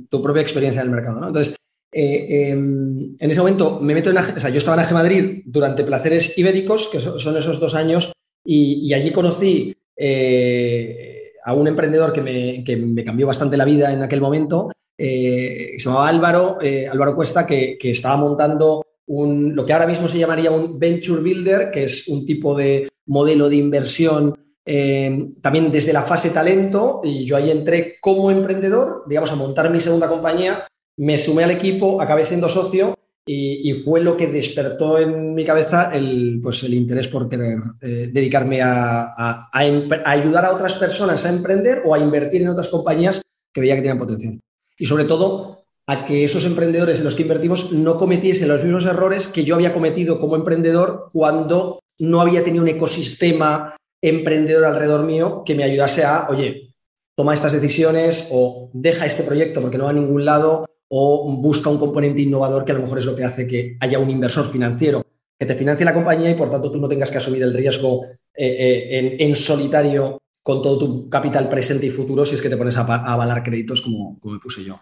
tu 0.09 0.23
propia 0.23 0.41
experiencia 0.41 0.81
en 0.81 0.87
el 0.87 0.95
mercado. 0.95 1.21
¿no? 1.21 1.27
Entonces, 1.27 1.57
em, 1.93 3.15
en 3.19 3.31
ese 3.31 3.41
momento 3.41 3.79
me 3.81 3.95
meto 3.95 4.11
en, 4.11 4.17
o 4.17 4.41
sea, 4.41 4.49
yo 4.49 4.57
estaba 4.57 4.83
en 4.83 4.95
Madrid 4.95 5.43
durante 5.45 5.85
Placeres 5.85 6.39
Ibéricos, 6.39 6.89
que 6.89 6.99
son 7.01 7.37
esos 7.37 7.61
dos 7.61 7.75
años 7.75 8.14
y, 8.45 8.93
allí 8.93 9.11
conocí 9.11 9.75
eh, 9.97 11.33
a 11.45 11.55
un 11.55 11.67
emprendedor 11.67 12.13
que 12.13 12.21
me, 12.21 13.05
cambió 13.05 13.27
bastante 13.27 13.57
la 13.57 13.65
vida 13.65 13.93
en 13.93 14.03
aquel 14.03 14.21
momento, 14.21 14.71
eh, 14.97 15.75
se 15.77 15.85
llamaba 15.85 16.09
Álvaro, 16.09 16.59
eh, 16.61 16.89
Álvaro 16.89 17.15
Cuesta, 17.15 17.47
que, 17.47 17.79
estaba 17.83 18.17
montando 18.17 18.85
un, 19.07 19.55
lo 19.55 19.67
que 19.67 19.73
ahora 19.73 19.87
mismo 19.87 20.09
se 20.09 20.19
llamaría 20.19 20.51
un 20.51 20.79
venture 20.79 21.23
builder, 21.23 21.71
que 21.71 21.85
es 21.85 22.09
un 22.09 22.25
tipo 22.25 22.55
de 22.55 22.89
modelo 23.07 23.49
de 23.49 23.57
inversión 23.57 24.35
eh, 24.67 25.31
también 25.43 25.71
desde 25.71 25.93
la 25.93 26.03
fase 26.03 26.31
talento, 26.31 27.03
y 27.05 27.25
yo 27.27 27.37
ahí 27.37 27.51
entré 27.51 27.97
como 28.01 28.31
emprendedor, 28.31 29.05
digamos, 29.07 29.31
a 29.31 29.37
montar 29.37 29.71
mi 29.71 29.79
segunda 29.79 30.09
compañía, 30.09 30.67
me 30.97 31.19
sumé 31.19 31.45
al 31.45 31.51
equipo, 31.51 32.01
acabé 32.01 32.25
siendo 32.25 32.49
socio 32.49 32.95
y, 33.27 33.73
fue 33.85 34.01
lo 34.01 34.17
que 34.17 34.27
despertó 34.27 34.99
en 34.99 35.35
mi 35.35 35.45
cabeza 35.45 35.95
el, 35.95 36.41
pues 36.43 36.63
el 36.65 36.75
interés 36.75 37.09
por 37.09 37.29
querer 37.29 37.59
eh, 37.81 38.11
dedicarme 38.13 38.61
a, 38.63 39.49
ayudar 39.53 40.45
a 40.45 40.53
otras 40.53 40.75
personas 40.75 41.25
a 41.25 41.31
emprender 41.31 41.83
o 41.87 41.95
a 41.95 41.99
invertir 41.99 42.43
en 42.43 42.49
otras 42.49 42.69
compañías 42.69 43.23
que 43.53 43.61
veía 43.61 43.77
que 43.77 43.83
tenían 43.83 43.99
potencial. 43.99 44.39
Y 44.77 44.85
sobre 44.85 45.05
todo 45.05 45.65
a 45.87 46.05
que 46.05 46.25
esos 46.25 46.45
emprendedores 46.45 46.99
en 46.99 47.05
los 47.05 47.15
que 47.15 47.23
invertimos 47.23 47.73
no 47.73 47.97
cometiesen 47.97 48.49
los 48.49 48.63
mismos 48.63 48.85
errores 48.85 49.29
que 49.29 49.45
yo 49.45 49.55
había 49.55 49.73
cometido 49.73 50.19
como 50.19 50.37
emprendedor 50.37 51.09
cuando 51.13 51.81
no 51.99 52.21
había 52.21 52.45
tenido 52.45 52.63
un 52.63 52.69
ecosistema 52.69 53.77
emprendedor 54.03 54.67
alrededor 54.67 55.05
mío 55.05 55.43
que 55.47 55.55
me 55.55 55.65
ayudase 55.65 56.05
a, 56.05 56.27
oye, 56.29 56.75
toma 57.17 57.33
estas 57.33 57.53
decisiones 57.53 58.29
o 58.33 58.71
deja 58.73 59.07
este 59.07 59.23
proyecto 59.23 59.61
porque 59.61 59.79
no 59.79 59.85
va 59.85 59.91
a 59.91 59.95
ningún 59.95 60.25
lado 60.25 60.67
o 60.89 61.37
busca 61.41 61.71
un 61.71 61.79
componente 61.79 62.23
innovador 62.23 62.65
que 62.65 62.73
a 62.73 62.75
lo 62.75 62.83
mejor 62.83 62.99
es 62.99 63.07
lo 63.07 63.17
que 63.17 63.25
hace 63.25 63.47
que 63.47 63.77
haya 63.81 63.99
un 63.99 64.11
inversor 64.11 64.47
financiero 64.47 65.05
que 65.39 65.47
te 65.47 65.55
financie 65.55 65.85
la 65.85 65.95
compañía 65.95 66.31
y 66.31 66.35
por 66.35 66.51
tanto 66.51 66.71
tú 66.71 66.81
no 66.81 66.89
tengas 66.89 67.11
que 67.11 67.19
asumir 67.19 67.43
el 67.43 67.55
riesgo 67.55 68.05
eh, 68.05 68.11
eh, 68.37 69.17
en, 69.19 69.37
solitario 69.37 70.23
con 70.43 70.63
todo 70.63 70.79
tu 70.79 71.09
capital 71.09 71.49
presente 71.49 71.87
y 71.87 71.91
futuro 71.91 72.25
si 72.25 72.35
es 72.35 72.43
que 72.43 72.51
te 72.51 72.57
pones 72.57 72.77
a, 72.77 72.83
avalar 72.83 73.43
créditos 73.43 73.81
como, 73.81 74.19
como 74.21 74.35
me 74.35 74.41
puse 74.41 74.65
yo. 74.65 74.79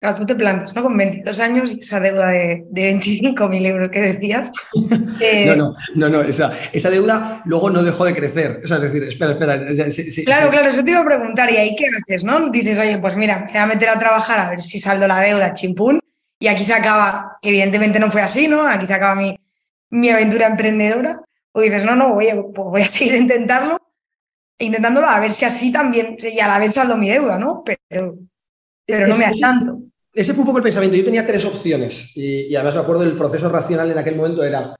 Claro, 0.00 0.16
tú 0.16 0.26
te 0.26 0.36
plantas, 0.36 0.76
¿no? 0.76 0.84
Con 0.84 0.96
22 0.96 1.40
años 1.40 1.72
y 1.72 1.80
esa 1.80 1.98
deuda 1.98 2.28
de, 2.28 2.64
de 2.70 2.94
25.000 2.94 3.66
euros 3.66 3.90
que 3.90 4.00
decías. 4.00 4.50
Eh, 5.20 5.46
no, 5.46 5.56
no, 5.56 5.74
no, 5.96 6.08
no 6.08 6.20
esa, 6.20 6.52
esa, 6.72 6.90
deuda 6.90 7.42
luego 7.44 7.70
no 7.70 7.82
dejó 7.82 8.04
de 8.04 8.14
crecer. 8.14 8.60
O 8.62 8.68
sea, 8.68 8.76
es 8.76 8.84
decir, 8.84 9.02
espera, 9.02 9.32
espera. 9.32 9.58
claro, 10.24 10.50
claro, 10.50 10.68
eso 10.68 10.84
te 10.84 10.92
iba 10.92 11.00
a 11.00 11.04
preguntar. 11.04 11.50
¿Y 11.50 11.56
ahí 11.56 11.74
qué 11.76 11.86
haces, 11.86 12.22
no? 12.22 12.50
Dices, 12.50 12.78
oye, 12.78 12.98
pues 12.98 13.16
mira, 13.16 13.40
me 13.40 13.46
voy 13.46 13.56
a 13.56 13.66
meter 13.66 13.88
a 13.88 13.98
trabajar 13.98 14.38
a 14.38 14.50
ver 14.50 14.60
si 14.60 14.78
saldo 14.78 15.08
la 15.08 15.20
deuda, 15.20 15.54
chimpún. 15.54 15.98
Y 16.38 16.46
aquí 16.46 16.62
se 16.62 16.72
acaba, 16.72 17.36
evidentemente 17.42 17.98
no 17.98 18.12
fue 18.12 18.22
así, 18.22 18.46
¿no? 18.46 18.64
Aquí 18.64 18.86
se 18.86 18.94
acaba 18.94 19.16
mi, 19.16 19.36
mi 19.90 20.08
aventura 20.10 20.46
emprendedora. 20.46 21.20
O 21.50 21.60
dices, 21.60 21.84
no, 21.84 21.96
no, 21.96 22.14
oye, 22.14 22.32
pues 22.54 22.68
voy 22.68 22.82
a 22.82 22.86
seguir 22.86 23.16
intentarlo, 23.16 23.76
intentándolo 24.56 25.08
a 25.08 25.18
ver 25.18 25.32
si 25.32 25.44
así 25.46 25.72
también, 25.72 26.16
y 26.20 26.38
a 26.38 26.46
la 26.46 26.60
vez 26.60 26.74
saldo 26.74 26.96
mi 26.96 27.10
deuda, 27.10 27.38
¿no? 27.38 27.64
Pero, 27.64 28.18
pero 28.86 29.08
no 29.08 29.16
me 29.16 29.24
asanto 29.24 29.87
ese 30.18 30.34
fue 30.34 30.40
un 30.40 30.46
poco 30.46 30.58
el 30.58 30.64
pensamiento. 30.64 30.96
Yo 30.96 31.04
tenía 31.04 31.26
tres 31.26 31.44
opciones 31.44 32.16
y, 32.16 32.54
además 32.56 32.74
me 32.74 32.80
acuerdo 32.80 33.02
del 33.02 33.16
proceso 33.16 33.48
racional 33.48 33.90
en 33.90 33.98
aquel 33.98 34.16
momento 34.16 34.42
era 34.42 34.74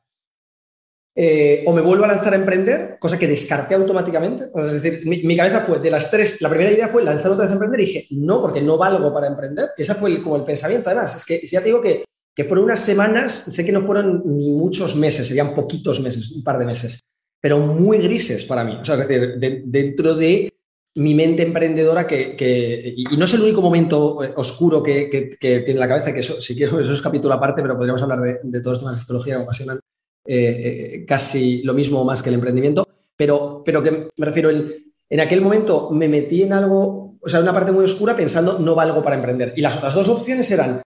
eh, 1.14 1.62
o 1.66 1.72
me 1.72 1.80
vuelvo 1.80 2.05
a 2.05 2.09
lanzar 2.09 2.32
a 2.32 2.36
emprender, 2.36 2.97
cosa 2.99 3.18
que 3.18 3.28
descarté 3.28 3.74
automáticamente. 3.74 4.51
Es 4.55 4.82
decir, 4.82 5.07
mi, 5.07 5.36
cabeza 5.36 5.61
fue 5.61 5.78
de 5.78 5.91
las 5.91 6.11
tres, 6.11 6.41
la 6.43 6.49
primera 6.49 6.72
idea 6.72 6.89
fue 6.89 7.05
lanzar 7.05 7.30
otra 7.30 7.43
vez 7.43 7.51
a 7.51 7.55
emprender 7.55 7.80
y 7.80 7.86
dije, 7.86 8.07
no, 8.11 8.41
porque 8.41 8.61
no 8.61 8.78
valgo 8.78 9.14
para 9.14 9.28
emprender. 9.28 9.70
Ese 9.76 9.95
fue 9.95 10.20
como 10.22 10.36
el 10.36 10.45
pensamiento. 10.45 10.91
Además, 10.91 11.16
es 11.16 11.24
que 11.24 11.39
si 11.39 11.55
ya 11.55 11.61
te 11.61 11.66
digo 11.66 11.80
que, 11.80 12.05
que 12.34 12.45
fueron 12.45 12.64
unas 12.64 12.80
semanas, 12.80 13.32
sé 13.32 13.64
que 13.64 13.72
no 13.72 13.82
fueron 13.82 14.22
ni 14.26 14.51
muchos 14.51 14.97
meses, 14.97 15.26
serían 15.28 15.55
poquitos 15.55 16.01
meses, 16.01 16.32
un 16.32 16.43
par 16.43 16.59
de 16.59 16.66
meses, 16.66 17.01
pero 17.41 17.59
muy 17.59 17.99
grises 17.99 18.45
para 18.45 18.64
mí. 18.64 18.76
O 18.80 18.84
sea, 18.84 18.97
es 18.97 19.07
decir, 19.07 19.39
dentro 19.66 20.14
de 20.14 20.53
mi 20.99 21.14
mente 21.14 21.42
emprendedora 21.42 22.07
que, 22.07 22.94
y 22.96 23.16
no 23.16 23.24
es 23.24 23.34
el 23.34 23.42
único 23.42 23.62
momento 23.62 24.22
eh, 24.22 24.32
oscuro 24.36 24.82
que, 24.82 25.30
tiene 25.40 25.80
la 25.80 25.88
cabeza, 25.88 26.12
que 26.12 26.20
eso, 26.20 26.40
si 26.40 26.55
quiero, 26.55 26.80
eso 26.80 26.92
es 26.92 27.03
capítulo 27.03 27.34
aparte, 27.34 27.62
pero 27.62 27.76
podríamos 27.76 28.03
hablar 28.03 28.20
de, 28.20 28.61
todos 28.61 28.74
los 28.74 28.80
temas 28.80 28.96
de 28.96 29.01
psicología 29.01 29.36
que 29.36 29.42
ocasionan 29.42 29.80
eh, 30.26 30.34
eh, 30.36 31.05
casi 31.07 31.62
lo 31.62 31.74
mismo 31.74 32.05
más 32.05 32.22
que 32.22 32.28
el 32.28 32.34
emprendimiento, 32.34 32.86
pero, 33.16 33.62
pero 33.64 33.82
que 33.82 34.09
me 34.16 34.26
refiero, 34.26 34.51
en, 34.51 34.72
en 35.09 35.20
aquel 35.20 35.40
momento 35.40 35.90
me 35.90 36.09
metí 36.09 36.42
en 36.42 36.53
algo, 36.53 37.16
o 37.20 37.28
sea, 37.28 37.40
una 37.40 37.55
parte 37.55 37.72
muy 37.72 37.84
oscura 37.84 38.14
pensando 38.14 38.59
no 38.59 38.74
valgo 38.74 39.03
para 39.03 39.16
emprender. 39.16 39.55
Y 39.57 39.62
las 39.62 39.78
otras 39.78 39.94
dos 39.94 40.09
opciones 40.09 40.51
eran 40.51 40.82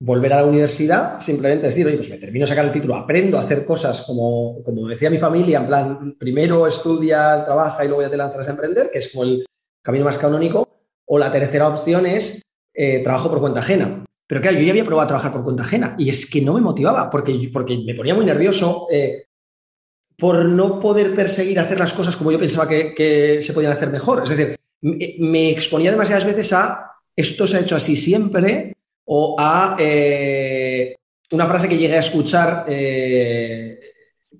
volver 0.00 0.32
a 0.32 0.42
la 0.42 0.46
universidad, 0.46 1.20
simplemente 1.20 1.66
decir, 1.66 1.86
oye, 1.86 1.96
pues 1.96 2.10
me 2.10 2.18
termino 2.18 2.44
de 2.44 2.48
sacar 2.48 2.64
el 2.64 2.72
título, 2.72 2.94
aprendo 2.94 3.36
a 3.36 3.40
hacer 3.40 3.64
cosas 3.64 4.02
como, 4.02 4.62
como 4.62 4.86
decía 4.86 5.10
mi 5.10 5.18
familia, 5.18 5.58
en 5.58 5.66
plan, 5.66 6.16
primero 6.18 6.66
estudia, 6.66 7.44
trabaja 7.44 7.84
y 7.84 7.88
luego 7.88 8.02
ya 8.02 8.10
te 8.10 8.16
lanzas 8.16 8.46
a 8.48 8.52
emprender, 8.52 8.90
que 8.92 8.98
es 8.98 9.12
como 9.12 9.24
el 9.24 9.44
camino 9.82 10.04
más 10.04 10.18
canónico, 10.18 10.68
o 11.06 11.18
la 11.18 11.32
tercera 11.32 11.68
opción 11.68 12.06
es 12.06 12.42
eh, 12.74 13.02
trabajo 13.02 13.30
por 13.30 13.40
cuenta 13.40 13.60
ajena. 13.60 14.04
Pero 14.28 14.42
claro, 14.42 14.58
yo 14.58 14.62
ya 14.62 14.70
había 14.70 14.84
probado 14.84 15.06
a 15.06 15.08
trabajar 15.08 15.32
por 15.32 15.42
cuenta 15.42 15.62
ajena 15.62 15.96
y 15.98 16.10
es 16.10 16.30
que 16.30 16.42
no 16.42 16.52
me 16.52 16.60
motivaba 16.60 17.08
porque, 17.08 17.50
porque 17.52 17.78
me 17.78 17.94
ponía 17.94 18.14
muy 18.14 18.26
nervioso 18.26 18.86
eh, 18.92 19.24
por 20.18 20.44
no 20.44 20.78
poder 20.78 21.14
perseguir 21.14 21.58
hacer 21.58 21.78
las 21.78 21.94
cosas 21.94 22.14
como 22.14 22.30
yo 22.30 22.38
pensaba 22.38 22.68
que, 22.68 23.38
se 23.40 23.52
podían 23.54 23.72
hacer 23.72 23.90
mejor. 23.90 24.22
Es 24.22 24.36
decir, 24.36 24.56
me, 24.82 25.50
exponía 25.50 25.90
demasiadas 25.90 26.26
veces 26.26 26.52
a 26.52 26.92
esto 27.16 27.46
se 27.46 27.56
ha 27.56 27.60
hecho 27.60 27.74
así 27.74 27.96
siempre 27.96 28.76
o 29.10 29.36
a 29.38 29.76
eh, 29.78 30.94
una 31.32 31.46
frase 31.46 31.68
que 31.68 31.78
llegué 31.78 31.96
a 31.96 32.00
escuchar 32.00 32.64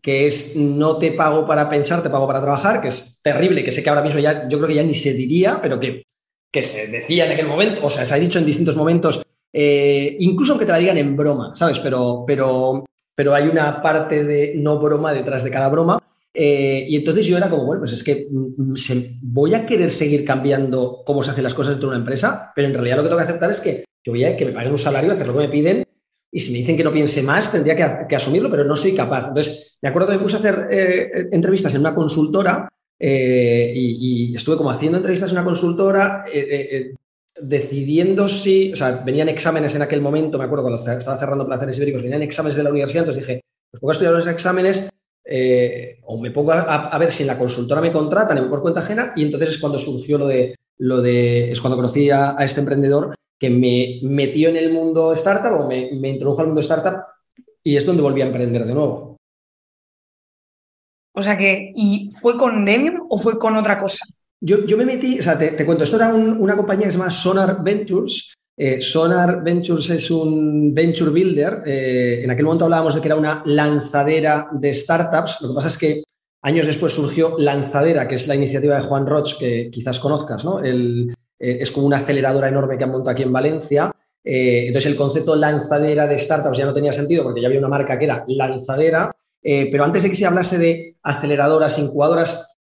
que 0.02 0.26
es 0.26 0.56
no 0.56 0.96
te 0.96 1.12
pago 1.12 1.46
para 1.46 1.68
pensar, 1.68 2.02
te 2.02 2.10
pago 2.10 2.26
para 2.26 2.40
trabajar, 2.40 2.80
que 2.80 2.88
es 2.88 3.20
terrible, 3.22 3.64
que 3.64 3.72
sé 3.72 3.82
que 3.82 3.90
ahora 3.90 4.02
mismo 4.02 4.20
ya, 4.20 4.48
yo 4.48 4.58
creo 4.58 4.68
que 4.68 4.74
ya 4.74 4.82
ni 4.82 4.94
se 4.94 5.14
diría, 5.14 5.60
pero 5.62 5.80
que, 5.80 6.04
que 6.50 6.62
se 6.62 6.88
decía 6.88 7.26
en 7.26 7.32
aquel 7.32 7.46
momento, 7.46 7.84
o 7.84 7.90
sea, 7.90 8.06
se 8.06 8.14
ha 8.14 8.18
dicho 8.18 8.38
en 8.38 8.46
distintos 8.46 8.76
momentos, 8.76 9.22
eh, 9.52 10.16
incluso 10.20 10.52
aunque 10.52 10.66
te 10.66 10.72
la 10.72 10.78
digan 10.78 10.98
en 10.98 11.16
broma, 11.16 11.52
¿sabes? 11.56 11.78
Pero, 11.80 12.24
pero, 12.26 12.84
pero 13.14 13.34
hay 13.34 13.48
una 13.48 13.82
parte 13.82 14.24
de 14.24 14.54
no 14.56 14.78
broma 14.78 15.12
detrás 15.12 15.44
de 15.44 15.50
cada 15.50 15.68
broma. 15.68 15.98
Eh, 16.34 16.86
y 16.88 16.96
entonces 16.96 17.26
yo 17.26 17.36
era 17.36 17.48
como, 17.48 17.64
bueno, 17.64 17.80
pues 17.80 17.92
es 17.92 18.04
que 18.04 18.28
mm, 18.30 18.74
voy 19.22 19.54
a 19.54 19.66
querer 19.66 19.90
seguir 19.90 20.24
cambiando 20.24 21.02
cómo 21.04 21.22
se 21.22 21.32
hacen 21.32 21.42
las 21.42 21.54
cosas 21.54 21.72
dentro 21.72 21.88
de 21.88 21.96
una 21.96 22.02
empresa, 22.02 22.52
pero 22.54 22.68
en 22.68 22.74
realidad 22.74 22.96
lo 22.96 23.02
que 23.02 23.08
tengo 23.08 23.18
que 23.18 23.24
aceptar 23.24 23.50
es 23.50 23.60
que 23.60 23.84
yo 24.04 24.12
voy 24.12 24.24
a 24.24 24.36
que 24.36 24.46
me 24.46 24.52
paguen 24.52 24.72
un 24.72 24.78
salario, 24.78 25.12
hacer 25.12 25.26
lo 25.26 25.34
que 25.34 25.40
me 25.40 25.48
piden 25.48 25.84
y 26.30 26.40
si 26.40 26.52
me 26.52 26.58
dicen 26.58 26.76
que 26.76 26.84
no 26.84 26.92
piense 26.92 27.22
más, 27.22 27.50
tendría 27.50 28.06
que, 28.06 28.16
asumirlo, 28.16 28.50
pero 28.50 28.64
no 28.64 28.76
soy 28.76 28.94
capaz. 28.94 29.28
Entonces, 29.28 29.78
me 29.80 29.88
acuerdo 29.88 30.08
que 30.08 30.16
me 30.16 30.22
puse 30.22 30.36
a 30.36 30.38
hacer 30.38 30.68
eh, 30.70 31.28
entrevistas 31.32 31.74
en 31.74 31.80
una 31.80 31.94
consultora 31.94 32.68
eh, 32.98 33.72
y, 33.74 34.34
estuve 34.34 34.56
como 34.56 34.70
haciendo 34.70 34.98
entrevistas 34.98 35.30
en 35.30 35.38
una 35.38 35.44
consultora, 35.44 36.24
eh, 36.32 36.92
decidiendo 37.40 38.28
si, 38.28 38.72
o 38.72 38.76
sea, 38.76 39.02
venían 39.04 39.28
exámenes 39.28 39.74
en 39.74 39.82
aquel 39.82 40.00
momento, 40.00 40.38
me 40.38 40.44
acuerdo 40.44 40.64
cuando 40.64 40.82
estaba 40.82 41.16
cerrando 41.16 41.46
placeres 41.46 41.76
ibéricos, 41.78 42.02
venían 42.02 42.22
exámenes 42.22 42.56
de 42.56 42.64
la 42.64 42.70
universidad, 42.70 43.04
entonces 43.04 43.26
dije, 43.26 43.40
pues 43.70 43.80
pongo 43.80 43.90
a 43.90 43.92
estudiar 43.92 44.14
los 44.14 44.26
exámenes 44.26 44.90
o 46.04 46.18
me 46.18 46.30
pongo 46.30 46.52
a, 46.52 46.98
ver 46.98 47.12
si 47.12 47.22
en 47.22 47.26
la 47.26 47.38
consultora 47.38 47.80
me 47.80 47.92
contratan 47.92 48.48
por 48.48 48.62
cuenta 48.62 48.80
ajena 48.80 49.12
y 49.14 49.22
entonces 49.22 49.50
es 49.50 49.58
cuando 49.58 49.78
surgió 49.78 50.18
lo 50.18 50.26
de, 50.26 50.54
lo 50.78 51.02
de 51.02 51.52
es 51.52 51.60
cuando 51.60 51.76
conocí 51.76 52.10
a 52.10 52.34
este 52.40 52.60
emprendedor 52.60 53.14
que 53.38 53.50
me 53.50 54.00
metió 54.02 54.48
en 54.48 54.56
el 54.56 54.72
mundo 54.72 55.12
startup 55.12 55.60
o 55.60 55.68
me, 55.68 56.08
introdujo 56.08 56.40
al 56.40 56.48
mundo 56.48 56.60
startup 56.60 57.04
y 57.62 57.76
es 57.76 57.86
donde 57.86 58.02
volví 58.02 58.20
a 58.20 58.26
emprender 58.26 58.64
de 58.64 58.74
nuevo. 58.74 59.16
O 61.14 61.22
sea 61.22 61.36
que, 61.36 61.72
¿y 61.74 62.08
fue 62.12 62.36
con 62.36 62.64
Demium 62.64 63.06
o 63.10 63.18
fue 63.18 63.38
con 63.38 63.56
otra 63.56 63.78
cosa? 63.78 64.04
Yo, 64.40 64.64
yo 64.66 64.76
me 64.76 64.86
metí, 64.86 65.18
o 65.18 65.22
sea, 65.22 65.36
te, 65.38 65.66
cuento, 65.66 65.84
esto 65.84 65.96
era 65.96 66.14
una 66.14 66.56
compañía 66.56 66.86
que 66.86 66.92
se 66.92 66.98
llama 66.98 67.10
Sonar 67.10 67.62
Ventures. 67.62 68.34
Eh, 68.56 68.80
Sonar 68.80 69.42
Ventures 69.42 69.90
es 69.90 70.10
un 70.10 70.72
venture 70.72 71.10
builder. 71.10 71.62
Eh, 71.66 72.22
en 72.22 72.30
aquel 72.30 72.44
momento 72.44 72.64
hablábamos 72.64 72.94
de 72.94 73.00
que 73.00 73.08
era 73.08 73.16
una 73.16 73.42
lanzadera 73.46 74.48
de 74.52 74.72
startups. 74.72 75.42
Lo 75.42 75.48
que 75.48 75.54
pasa 75.54 75.68
es 75.68 75.78
que 75.78 76.02
años 76.42 76.66
después 76.66 76.92
surgió 76.92 77.36
Lanzadera, 77.38 78.06
que 78.06 78.14
es 78.14 78.28
la 78.28 78.36
iniciativa 78.36 78.76
de 78.76 78.82
Juan 78.82 79.06
Roch, 79.06 79.38
que 79.38 79.70
quizás 79.72 79.98
conozcas, 79.98 80.44
¿no? 80.44 80.60
El, 80.60 81.12
eh, 81.38 81.58
es 81.60 81.70
como 81.70 81.86
una 81.86 81.96
aceleradora 81.96 82.48
enorme 82.48 82.76
que 82.76 82.84
han 82.84 82.90
montado 82.90 83.12
aquí 83.12 83.22
en 83.22 83.32
Valencia. 83.32 83.92
Eh, 84.24 84.66
entonces 84.66 84.90
el 84.90 84.96
concepto 84.96 85.36
lanzadera 85.36 86.06
de 86.06 86.18
startups 86.18 86.58
ya 86.58 86.66
no 86.66 86.74
tenía 86.74 86.92
sentido 86.92 87.22
porque 87.22 87.40
ya 87.40 87.46
había 87.46 87.60
una 87.60 87.68
marca 87.68 87.98
que 87.98 88.04
era 88.04 88.24
lanzadera, 88.28 89.14
eh, 89.42 89.68
pero 89.70 89.84
antes 89.84 90.02
de 90.02 90.10
que 90.10 90.16
se 90.16 90.26
hablase 90.26 90.58
de 90.58 90.96
aceleradoras, 91.02 91.78
incubadoras, 91.78 92.58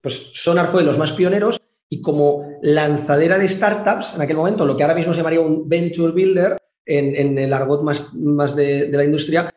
pues 0.00 0.14
Sonar 0.34 0.70
fue 0.70 0.82
de 0.82 0.86
los 0.86 0.98
más 0.98 1.12
pioneros 1.12 1.60
y 1.88 2.00
como 2.02 2.58
lanzadera 2.62 3.38
de 3.38 3.48
startups, 3.48 4.14
en 4.14 4.22
aquel 4.22 4.36
momento, 4.36 4.66
lo 4.66 4.76
que 4.76 4.82
ahora 4.82 4.94
mismo 4.94 5.12
se 5.12 5.18
llamaría 5.18 5.40
un 5.40 5.68
venture 5.68 6.12
builder, 6.12 6.58
en, 6.84 7.36
el 7.36 7.52
argot 7.52 7.82
más, 7.82 8.14
más 8.14 8.56
de, 8.56 8.88
la 8.90 9.04
industria, 9.04 9.50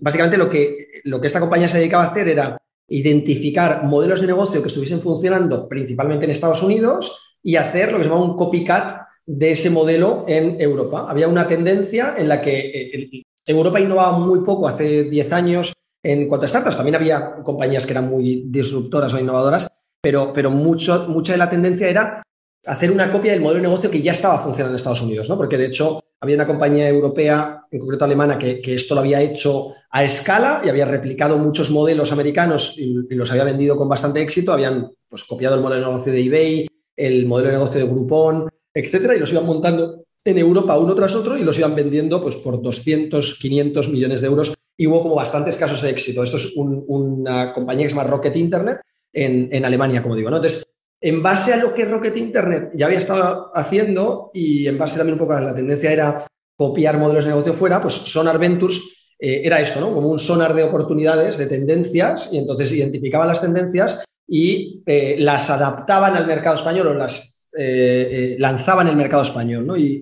básicamente 0.00 0.36
lo 0.36 0.50
que, 0.50 1.00
lo 1.04 1.20
que 1.20 1.28
esta 1.28 1.38
compañía 1.38 1.68
se 1.68 1.78
dedicaba 1.78 2.02
a 2.02 2.08
hacer 2.08 2.26
era 2.26 2.60
identificar 2.88 3.84
modelos 3.84 4.20
de 4.20 4.26
negocio 4.26 4.60
que 4.60 4.66
estuviesen 4.68 5.00
funcionando 5.00 5.68
principalmente 5.68 6.24
en 6.24 6.32
Estados 6.32 6.62
Unidos, 6.62 7.29
y 7.42 7.56
hacer 7.56 7.92
lo 7.92 7.98
que 7.98 8.04
se 8.04 8.10
llama 8.10 8.22
un 8.22 8.36
copycat 8.36 8.90
de 9.26 9.52
ese 9.52 9.70
modelo 9.70 10.24
en 10.26 10.60
Europa. 10.60 11.06
Había 11.08 11.28
una 11.28 11.46
tendencia 11.46 12.14
en 12.16 12.28
la 12.28 12.40
que 12.40 12.58
eh, 12.58 13.22
Europa 13.46 13.80
innovaba 13.80 14.18
muy 14.18 14.40
poco 14.40 14.68
hace 14.68 15.04
10 15.04 15.32
años 15.32 15.72
en 16.02 16.26
cuanto 16.28 16.46
a 16.46 16.48
startups. 16.48 16.76
También 16.76 16.96
había 16.96 17.36
compañías 17.42 17.86
que 17.86 17.92
eran 17.92 18.08
muy 18.08 18.44
disruptoras 18.48 19.12
o 19.14 19.18
innovadoras, 19.18 19.68
pero, 20.02 20.32
pero 20.32 20.50
mucho, 20.50 21.06
mucha 21.08 21.32
de 21.32 21.38
la 21.38 21.50
tendencia 21.50 21.88
era 21.88 22.22
hacer 22.66 22.90
una 22.90 23.10
copia 23.10 23.32
del 23.32 23.40
modelo 23.40 23.58
de 23.58 23.68
negocio 23.68 23.90
que 23.90 24.02
ya 24.02 24.12
estaba 24.12 24.38
funcionando 24.38 24.72
en 24.72 24.76
Estados 24.76 25.02
Unidos, 25.02 25.28
¿no? 25.28 25.36
Porque 25.36 25.56
de 25.56 25.66
hecho 25.66 26.00
había 26.20 26.36
una 26.36 26.46
compañía 26.46 26.88
europea, 26.88 27.62
en 27.70 27.80
concreto 27.80 28.04
alemana, 28.04 28.38
que, 28.38 28.60
esto 28.66 28.94
lo 28.94 29.00
había 29.00 29.22
hecho 29.22 29.72
a 29.90 30.04
escala 30.04 30.60
y 30.62 30.68
había 30.68 30.84
replicado 30.84 31.38
muchos 31.38 31.70
modelos 31.70 32.12
americanos 32.12 32.74
y, 32.76 32.94
los 33.14 33.30
había 33.30 33.44
vendido 33.44 33.76
con 33.76 33.88
bastante 33.88 34.20
éxito. 34.20 34.52
Habían 34.52 34.90
pues, 35.08 35.24
copiado 35.24 35.54
el 35.54 35.62
modelo 35.62 35.80
de 35.80 35.86
negocio 35.86 36.12
de 36.12 36.20
eBay, 36.20 36.66
el 37.00 37.26
modelo 37.26 37.48
de 37.48 37.54
negocio 37.54 37.80
de 37.80 37.86
Groupon, 37.86 38.48
etcétera, 38.74 39.16
y 39.16 39.18
los 39.18 39.32
iban 39.32 39.46
montando 39.46 40.04
en 40.24 40.38
Europa 40.38 40.78
uno 40.78 40.94
tras 40.94 41.14
otro 41.14 41.36
y 41.36 41.44
los 41.44 41.58
iban 41.58 41.74
vendiendo 41.74 42.22
pues, 42.22 42.36
por 42.36 42.60
200, 42.60 43.38
500 43.40 43.88
millones 43.88 44.20
de 44.20 44.26
euros. 44.26 44.54
Y 44.76 44.86
hubo 44.86 45.02
como 45.02 45.14
bastantes 45.14 45.56
casos 45.56 45.82
de 45.82 45.90
éxito. 45.90 46.22
Esto 46.22 46.36
es 46.36 46.54
una 46.56 47.52
compañía 47.52 47.84
que 47.84 47.90
se 47.90 47.96
llama 47.96 48.08
Rocket 48.08 48.36
Internet 48.36 48.80
en, 49.12 49.64
Alemania, 49.64 50.02
como 50.02 50.16
digo. 50.16 50.28
Entonces, 50.28 50.64
en 51.00 51.22
base 51.22 51.52
a 51.52 51.56
lo 51.58 51.74
que 51.74 51.84
Rocket 51.84 52.16
Internet 52.16 52.70
ya 52.74 52.86
había 52.86 52.98
estado 52.98 53.50
haciendo 53.54 54.30
y 54.32 54.66
en 54.66 54.78
base 54.78 54.98
también 54.98 55.14
un 55.14 55.18
poco 55.18 55.34
a 55.34 55.40
la 55.40 55.54
tendencia 55.54 55.92
era 55.92 56.26
copiar 56.56 56.98
modelos 56.98 57.24
de 57.24 57.30
negocio 57.30 57.52
fuera, 57.52 57.80
pues 57.80 57.94
Sonar 57.94 58.38
Ventures 58.38 59.14
eh, 59.18 59.42
era 59.44 59.60
esto, 59.60 59.80
¿no? 59.80 59.92
Como 59.94 60.08
un 60.08 60.18
sonar 60.18 60.54
de 60.54 60.62
oportunidades, 60.62 61.36
de 61.36 61.46
tendencias, 61.46 62.32
y 62.32 62.38
entonces 62.38 62.72
identificaban 62.72 63.28
las 63.28 63.40
tendencias 63.40 64.04
y 64.32 64.82
eh, 64.86 65.16
las 65.18 65.50
adaptaban 65.50 66.16
al 66.16 66.26
mercado 66.26 66.54
español 66.54 66.86
o 66.86 66.94
las 66.94 67.50
eh, 67.58 68.36
lanzaban 68.38 68.86
en 68.86 68.96
mercado 68.96 69.24
español, 69.24 69.66
¿no? 69.66 69.76
Y, 69.76 70.00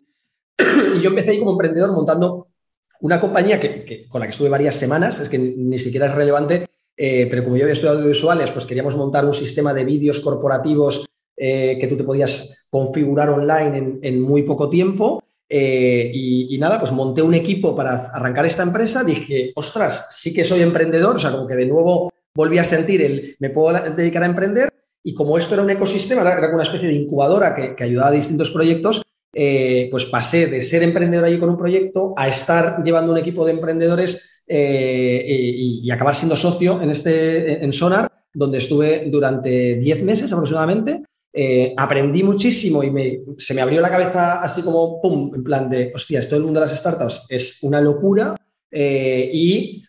yo 1.01 1.11
empecé 1.11 1.31
ahí 1.31 1.39
como 1.39 1.53
emprendedor 1.53 1.93
montando 1.93 2.49
una 3.01 3.19
compañía 3.21 3.61
que, 3.61 4.07
con 4.09 4.21
la 4.21 4.27
que 4.27 4.33
estuve 4.33 4.49
varias 4.49 4.75
semanas, 4.75 5.21
es 5.21 5.29
que 5.29 5.39
ni 5.39 5.79
siquiera 5.79 6.07
es 6.07 6.15
relevante, 6.15 6.67
eh, 6.97 7.29
pero 7.31 7.45
como 7.45 7.57
yo 7.57 7.63
había 7.63 7.73
estudiado 7.73 7.99
audiovisuales, 7.99 8.51
pues 8.51 8.67
queríamos 8.67 8.97
montar 8.97 9.25
un 9.25 9.35
sistema 9.35 9.73
de 9.73 9.85
vídeos 9.85 10.19
corporativos 10.19 11.07
eh, 11.37 11.79
que 11.81 11.87
tú 11.87 11.97
te 11.97 12.03
podías 12.03 12.67
configurar 12.71 13.31
online 13.31 14.01
en, 14.03 14.21
muy 14.21 14.43
poco 14.43 14.69
tiempo. 14.69 15.23
Eh, 15.49 16.11
y, 16.13 16.59
nada, 16.59 16.79
pues 16.79 16.91
monté 16.91 17.23
un 17.23 17.35
equipo 17.35 17.77
para 17.77 17.93
arrancar 17.93 18.45
esta 18.45 18.65
empresa. 18.65 19.05
Dije, 19.05 19.53
ostras, 19.55 20.09
sí 20.11 20.35
que 20.35 20.45
soy 20.45 20.61
emprendedor, 20.61 21.17
o 21.17 21.19
sea, 21.21 21.31
como 21.31 21.47
que 21.47 21.55
de 21.55 21.67
nuevo 21.67 22.13
volví 22.39 22.59
a 22.59 22.65
sentir 22.65 23.03
el, 23.03 23.37
me 23.41 23.51
puedo 23.51 23.77
dedicar 23.97 24.23
a 24.23 24.27
emprender. 24.27 24.69
Y 25.03 25.13
como 25.13 25.37
esto 25.39 25.55
era 25.55 25.65
un 25.65 25.71
ecosistema, 25.71 26.23
era 26.23 26.55
una 26.55 26.63
especie 26.63 26.87
de 26.87 26.95
incubadora 26.95 27.55
que, 27.57 27.75
que 27.75 27.83
ayudaba 27.83 28.09
a 28.09 28.13
distintos 28.13 28.53
proyectos, 28.53 29.03
pues 29.33 30.05
pasé 30.07 30.47
de 30.47 30.61
ser 30.61 30.83
emprendedor 30.83 31.25
allí 31.25 31.39
con 31.39 31.51
un 31.51 31.57
proyecto 31.57 32.15
a 32.17 32.29
estar 32.29 32.83
llevando 32.83 33.13
un 33.13 33.19
equipo 33.19 33.45
de 33.45 33.53
emprendedores 33.53 34.39
eh, 34.51 35.25
y, 35.29 35.91
acabar 35.91 36.15
siendo 36.15 36.37
socio 36.37 36.81
en, 36.81 36.91
este, 36.91 37.63
en 37.63 37.73
Sonar, 37.73 38.11
donde 38.33 38.59
estuve 38.59 39.05
durante 39.11 39.77
10 39.77 40.03
meses 40.05 40.33
aproximadamente. 40.33 41.03
Eh, 41.33 41.75
aprendí 41.77 42.23
muchísimo 42.23 42.83
y 42.83 42.91
me, 42.91 43.21
se 43.37 43.53
me 43.53 43.61
abrió 43.61 43.81
la 43.81 43.91
cabeza 43.91 44.43
así 44.43 44.63
como, 44.63 45.01
¡pum!, 45.03 45.33
en 45.35 45.45
plan 45.45 45.69
de, 45.69 45.93
hostia, 45.95 46.21
esto 46.21 46.35
del 46.35 46.45
mundo 46.45 46.61
de 46.61 46.67
las 46.67 46.79
startups 46.79 47.27
es 47.29 47.63
una 47.63 47.81
locura 47.81 48.35
eh, 48.71 49.31
y 49.33 49.85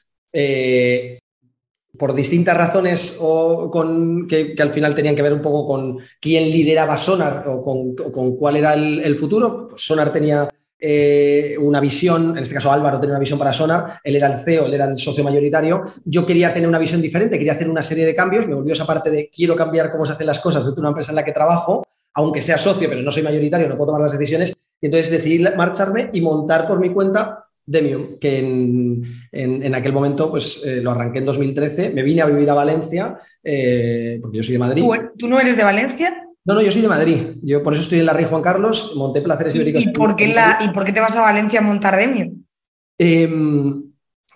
por 1.99 2.13
distintas 2.13 2.57
razones 2.57 3.17
o 3.19 3.69
con, 3.69 4.25
que, 4.25 4.55
al 4.57 4.71
final 4.71 4.95
tenían 4.95 5.15
que 5.15 5.21
ver 5.21 5.33
un 5.33 5.41
poco 5.41 5.67
con 5.67 5.99
quién 6.19 6.49
lideraba 6.49 6.97
Sonar 6.97 7.43
o 7.47 7.61
con, 7.61 8.35
cuál 8.37 8.55
era 8.55 8.73
el, 8.73 9.01
el 9.01 9.15
futuro. 9.15 9.67
Pues 9.67 9.81
Sonar 9.81 10.11
tenía 10.11 10.49
eh, 10.81 11.57
una 11.59 11.81
visión, 11.81 12.31
en 12.31 12.37
este 12.37 12.55
caso 12.55 12.71
Álvaro 12.71 13.01
tenía 13.01 13.11
una 13.11 13.19
visión 13.19 13.37
para 13.37 13.51
Sonar, 13.51 13.99
él 14.01 14.15
era 14.15 14.27
el 14.27 14.37
CEO, 14.37 14.65
él 14.65 14.73
era 14.73 14.85
el 14.85 14.97
socio 14.97 15.25
mayoritario, 15.25 15.83
yo 16.05 16.25
quería 16.25 16.53
tener 16.53 16.69
una 16.69 16.79
visión 16.79 17.01
diferente, 17.01 17.37
quería 17.37 17.51
hacer 17.51 17.69
una 17.69 17.83
serie 17.83 18.05
de 18.05 18.15
cambios, 18.15 18.47
me 18.47 18.55
volvió 18.55 18.71
esa 18.71 18.87
parte 18.87 19.11
de 19.11 19.29
quiero 19.29 19.57
cambiar 19.57 19.91
cómo 19.91 20.05
se 20.05 20.13
hacen 20.13 20.27
las 20.27 20.39
cosas 20.39 20.63
dentro 20.63 20.75
de 20.75 20.81
una 20.81 20.89
empresa 20.89 21.11
en 21.11 21.17
la 21.17 21.25
que 21.25 21.33
trabajo, 21.33 21.83
aunque 22.13 22.41
sea 22.41 22.57
socio, 22.57 22.87
pero 22.87 23.01
no 23.01 23.11
soy 23.11 23.23
mayoritario, 23.23 23.67
no 23.67 23.75
puedo 23.75 23.87
tomar 23.87 24.03
las 24.03 24.17
decisiones, 24.17 24.53
y 24.79 24.85
entonces 24.85 25.11
decidí 25.11 25.43
marcharme 25.57 26.11
y 26.13 26.21
montar 26.21 26.65
por 26.65 26.79
mi 26.79 26.91
cuenta 26.91 27.48
Demium, 27.69 28.17
que 28.19 28.39
en, 29.31 29.75
aquel 29.75 29.93
momento 29.93 30.31
pues 30.31 30.63
eh, 30.65 30.81
lo 30.81 30.89
arranqué 30.89 31.19
en 31.19 31.25
2013, 31.25 31.91
me 31.91 32.01
vine 32.01 32.23
a 32.23 32.25
vivir 32.25 32.49
a 32.49 32.55
Valencia, 32.55 33.15
eh, 33.43 34.17
porque 34.21 34.37
yo 34.37 34.43
soy 34.43 34.53
de 34.53 34.59
Madrid. 34.59 34.83
¿Tú 35.17 35.27
no 35.27 35.39
eres 35.39 35.55
de 35.55 35.63
Valencia? 35.63 36.25
No, 36.45 36.55
no, 36.55 36.61
yo 36.61 36.71
soy 36.71 36.81
de 36.81 36.87
Madrid. 36.87 37.17
Yo 37.43 37.61
por 37.61 37.73
eso 37.73 37.83
estoy 37.83 37.99
en 37.99 38.07
la 38.07 38.13
Rey 38.13 38.25
Juan 38.25 38.41
Carlos, 38.41 38.95
monté 38.95 39.21
Placeres 39.21 39.55
Ibéricos. 39.55 39.83
¿Y, 39.83 39.89
por 39.89 40.15
qué 40.15 40.33
la, 40.33 40.57
¿Y 40.65 40.69
por 40.69 40.83
qué 40.83 40.91
te 40.91 40.99
vas 40.99 41.15
a 41.15 41.21
Valencia 41.21 41.59
a 41.59 41.63
montar 41.63 41.95
Demium? 41.95 42.43
Em, 42.97 43.83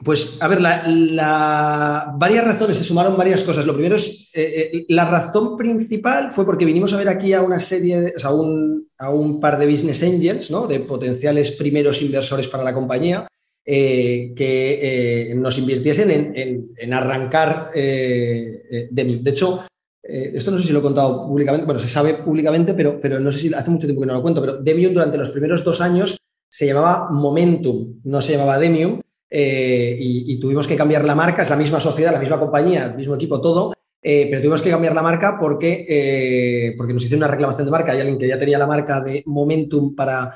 pues, 0.04 0.42
a 0.42 0.48
ver, 0.48 0.60
varias 0.60 2.46
razones, 2.46 2.78
se 2.78 2.84
sumaron 2.84 3.16
varias 3.16 3.44
cosas. 3.44 3.66
Lo 3.66 3.74
primero 3.74 3.96
es, 3.96 4.30
eh, 4.34 4.72
eh, 4.74 4.86
la 4.90 5.06
razón 5.06 5.56
principal 5.56 6.32
fue 6.32 6.46
porque 6.46 6.66
vinimos 6.66 6.94
a 6.94 6.98
ver 6.98 7.10
aquí 7.10 7.34
a 7.34 7.42
una 7.42 7.60
serie, 7.60 8.14
o 8.16 8.20
sea, 8.20 8.32
a 8.32 9.10
un 9.10 9.40
par 9.40 9.58
de 9.58 9.68
business 9.68 10.04
angels, 10.04 10.52
¿no? 10.52 10.68
De 10.68 10.82
potenciales 10.82 11.52
primeros 11.52 12.02
inversores 12.02 12.48
para 12.48 12.64
la 12.64 12.74
compañía, 12.74 13.28
eh, 13.66 14.34
que 14.36 15.34
nos 15.38 15.58
invirtiesen 15.58 16.12
en, 16.12 16.72
en 16.76 16.94
arrancar 16.94 17.72
Demium. 17.72 19.24
De 19.24 19.32
hecho, 19.32 19.64
esto 20.02 20.52
no 20.52 20.60
sé 20.60 20.68
si 20.68 20.74
lo 20.74 20.80
he 20.80 20.84
contado 20.84 21.28
públicamente, 21.28 21.66
bueno, 21.66 21.80
se 21.80 21.88
sabe 21.88 22.16
públicamente, 22.16 22.74
pero, 22.74 23.00
pero 23.00 23.20
no 23.20 23.32
sé 23.32 23.40
si 23.40 23.54
hace 23.54 23.72
mucho 23.72 23.88
tiempo 23.88 24.02
que 24.02 24.08
no 24.08 24.14
lo 24.14 24.22
cuento, 24.22 24.42
pero 24.42 24.62
Demium 24.62 24.94
durante 24.94 25.18
los 25.18 25.32
primeros 25.32 25.64
dos 25.64 25.80
años 25.80 26.18
se 26.50 26.68
llamaba 26.68 27.10
Momentum, 27.12 28.02
no 28.04 28.22
se 28.22 28.34
llamaba 28.34 28.60
Demium, 28.60 29.00
eh, 29.36 29.98
y, 30.00 30.40
tuvimos 30.40 30.68
que 30.68 30.76
cambiar 30.76 31.04
la 31.06 31.16
marca, 31.16 31.42
es 31.42 31.50
la 31.50 31.56
misma 31.56 31.80
sociedad, 31.80 32.14
la 32.14 32.20
misma 32.20 32.40
compañía, 32.40 32.86
el 32.86 32.98
mismo 32.98 33.16
equipo, 33.16 33.42
todo, 33.42 33.74
eh, 34.02 34.28
pero 34.30 34.42
tuvimos 34.42 34.62
que 34.62 34.70
cambiar 34.70 34.94
la 34.94 35.02
marca 35.02 35.38
porque, 35.40 36.74
porque 36.78 36.94
nos 36.94 37.04
hicieron 37.04 37.24
una 37.24 37.32
reclamación 37.32 37.66
de 37.66 37.72
marca, 37.72 37.94
hay 37.94 38.00
alguien 38.00 38.18
que 38.18 38.28
ya 38.28 38.40
tenía 38.40 38.60
la 38.60 38.68
marca 38.68 39.02
de 39.02 39.24
Momentum 39.26 39.96
para 39.96 40.36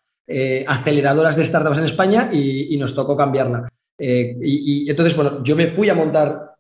aceleradoras 0.68 1.36
de 1.36 1.46
startups 1.46 1.78
en 1.78 1.86
España 1.86 2.30
y, 2.34 2.76
nos 2.78 2.96
tocó 2.96 3.16
cambiarla. 3.16 3.68
Y, 4.00 4.86
y, 4.86 4.90
entonces, 4.90 5.16
bueno, 5.16 5.44
yo 5.44 5.56
me 5.56 5.68
fui 5.68 5.90
a 5.90 5.96
montar 5.96 6.56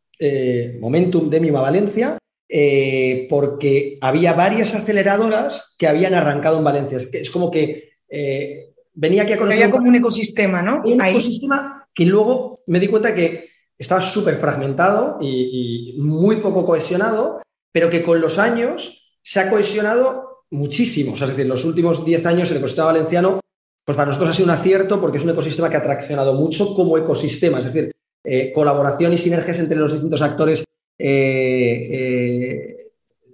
Momentum 0.79 1.29
Demium 1.29 1.55
a 1.55 1.61
Valencia, 1.61 2.17
eh, 2.49 3.27
porque 3.29 3.97
había 3.99 4.31
varias 4.31 4.73
aceleradoras 4.73 5.75
que 5.77 5.87
habían 5.87 6.13
arrancado 6.13 6.59
en 6.59 6.63
Valencia. 6.63 6.95
Es, 6.95 7.07
que, 7.07 7.19
es 7.19 7.29
como 7.29 7.51
que 7.51 7.89
eh, 8.07 8.73
venía 8.93 9.23
aquí 9.23 9.33
a 9.33 9.37
conocer. 9.37 9.63
Había 9.63 9.71
como 9.71 9.89
un 9.89 9.95
ecosistema, 9.95 10.61
¿no? 10.61 10.81
Un 10.85 11.01
ecosistema 11.01 11.86
que 11.97 12.05
luego 12.05 12.55
me 12.67 12.79
di 12.79 12.87
cuenta 12.89 13.15
que 13.15 13.49
estaba 13.75 14.01
súper 14.01 14.37
fragmentado 14.37 15.17
y, 15.19 15.95
muy 15.97 16.35
poco 16.35 16.63
cohesionado, 16.63 17.41
pero 17.71 17.89
que 17.89 18.03
con 18.03 18.21
los 18.21 18.37
años 18.37 19.17
se 19.23 19.39
ha 19.39 19.49
cohesionado 19.49 20.43
muchísimo. 20.51 21.15
es 21.15 21.21
decir, 21.21 21.41
en 21.41 21.49
los 21.49 21.65
últimos 21.65 22.05
10 22.05 22.25
años 22.27 22.51
el 22.51 22.57
ecosistema 22.57 22.87
valenciano, 22.87 23.39
pues 23.83 23.95
para 23.95 24.05
nosotros 24.05 24.29
ha 24.29 24.33
sido 24.33 24.45
un 24.45 24.51
acierto 24.51 25.01
porque 25.01 25.17
es 25.17 25.23
un 25.23 25.31
ecosistema 25.31 25.71
que 25.71 25.77
ha 25.77 25.83
traccionado 25.83 26.35
mucho 26.35 26.75
como 26.75 26.99
ecosistema, 26.99 27.59
es 27.59 27.73
decir, 27.73 27.91
eh, 28.23 28.51
colaboración 28.53 29.13
y 29.13 29.17
sinergias 29.17 29.57
entre 29.57 29.77
los 29.77 29.91
distintos 29.91 30.21
actores 30.21 30.65
eh, 30.99 31.87
eh, 31.91 32.77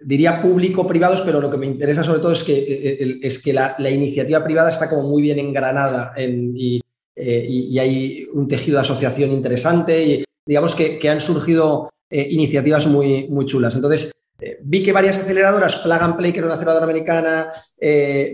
diría 0.05 0.39
público-privados, 0.39 1.21
pero 1.23 1.41
lo 1.41 1.51
que 1.51 1.57
me 1.57 1.65
interesa 1.65 2.03
sobre 2.03 2.19
todo 2.19 2.31
es 2.31 2.43
que, 2.43 3.19
es 3.21 3.43
que 3.43 3.51
la, 3.51 3.89
iniciativa 3.89 4.41
privada 4.41 4.69
está 4.69 4.89
como 4.89 5.09
muy 5.09 5.21
bien 5.21 5.39
engranada 5.39 6.13
y, 6.17 6.81
hay 7.15 8.25
un 8.33 8.47
tejido 8.47 8.77
de 8.77 8.81
asociación 8.81 9.31
interesante 9.31 10.03
y 10.03 10.23
digamos 10.45 10.75
que, 10.75 11.09
han 11.09 11.21
surgido 11.21 11.89
iniciativas 12.09 12.87
muy, 12.87 13.27
muy 13.29 13.45
chulas. 13.45 13.75
Entonces, 13.75 14.11
vi 14.61 14.83
que 14.83 14.91
varias 14.91 15.17
aceleradoras, 15.17 15.77
Plug 15.77 16.01
and 16.01 16.17
Play, 16.17 16.31
que 16.31 16.39
era 16.39 16.47
una 16.47 16.55
aceleradora 16.55 16.85
americana, 16.85 17.49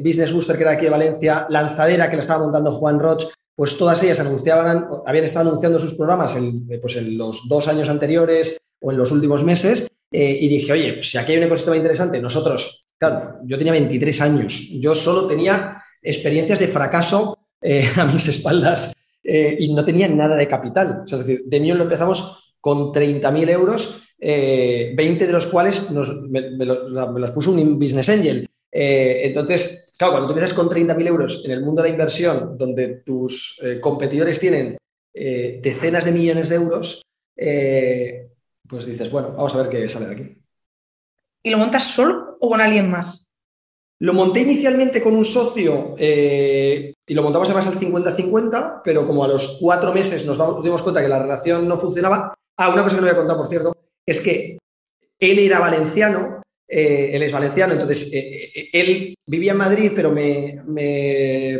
Business 0.04 0.34
Booster, 0.34 0.56
que 0.58 0.64
era 0.64 0.72
aquí 0.72 0.86
de 0.86 0.92
Valencia, 0.92 1.46
Lanzadera, 1.50 2.10
que 2.10 2.16
la 2.16 2.22
estaba 2.22 2.44
montando 2.44 2.72
Juan 2.72 3.00
Roch, 3.00 3.26
pues 3.56 3.78
todas 3.78 4.02
ellas 4.04 4.20
anunciaban, 4.20 4.88
habían 5.06 5.26
estado 5.26 5.48
anunciando 5.48 5.80
sus 5.80 5.96
programas 5.96 6.36
en, 6.36 6.68
pues 6.82 6.96
en 6.96 7.18
los 7.18 7.48
dos 7.48 7.68
años 7.68 7.90
anteriores, 7.90 8.58
o 8.82 8.92
en 8.92 8.98
los 8.98 9.12
últimos 9.12 9.44
meses 9.44 9.88
eh, 10.12 10.38
y 10.40 10.48
dije, 10.48 10.72
oye, 10.72 10.94
pues 10.94 11.12
si 11.12 11.18
aquí 11.18 11.34
hay 11.34 11.38
un 11.38 11.44
ecosistema 11.46 11.78
interesante, 11.78 12.22
nosotros, 12.22 12.84
claro, 12.98 13.40
yo 13.44 13.58
tenía 13.58 13.74
23 13.74 14.22
años, 14.22 14.70
yo 14.80 14.96
solo 14.96 15.28
tenía 15.28 15.84
experiencias 16.02 16.60
de 16.60 16.68
fracaso 16.68 17.38
eh, 17.62 17.88
a 17.98 18.06
mis 18.06 18.28
espaldas 18.28 18.94
eh, 19.24 19.58
y 19.60 19.74
no 19.74 19.84
tenía 19.84 20.08
nada 20.08 20.36
de 20.36 20.48
capital. 20.48 21.04
es 21.06 21.12
decir, 21.12 21.44
de 21.46 21.60
mí 21.60 21.72
lo 21.72 21.84
empezamos 21.84 22.56
con 22.62 22.92
30.000 22.92 23.50
euros, 23.50 24.06
20 24.20 25.28
de 25.28 25.32
los 25.32 25.48
cuales 25.48 25.92
me, 25.92 26.66
los, 26.66 27.32
puso 27.32 27.52
un 27.52 27.80
business 27.80 28.10
angel. 28.10 28.46
entonces, 28.70 29.94
claro, 29.98 30.14
cuando 30.14 30.28
tú 30.28 30.34
empiezas 30.34 30.54
con 30.54 30.68
30.000 30.68 31.08
euros 31.08 31.46
en 31.46 31.52
el 31.52 31.62
mundo 31.62 31.82
de 31.82 31.88
la 31.88 31.94
inversión, 31.94 32.58
donde 32.58 33.02
tus 33.06 33.62
competidores 33.80 34.42
tienen 34.42 34.78
decenas 35.14 36.04
de 36.04 36.12
millones 36.12 36.50
de 36.50 36.56
euros, 36.56 37.02
pues 38.68 38.86
dices, 38.86 39.10
bueno, 39.10 39.32
vamos 39.38 39.56
a 39.56 39.62
ver 39.62 39.70
qué 39.70 39.88
sale 39.88 40.08
de 40.08 40.14
aquí. 40.14 40.38
¿Y 41.42 41.52
lo 41.52 41.58
montas 41.58 41.86
solo 41.86 42.38
o 42.42 42.50
con 42.50 42.60
alguien 42.60 42.90
más? 42.90 43.29
Lo 44.00 44.14
monté 44.14 44.42
inicialmente 44.42 45.02
con 45.02 45.16
un 45.16 45.26
socio 45.26 45.96
eh, 45.98 46.94
y 47.06 47.14
lo 47.14 47.24
montamos 47.24 47.50
además 47.50 47.68
al 47.68 47.80
50-50, 47.80 48.82
pero 48.84 49.06
como 49.06 49.24
a 49.24 49.28
los 49.28 49.58
cuatro 49.60 49.94
meses 49.94 50.26
nos, 50.26 50.38
dimos 50.64 50.84
cuenta 50.84 51.02
que 51.02 51.10
la 51.10 51.20
relación 51.20 51.68
no 51.68 51.78
funcionaba. 51.78 52.34
Ah, 52.58 52.70
una 52.70 52.84
cosa 52.84 52.96
que 52.96 53.02
no 53.02 53.08
voy 53.08 53.16
a 53.16 53.18
contar, 53.18 53.38
por 53.38 53.48
cierto, 53.48 53.74
es 54.06 54.22
que 54.22 54.58
él 55.20 55.40
era 55.40 55.60
valenciano 55.60 56.40
eh, 56.72 57.16
él 57.16 57.24
es 57.24 57.32
valenciano, 57.32 57.74
entonces 57.74 58.14
eh, 58.14 58.70
él 58.72 59.16
vivía 59.26 59.54
en 59.54 59.58
Madrid, 59.58 59.92
pero 59.96 60.12
me, 60.12 60.62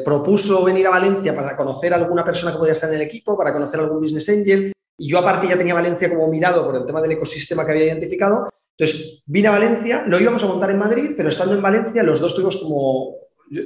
propuso 0.06 0.64
venir 0.64 0.86
a 0.86 0.92
Valencia 0.92 1.36
para 1.36 1.58
conocer 1.58 1.92
a 1.94 1.96
alguna 1.96 2.24
persona 2.24 2.52
que 2.52 2.60
podría 2.60 2.74
estar 2.74 2.90
en 2.92 2.98
el 2.98 3.02
equipo, 3.02 3.36
para 3.36 3.52
conocer 3.52 3.80
a 3.80 3.84
algún 3.84 4.02
business 4.02 4.30
angel. 4.30 4.72
Y 5.00 5.10
yo 5.10 5.18
aparte 5.18 5.48
ya 5.48 5.58
tenía 5.58 5.74
Valencia 5.74 6.10
como 6.10 6.28
mirado 6.28 6.64
por 6.64 6.76
el 6.76 6.86
tema 6.86 7.02
del 7.02 7.14
ecosistema 7.14 7.66
que 7.66 7.72
había 7.72 7.86
identificado. 7.86 8.48
Entonces 8.80 9.24
vine 9.26 9.50
a 9.50 9.52
Valencia, 9.52 10.06
lo 10.08 10.20
íbamos 10.20 10.42
a 10.42 10.48
montar 10.48 10.72
en 10.72 10.78
Madrid, 10.78 11.12
pero 11.18 11.28
estando 11.28 11.54
en 11.54 11.62
Valencia 11.62 12.02
los 12.02 12.22
dos 12.22 12.34
tuvimos 12.34 12.58
como, 12.58 13.18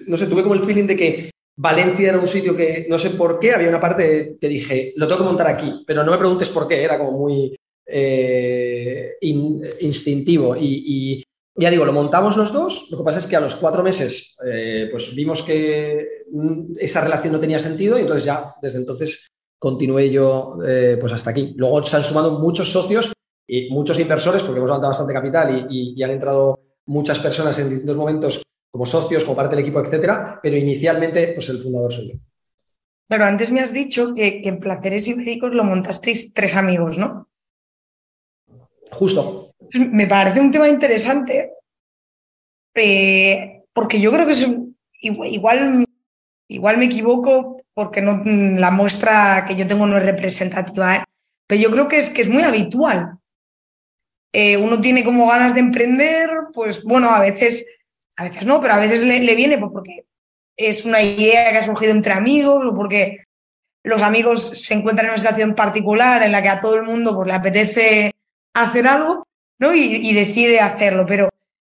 no 0.07 0.17
sé, 0.17 0.25
tuve 0.25 0.41
como 0.41 0.55
el 0.55 0.63
feeling 0.63 0.87
de 0.87 0.97
que 0.97 1.29
Valencia 1.55 2.09
era 2.09 2.19
un 2.19 2.27
sitio 2.27 2.57
que 2.57 2.87
no 2.89 2.97
sé 2.97 3.11
por 3.11 3.39
qué, 3.39 3.51
había 3.51 3.69
una 3.69 3.79
parte 3.79 4.37
que 4.41 4.47
dije, 4.47 4.91
lo 4.95 5.07
tengo 5.07 5.19
que 5.19 5.27
montar 5.27 5.47
aquí, 5.47 5.83
pero 5.85 6.03
no 6.03 6.11
me 6.11 6.17
preguntes 6.17 6.49
por 6.49 6.67
qué, 6.67 6.83
era 6.83 6.97
como 6.97 7.11
muy 7.11 7.55
eh, 7.85 9.11
instintivo. 9.21 10.55
Y, 10.59 11.23
ya 11.55 11.69
digo, 11.69 11.85
lo 11.85 11.93
montamos 11.93 12.35
los 12.35 12.51
dos, 12.51 12.87
lo 12.89 12.97
que 12.97 13.03
pasa 13.03 13.19
es 13.19 13.27
que 13.27 13.35
a 13.35 13.39
los 13.39 13.55
cuatro 13.57 13.83
meses 13.83 14.35
eh, 14.51 14.87
pues 14.89 15.13
vimos 15.13 15.43
que 15.43 16.03
esa 16.79 17.03
relación 17.03 17.33
no 17.33 17.39
tenía 17.39 17.59
sentido 17.59 17.99
y 17.99 18.01
entonces 18.01 18.25
ya 18.25 18.55
desde 18.59 18.79
entonces 18.79 19.27
continué 19.59 20.09
yo 20.09 20.57
eh, 20.67 20.97
pues 20.99 21.13
hasta 21.13 21.29
aquí. 21.29 21.53
Luego 21.55 21.83
se 21.83 21.97
han 21.97 22.03
sumado 22.03 22.39
muchos 22.39 22.71
socios 22.71 23.13
y 23.47 23.69
muchos 23.69 23.99
inversores 23.99 24.41
porque 24.43 24.57
hemos 24.57 24.69
levantado 24.69 24.91
bastante 24.91 25.13
capital 25.13 25.67
y, 25.69 25.93
y 25.95 26.03
han 26.03 26.11
entrado 26.11 26.59
muchas 26.85 27.19
personas 27.19 27.57
en 27.59 27.69
distintos 27.69 27.97
momentos 27.97 28.43
como 28.73 28.85
socios, 28.87 29.23
como 29.23 29.35
parte 29.35 29.55
del 29.55 29.63
equipo, 29.63 29.79
etcétera, 29.79 30.39
pero 30.41 30.57
inicialmente, 30.57 31.33
pues 31.35 31.47
el 31.49 31.59
fundador 31.59 31.93
soy 31.93 32.13
yo. 32.13 32.19
Pero 33.07 33.25
antes 33.25 33.51
me 33.51 33.61
has 33.61 33.71
dicho 33.71 34.11
que, 34.13 34.41
en 34.43 34.59
Placeres 34.59 35.07
Ibéricos 35.07 35.53
lo 35.53 35.63
montasteis 35.63 36.33
tres 36.33 36.55
amigos, 36.55 36.97
¿no? 36.97 37.29
Justo. 38.89 39.53
Pues 39.59 39.87
me 39.91 40.07
parece 40.07 40.41
un 40.41 40.51
tema 40.51 40.67
interesante, 40.67 41.51
eh, 42.73 43.63
porque 43.71 44.01
yo 44.01 44.11
creo 44.11 44.25
que 44.25 44.31
es 44.31 44.47
igual, 45.01 45.85
igual 46.47 46.77
me 46.77 46.85
equivoco 46.85 47.61
porque 47.75 48.01
no, 48.01 48.23
la 48.25 48.71
muestra 48.71 49.45
que 49.47 49.55
yo 49.55 49.67
tengo 49.67 49.85
no 49.85 49.97
es 49.97 50.05
representativa, 50.05 50.95
¿eh? 50.95 51.03
pero 51.45 51.61
yo 51.61 51.69
creo 51.69 51.87
que 51.87 51.99
es, 51.99 52.09
que 52.09 52.23
es 52.23 52.29
muy 52.29 52.41
habitual. 52.41 53.19
Eh, 54.33 54.57
uno 54.57 54.81
tiene 54.81 55.03
como 55.03 55.27
ganas 55.27 55.53
de 55.53 55.59
emprender, 55.59 56.29
pues 56.53 56.83
bueno, 56.83 57.09
a 57.11 57.21
veces 57.21 57.65
a 58.17 58.23
veces 58.23 58.45
no, 58.45 58.61
pero 58.61 58.73
a 58.73 58.79
veces 58.79 59.03
le, 59.03 59.35
viene 59.35 59.57
pues, 59.57 59.71
porque 59.71 60.05
es 60.57 60.85
una 60.85 61.01
idea 61.01 61.51
que 61.51 61.57
ha 61.57 61.63
surgido 61.63 61.91
entre 61.91 62.13
amigos 62.13 62.63
o 62.65 62.75
porque 62.75 63.23
los 63.83 64.01
amigos 64.01 64.61
se 64.61 64.73
encuentran 64.73 65.07
en 65.07 65.13
una 65.13 65.21
situación 65.21 65.55
particular 65.55 66.23
en 66.23 66.31
la 66.31 66.41
que 66.41 66.49
a 66.49 66.59
todo 66.59 66.75
el 66.75 66.83
mundo 66.83 67.15
pues, 67.15 67.27
le 67.27 67.33
apetece 67.33 68.13
hacer 68.53 68.87
algo 68.87 69.27
¿no? 69.59 69.73
y, 69.73 70.13
decide 70.13 70.59
hacerlo, 70.59 71.05
pero 71.07 71.29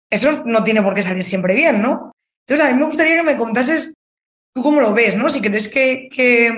eso 0.09 0.43
no 0.45 0.63
tiene 0.63 0.81
por 0.81 0.93
qué 0.93 1.01
salir 1.01 1.23
siempre 1.23 1.55
bien, 1.55 1.81
¿no? 1.81 2.11
Entonces, 2.47 2.67
a 2.67 2.71
mí 2.71 2.79
me 2.79 2.85
gustaría 2.85 3.15
que 3.15 3.23
me 3.23 3.37
contases 3.37 3.93
tú 4.53 4.61
cómo 4.61 4.81
lo 4.81 4.93
ves, 4.93 5.15
¿no? 5.15 5.29
Si 5.29 5.41
crees 5.41 5.67
que, 5.67 6.07
que, 6.09 6.53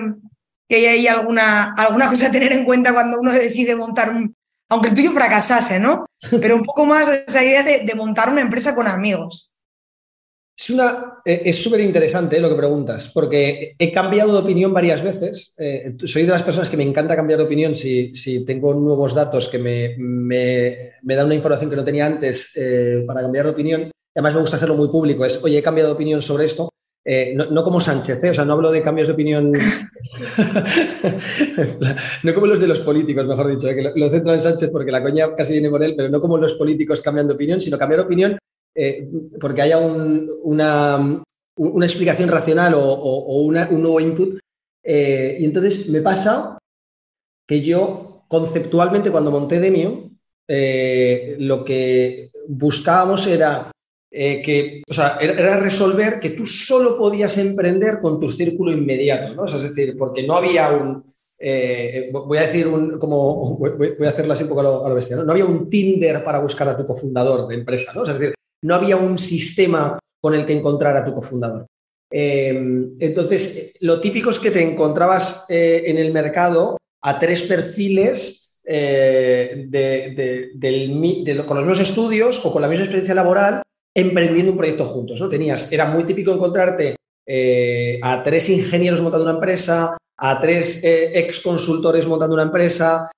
hay 0.70 1.08
alguna, 1.08 1.74
alguna 1.78 2.10
cosa 2.10 2.28
a 2.28 2.32
tener 2.32 2.52
en 2.54 2.66
cuenta 2.66 2.94
cuando 2.94 3.20
uno 3.20 3.32
decide 3.32 3.76
montar 3.76 4.10
un, 4.10 4.36
aunque 4.70 4.90
el 4.90 4.96
tuyo 4.96 5.12
fracasase, 5.12 5.80
¿no? 5.80 6.06
Pero 6.42 6.56
un 6.56 6.64
poco 6.64 6.86
más 6.86 7.08
esa 7.28 7.44
idea 7.44 7.64
de 7.64 7.96
montar 7.96 8.30
una 8.30 8.42
empresa 8.42 8.76
con 8.76 8.88
amigos. 8.88 9.52
Es 10.60 10.72
una, 10.72 11.22
eh, 11.24 11.44
es 11.46 11.62
súper 11.62 11.82
interesante 11.82 12.40
lo 12.40 12.50
que 12.50 12.56
preguntas, 12.56 13.12
porque 13.14 13.76
he 13.78 13.92
cambiado 13.92 14.34
de 14.34 14.40
opinión 14.40 14.74
varias 14.74 15.04
veces. 15.04 15.54
Eh, 15.60 15.96
soy 16.04 16.24
de 16.24 16.32
las 16.32 16.42
personas 16.42 16.72
que 16.72 16.78
me 16.78 16.84
encanta 16.84 17.16
cambiar 17.16 17.38
de 17.38 17.46
opinión 17.46 17.76
si, 17.76 18.16
si 18.16 18.44
tengo 18.44 18.74
nuevos 18.74 19.14
datos 19.14 19.50
que 19.50 19.60
me, 19.60 19.96
me, 20.00 20.94
me, 21.04 21.16
dan 21.16 21.28
una 21.28 21.36
información 21.36 21.70
que 21.70 21.76
no 21.76 21.84
tenía 21.84 22.08
antes 22.08 22.54
eh, 22.56 23.04
para 23.06 23.22
cambiar 23.22 23.46
de 23.46 23.52
opinión. 23.52 23.92
Además, 24.16 24.34
me 24.34 24.40
gusta 24.40 24.56
hacerlo 24.56 24.76
muy 24.76 24.88
público. 24.88 25.24
Es, 25.26 25.44
oye, 25.44 25.60
he 25.60 25.62
cambiado 25.62 25.90
de 25.90 25.96
opinión 25.96 26.24
sobre 26.24 26.46
esto. 26.46 26.70
No, 27.36 27.64
como 27.64 27.80
Sánchez, 27.80 28.22
o 28.24 28.34
sea, 28.34 28.44
no 28.44 28.54
hablo 28.54 28.72
de 28.72 28.82
cambios 28.82 29.08
de 29.08 29.14
opinión, 29.14 29.52
no 32.24 32.34
como 32.34 32.48
los 32.48 32.60
de 32.60 32.68
los 32.68 32.82
políticos, 32.82 33.28
mejor 33.28 33.48
dicho, 33.48 33.68
que 33.68 33.94
lo 33.96 34.10
centro 34.10 34.34
en 34.34 34.42
Sánchez 34.42 34.72
porque 34.72 34.92
la 34.92 35.02
coña 35.02 35.34
casi 35.36 35.54
viene 35.54 35.70
por 35.70 35.82
él, 35.84 35.94
pero 35.96 36.10
no 36.10 36.20
como 36.20 36.38
los 36.38 36.56
políticos 36.56 37.02
cambian 37.02 37.28
de 37.28 37.36
opinión, 37.36 37.62
sino 37.62 37.78
cambiar 37.78 38.02
de 38.02 38.06
opinión 38.06 38.38
eh, 38.80 39.10
porque 39.42 39.64
haya 39.64 39.80
una, 39.80 41.24
explicación 41.82 42.30
racional 42.30 42.74
o, 42.76 43.42
un 43.42 43.82
nuevo 43.82 44.00
input. 44.00 44.38
Eh, 44.84 45.38
y 45.40 45.46
entonces 45.46 45.90
me 45.90 46.02
pasa 46.02 46.60
que 47.48 47.62
yo 47.62 48.24
conceptualmente 48.28 49.10
cuando 49.10 49.32
monté 49.32 49.60
Demio, 49.60 50.12
eh, 50.48 51.38
lo 51.40 51.66
que 51.66 52.32
buscábamos 52.48 53.26
era 53.26 53.72
que, 54.18 54.82
o 54.90 54.94
sea, 54.94 55.18
era 55.22 55.58
resolver 55.58 56.20
que 56.20 56.32
tú 56.32 56.46
solo 56.46 56.98
podías 56.98 57.38
emprender 57.38 58.00
con 58.02 58.20
tu 58.20 58.32
círculo 58.32 58.72
inmediato, 58.72 59.36
¿no? 59.36 59.46
es 59.46 59.62
decir, 59.62 59.96
porque 59.96 60.26
no 60.26 60.36
había 60.36 60.72
un, 60.72 61.04
voy 62.12 62.38
a 62.40 62.42
decir 62.42 62.68
un, 62.68 62.98
como, 62.98 63.58
voy, 63.58 63.96
a 64.04 64.08
hacerlo 64.08 64.34
así 64.34 64.44
un 64.44 64.50
poco 64.50 64.62
a 64.62 64.90
lo, 64.90 64.96
bestia, 64.96 65.18
¿no? 65.18 65.24
¿no? 65.24 65.32
había 65.32 65.46
un 65.46 65.70
Tinder 65.70 66.24
para 66.24 66.40
buscar 66.40 66.68
a 66.68 66.76
tu 66.76 66.86
cofundador 66.86 67.48
de 67.48 67.56
empresa, 67.56 67.92
¿no? 67.94 68.04
es 68.04 68.10
decir, 68.10 68.34
no 68.64 68.74
había 68.74 68.98
un 68.98 69.20
sistema 69.20 70.00
con 70.20 70.34
el 70.34 70.46
que 70.46 70.54
encontrar 70.54 70.98
a 70.98 71.06
tu 71.06 71.14
cofundador. 71.14 71.68
Entonces, 72.10 73.78
lo 73.82 74.00
típico 74.00 74.30
es 74.30 74.40
que 74.40 74.52
te 74.52 74.62
encontrabas 74.62 75.46
eh, 75.50 75.84
en 75.86 75.98
el 75.98 76.12
mercado 76.12 76.78
a 77.02 77.20
tres 77.20 77.44
perfiles 77.44 78.60
eh, 78.66 79.68
con 81.46 81.58
los 81.58 81.66
mismos 81.66 81.80
estudios 81.80 82.46
o 82.46 82.52
con 82.52 82.62
la 82.62 82.68
misma 82.68 82.86
experiencia 82.86 83.16
laboral 83.16 83.62
emprendiendo 83.98 84.52
un 84.52 84.58
proyecto 84.58 84.86
juntos. 84.86 85.20
¿no? 85.20 85.28
Tenías, 85.28 85.72
era 85.72 85.86
muy 85.86 86.06
típico 86.06 86.32
encontrarte 86.32 86.96
eh, 87.26 88.00
a 88.02 88.24
tres 88.24 88.50
ingenieros 88.50 89.02
montando 89.02 89.26
una 89.26 89.36
empresa, 89.36 89.98
a 90.18 90.42
tres 90.42 90.82
ex 90.84 91.42
consultores 91.42 92.08
montando 92.08 92.34
una 92.34 92.44
empresa, 92.44 93.10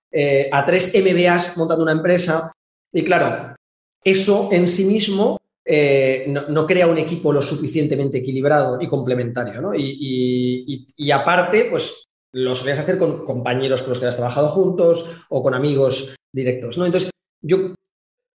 a 0.52 0.66
tres 0.66 0.94
MBAs 0.96 1.58
montando 1.58 1.84
una 1.84 1.94
empresa. 1.94 2.52
Y 2.92 3.04
claro, 3.04 3.56
eso 4.04 4.50
en 4.52 4.68
sí 4.68 4.86
mismo 4.86 5.38
eh, 5.72 6.26
no, 6.28 6.66
crea 6.66 6.88
un 6.88 6.98
equipo 6.98 7.32
lo 7.32 7.44
suficientemente 7.44 8.18
equilibrado 8.18 8.82
y 8.82 8.88
complementario. 8.88 9.62
¿no? 9.62 9.76
Y, 9.76 11.12
aparte, 11.14 11.68
pues 11.70 12.06
lo 12.32 12.56
solías 12.56 12.80
hacer 12.80 12.98
con 12.98 13.24
compañeros 13.24 13.84
con 13.84 13.92
los 13.92 14.00
que 14.00 14.08
has 14.08 14.16
trabajado 14.16 14.48
juntos 14.48 15.26
o 15.30 15.44
con 15.44 15.54
amigos 15.54 16.16
directos. 16.34 16.80
¿no? 16.80 16.88
Entonces, 16.88 17.12
yo 17.42 17.76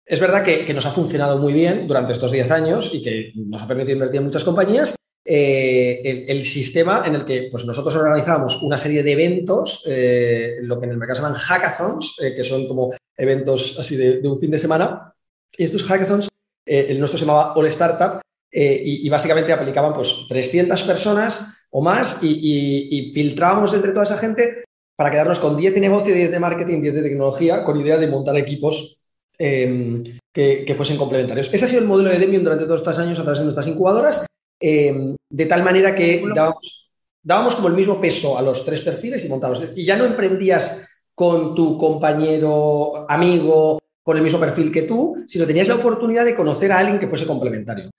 es 0.05 0.19
verdad 0.19 0.43
que, 0.43 0.73
nos 0.73 0.85
ha 0.85 0.91
funcionado 0.91 1.37
muy 1.37 1.53
bien 1.53 1.87
durante 1.87 2.13
estos 2.13 2.31
10 2.31 2.51
años 2.51 2.93
y 2.93 3.01
que 3.01 3.31
nos 3.35 3.61
ha 3.61 3.67
permitido 3.67 3.93
invertir 3.93 4.19
en 4.19 4.25
muchas 4.25 4.43
compañías. 4.43 4.95
Eh, 5.25 6.25
el, 6.27 6.43
sistema 6.43 7.03
en 7.05 7.15
el 7.15 7.23
que 7.23 7.47
pues, 7.49 7.63
nosotros 7.63 7.95
organizábamos 7.95 8.61
una 8.61 8.77
serie 8.77 9.03
de 9.03 9.13
eventos, 9.13 9.85
eh, 9.87 10.57
lo 10.61 10.79
que 10.79 10.85
en 10.85 10.91
el 10.91 10.97
mercado 10.97 11.15
se 11.15 11.21
llaman 11.23 11.39
hackathons, 11.39 12.17
que 12.35 12.43
son 12.43 12.67
como 12.67 12.91
eventos 13.15 13.79
así 13.79 13.95
de, 13.95 14.27
un 14.27 14.39
fin 14.39 14.51
de 14.51 14.59
semana, 14.59 15.13
y 15.57 15.63
estos 15.63 15.83
hackathons, 15.83 16.27
eh, 16.65 16.87
el 16.89 16.99
nuestro 16.99 17.17
se 17.17 17.25
llamaba 17.25 17.53
All 17.55 17.67
Startup, 17.67 18.21
eh, 18.51 18.81
y, 18.85 19.09
básicamente 19.09 19.51
aplicaban 19.51 19.95
pues 19.95 20.27
300 20.29 20.83
personas 20.83 21.65
o 21.71 21.81
más 21.81 22.19
y, 22.21 23.11
filtrábamos 23.11 23.73
entre 23.73 23.93
toda 23.93 24.03
esa 24.03 24.17
gente 24.17 24.63
para 24.95 25.09
quedarnos 25.09 25.39
con 25.39 25.57
10 25.57 25.73
de 25.73 25.79
negocio, 25.81 26.13
10 26.13 26.31
de 26.31 26.39
marketing, 26.39 26.81
10 26.81 26.93
de 26.93 27.01
tecnología, 27.01 27.63
con 27.63 27.81
idea 27.81 27.97
de 27.97 28.05
montar 28.05 28.37
equipos 28.37 29.02
em, 29.37 30.03
que, 30.31 30.73
fuesen 30.75 30.97
complementarios. 30.97 31.53
Ese 31.53 31.65
ha 31.65 31.67
sido 31.67 31.81
el 31.81 31.87
modelo 31.87 32.09
de 32.09 32.19
Demium 32.19 32.43
durante 32.43 32.65
todos 32.65 32.81
estos 32.81 32.99
años 32.99 33.19
a 33.19 33.23
través 33.23 33.39
de 33.39 33.45
nuestras 33.45 33.67
incubadoras, 33.67 34.25
em, 34.59 35.15
de 35.29 35.45
tal 35.45 35.63
manera 35.63 35.95
que 35.95 36.23
dábamos, 36.33 36.91
dábamos 37.21 37.55
como 37.55 37.67
el 37.67 37.75
mismo 37.75 37.99
peso 37.99 38.37
a 38.37 38.41
los 38.41 38.65
tres 38.65 38.81
perfiles 38.81 39.23
y 39.25 39.29
montábamos. 39.29 39.63
Y 39.75 39.85
ya 39.85 39.95
no 39.95 40.05
emprendías 40.05 40.87
con 41.15 41.53
tu 41.55 41.77
compañero, 41.77 43.05
amigo, 43.09 43.79
con 44.03 44.17
el 44.17 44.23
mismo 44.23 44.39
perfil 44.39 44.71
que 44.71 44.83
tú, 44.83 45.15
sino 45.27 45.45
tenías 45.45 45.67
la 45.67 45.75
oportunidad 45.75 46.25
de 46.25 46.35
conocer 46.35 46.71
a 46.71 46.79
alguien 46.79 46.99
que 46.99 47.07
fuese 47.07 47.25
complementario. 47.25 47.89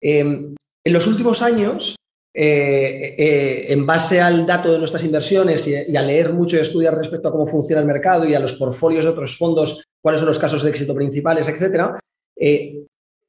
Em, 0.00 0.54
en 0.84 0.92
los 0.92 1.06
últimos 1.06 1.40
años, 1.40 1.96
eh, 2.36 3.14
eh, 3.16 3.66
en 3.72 3.86
base 3.86 4.20
al 4.20 4.44
dato 4.44 4.72
de 4.72 4.78
nuestras 4.78 5.04
inversiones 5.04 5.68
y, 5.68 5.96
a 5.96 6.02
leer 6.02 6.32
mucho 6.32 6.56
y 6.56 6.60
estudiar 6.60 6.96
respecto 6.96 7.28
a 7.28 7.32
cómo 7.32 7.46
funciona 7.46 7.80
el 7.80 7.86
mercado 7.86 8.28
y 8.28 8.34
a 8.34 8.40
los 8.40 8.54
portfolios 8.54 9.04
de 9.04 9.12
otros 9.12 9.38
fondos, 9.38 9.84
cuáles 10.04 10.20
son 10.20 10.28
los 10.28 10.38
casos 10.38 10.62
de 10.62 10.68
éxito 10.68 10.94
principales, 10.94 11.48
etcétera, 11.48 11.98
eh, 12.36 12.84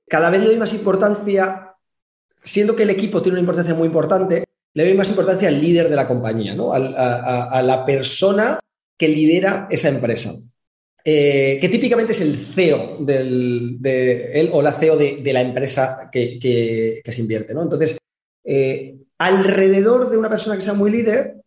cada 0.09 0.29
vez 0.29 0.41
le 0.41 0.47
doy 0.47 0.57
más 0.57 0.73
importancia, 0.73 1.73
siendo 2.43 2.75
que 2.75 2.83
el 2.83 2.89
equipo 2.89 3.21
tiene 3.21 3.35
una 3.35 3.43
importancia 3.43 3.73
muy 3.73 3.87
importante, 3.87 4.43
le 4.73 4.83
doy 4.83 4.93
más 4.93 5.09
importancia 5.09 5.47
al 5.47 5.61
líder 5.61 5.87
de 5.87 5.95
la 5.95 6.05
compañía, 6.05 6.53
¿no? 6.53 6.73
a 6.73 7.61
la 7.61 7.85
persona 7.85 8.59
que 8.97 9.07
lidera 9.07 9.69
esa 9.71 9.87
empresa. 9.87 10.33
Eh, 11.05 11.59
que 11.61 11.69
típicamente 11.69 12.11
es 12.11 12.19
el 12.19 12.35
CEO 12.35 12.97
o 14.51 14.61
la 14.61 14.71
CEO 14.73 14.97
de, 14.97 15.31
la 15.31 15.39
empresa 15.39 16.09
que, 16.11 17.01
se 17.05 17.21
invierte. 17.21 17.53
¿no? 17.53 17.63
Entonces, 17.63 17.97
eh, 18.43 18.97
alrededor 19.17 20.09
de 20.09 20.17
una 20.17 20.29
persona 20.29 20.57
que 20.57 20.61
sea 20.61 20.73
muy 20.73 20.91
líder, 20.91 21.37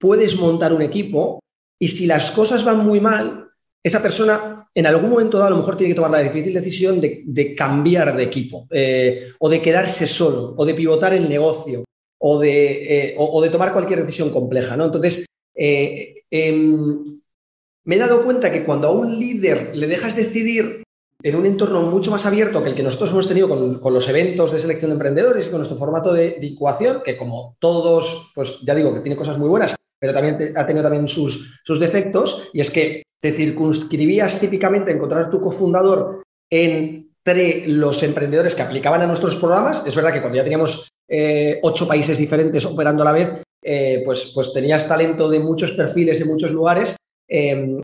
puedes 0.00 0.36
montar 0.38 0.72
un 0.72 0.82
equipo 0.82 1.38
y 1.78 1.86
si 1.86 2.06
las 2.06 2.32
cosas 2.32 2.64
van 2.64 2.84
muy 2.84 3.00
mal, 3.00 3.51
esa 3.82 4.00
persona 4.00 4.68
en 4.74 4.86
algún 4.86 5.10
momento 5.10 5.38
dado 5.38 5.48
a 5.48 5.50
lo 5.50 5.56
mejor 5.56 5.76
tiene 5.76 5.92
que 5.92 5.96
tomar 5.96 6.10
la 6.12 6.22
difícil 6.22 6.54
decisión 6.54 7.00
de, 7.00 7.54
cambiar 7.56 8.16
de 8.16 8.22
equipo 8.22 8.66
eh, 8.70 9.28
o 9.40 9.48
de 9.48 9.60
quedarse 9.60 10.06
solo 10.06 10.54
o 10.56 10.64
de 10.64 10.74
pivotar 10.74 11.12
el 11.12 11.28
negocio 11.28 11.84
o 12.18 12.38
de, 12.38 13.10
eh, 13.10 13.16
de 13.42 13.50
tomar 13.50 13.72
cualquier 13.72 14.00
decisión 14.00 14.30
compleja. 14.30 14.76
¿no? 14.76 14.84
Entonces, 14.84 15.26
eh, 15.54 16.14
em, 16.30 17.02
me 17.84 17.96
he 17.96 17.98
dado 17.98 18.22
cuenta 18.22 18.52
que 18.52 18.62
cuando 18.62 18.88
a 18.88 18.92
un 18.92 19.18
líder 19.18 19.74
le 19.74 19.88
dejas 19.88 20.14
decidir 20.14 20.84
en 21.24 21.36
un 21.36 21.46
entorno 21.46 21.82
mucho 21.82 22.10
más 22.10 22.26
abierto 22.26 22.62
que 22.62 22.70
el 22.70 22.74
que 22.76 22.82
nosotros 22.82 23.10
hemos 23.10 23.28
tenido 23.28 23.48
con, 23.48 23.94
los 23.94 24.08
eventos 24.08 24.52
de 24.52 24.58
selección 24.58 24.90
de 24.90 24.94
emprendedores 24.94 25.46
y 25.46 25.50
con 25.50 25.58
nuestro 25.58 25.78
formato 25.78 26.12
de, 26.12 26.32
de, 26.40 26.56
que 27.04 27.16
como 27.16 27.56
todos, 27.58 28.32
pues 28.34 28.60
ya 28.62 28.74
digo 28.74 28.92
que 28.92 29.00
tiene 29.00 29.16
cosas 29.16 29.38
muy 29.38 29.48
buenas, 29.48 29.76
pero 30.02 30.12
también 30.12 30.36
ha 30.56 30.66
tenido 30.66 30.82
también 30.82 31.06
sus, 31.06 31.60
sus 31.62 31.78
defectos, 31.78 32.50
y 32.52 32.60
es 32.60 32.72
que 32.72 33.04
te 33.20 33.30
circunscribías 33.30 34.40
típicamente 34.40 34.90
a 34.90 34.94
encontrar 34.96 35.30
tu 35.30 35.40
cofundador 35.40 36.24
entre 36.50 37.68
los 37.68 38.02
emprendedores 38.02 38.56
que 38.56 38.62
aplicaban 38.62 39.02
a 39.02 39.06
nuestros 39.06 39.36
programas. 39.36 39.86
Es 39.86 39.94
verdad 39.94 40.12
que 40.12 40.20
cuando 40.20 40.38
ya 40.38 40.42
teníamos 40.42 40.88
eh, 41.08 41.60
ocho 41.62 41.86
países 41.86 42.18
diferentes 42.18 42.64
operando 42.66 43.04
a 43.04 43.06
la 43.06 43.12
vez, 43.12 43.36
eh, 43.62 44.02
pues, 44.04 44.32
pues 44.34 44.52
tenías 44.52 44.88
talento 44.88 45.30
de 45.30 45.38
muchos 45.38 45.74
perfiles 45.74 46.20
en 46.20 46.26
muchos 46.26 46.50
lugares, 46.50 46.96
em, 47.28 47.80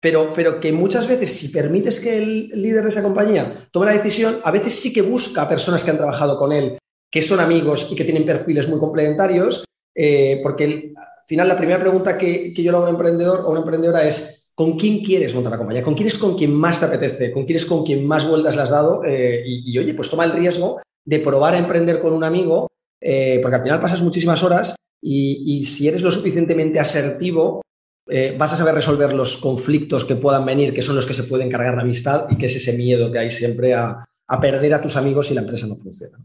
pero, 0.00 0.32
pero 0.34 0.58
que 0.58 0.72
muchas 0.72 1.06
veces 1.06 1.32
si 1.32 1.50
permites 1.50 2.00
que 2.00 2.18
el 2.18 2.48
líder 2.48 2.82
de 2.82 2.88
esa 2.88 3.04
compañía 3.04 3.68
tome 3.70 3.86
la 3.86 3.92
decisión, 3.92 4.40
a 4.42 4.50
veces 4.50 4.74
sí 4.74 4.92
que 4.92 5.02
busca 5.02 5.48
personas 5.48 5.84
que 5.84 5.92
han 5.92 5.98
trabajado 5.98 6.36
con 6.36 6.50
él, 6.50 6.76
que 7.08 7.22
son 7.22 7.38
amigos 7.38 7.92
y 7.92 7.94
que 7.94 8.02
tienen 8.02 8.26
perfiles 8.26 8.68
muy 8.68 8.80
complementarios, 8.80 9.64
eh, 9.94 10.40
porque 10.42 10.92
final 11.32 11.48
la 11.48 11.56
primera 11.56 11.80
pregunta 11.80 12.18
que, 12.18 12.52
que 12.52 12.62
yo 12.62 12.70
le 12.70 12.76
hago 12.76 12.86
a 12.86 12.88
un 12.90 12.94
emprendedor 12.94 13.40
o 13.40 13.50
una 13.50 13.60
emprendedora 13.60 14.06
es, 14.06 14.42
¿Con 14.54 14.76
quién 14.76 15.02
quieres 15.02 15.34
montar 15.34 15.52
la 15.52 15.58
compañía? 15.58 15.82
¿Con 15.82 15.94
quién 15.94 16.08
es 16.08 16.18
con 16.18 16.36
quien 16.36 16.54
más 16.54 16.78
te 16.78 16.86
apetece? 16.86 17.32
¿Con 17.32 17.46
quién 17.46 17.56
es 17.56 17.64
con 17.64 17.84
quien 17.84 18.06
más 18.06 18.28
vueltas 18.28 18.54
le 18.56 18.62
has 18.62 18.70
dado? 18.70 19.02
Eh, 19.04 19.42
y, 19.46 19.78
oye, 19.78 19.94
pues 19.94 20.10
toma 20.10 20.24
el 20.24 20.32
riesgo 20.32 20.80
de 21.04 21.18
probar 21.20 21.54
a 21.54 21.58
emprender 21.58 22.00
con 22.00 22.12
un 22.12 22.22
amigo, 22.22 22.68
eh, 23.00 23.38
porque 23.42 23.56
al 23.56 23.62
final 23.62 23.80
pasas 23.80 24.02
muchísimas 24.02 24.42
horas 24.42 24.74
y, 25.00 25.64
si 25.64 25.88
eres 25.88 26.02
lo 26.02 26.12
suficientemente 26.12 26.78
asertivo, 26.78 27.62
eh, 28.08 28.36
vas 28.38 28.52
a 28.52 28.56
saber 28.56 28.74
resolver 28.74 29.14
los 29.14 29.38
conflictos 29.38 30.04
que 30.04 30.16
puedan 30.16 30.44
venir, 30.44 30.74
que 30.74 30.82
son 30.82 30.96
los 30.96 31.06
que 31.06 31.14
se 31.14 31.24
pueden 31.24 31.50
cargar 31.50 31.74
la 31.74 31.82
amistad 31.82 32.26
y 32.28 32.36
que 32.36 32.46
es 32.46 32.56
ese 32.56 32.76
miedo 32.76 33.10
que 33.10 33.20
hay 33.20 33.30
siempre 33.30 33.72
a, 33.74 34.04
perder 34.40 34.74
a 34.74 34.80
tus 34.80 34.96
amigos 34.96 35.26
si 35.26 35.34
la 35.34 35.40
empresa 35.42 35.66
no 35.66 35.76
funciona. 35.76 36.18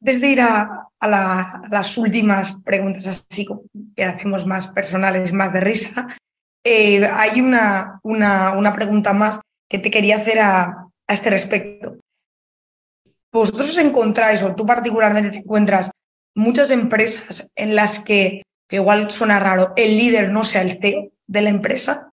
Antes 0.00 0.20
de 0.20 0.28
ir 0.28 0.40
a, 0.40 0.88
las 1.00 1.96
últimas 1.96 2.58
preguntas 2.62 3.06
así 3.06 3.46
que 3.96 4.04
hacemos 4.04 4.46
más 4.46 4.68
personales, 4.68 5.32
más 5.32 5.52
de 5.52 5.60
risa, 5.60 6.08
eh, 6.64 7.06
hay 7.06 7.40
una, 7.40 8.00
una, 8.02 8.72
pregunta 8.74 9.14
más 9.14 9.40
que 9.68 9.78
te 9.78 9.90
quería 9.90 10.16
hacer 10.16 10.40
a, 10.40 10.88
este 11.08 11.30
respecto. 11.30 11.96
¿Vosotros 13.32 13.70
os 13.70 13.78
encontráis, 13.78 14.42
o 14.42 14.54
tú 14.54 14.66
particularmente 14.66 15.30
te 15.30 15.38
encuentras, 15.38 15.90
muchas 16.36 16.70
empresas 16.70 17.50
en 17.56 17.74
las 17.74 18.04
que, 18.04 18.42
que 18.68 18.76
igual 18.76 19.10
suena 19.10 19.40
raro, 19.40 19.72
el 19.76 19.96
líder 19.96 20.30
no 20.30 20.44
sea 20.44 20.62
el 20.62 20.78
CEO 20.80 21.10
de 21.26 21.42
la 21.42 21.50
empresa? 21.50 22.09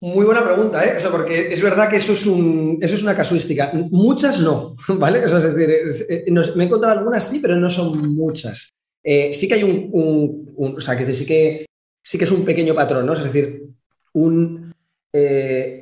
Muy 0.00 0.26
buena 0.26 0.44
pregunta, 0.44 0.84
¿eh? 0.84 0.98
porque 1.10 1.52
es 1.52 1.62
verdad 1.62 1.88
que 1.88 1.96
eso 1.96 2.12
es, 2.12 2.26
un, 2.26 2.78
eso 2.82 2.94
es 2.94 3.02
una 3.02 3.14
casuística. 3.14 3.72
Muchas 3.90 4.40
no, 4.40 4.76
¿vale? 4.98 5.24
es 5.24 5.32
decir, 5.32 5.70
eh, 6.10 6.30
me 6.56 6.64
he 6.64 6.66
encontrado 6.66 6.98
algunas 6.98 7.26
sí, 7.26 7.38
pero 7.40 7.56
no 7.56 7.68
son 7.68 8.14
muchas. 8.14 8.70
Eh, 9.02 9.32
sí 9.32 9.48
que 9.48 9.54
hay 9.54 9.62
un, 9.62 10.54
o 10.56 10.80
sea, 10.80 10.96
que 10.98 11.06
sí 11.06 11.24
que 11.24 11.64
sí 12.02 12.18
que 12.18 12.24
es 12.24 12.30
un 12.30 12.44
pequeño 12.44 12.74
patrón, 12.74 13.06
¿no? 13.06 13.14
Es 13.14 13.22
decir, 13.22 13.68
un... 14.12 14.72
Eh, 15.12 15.80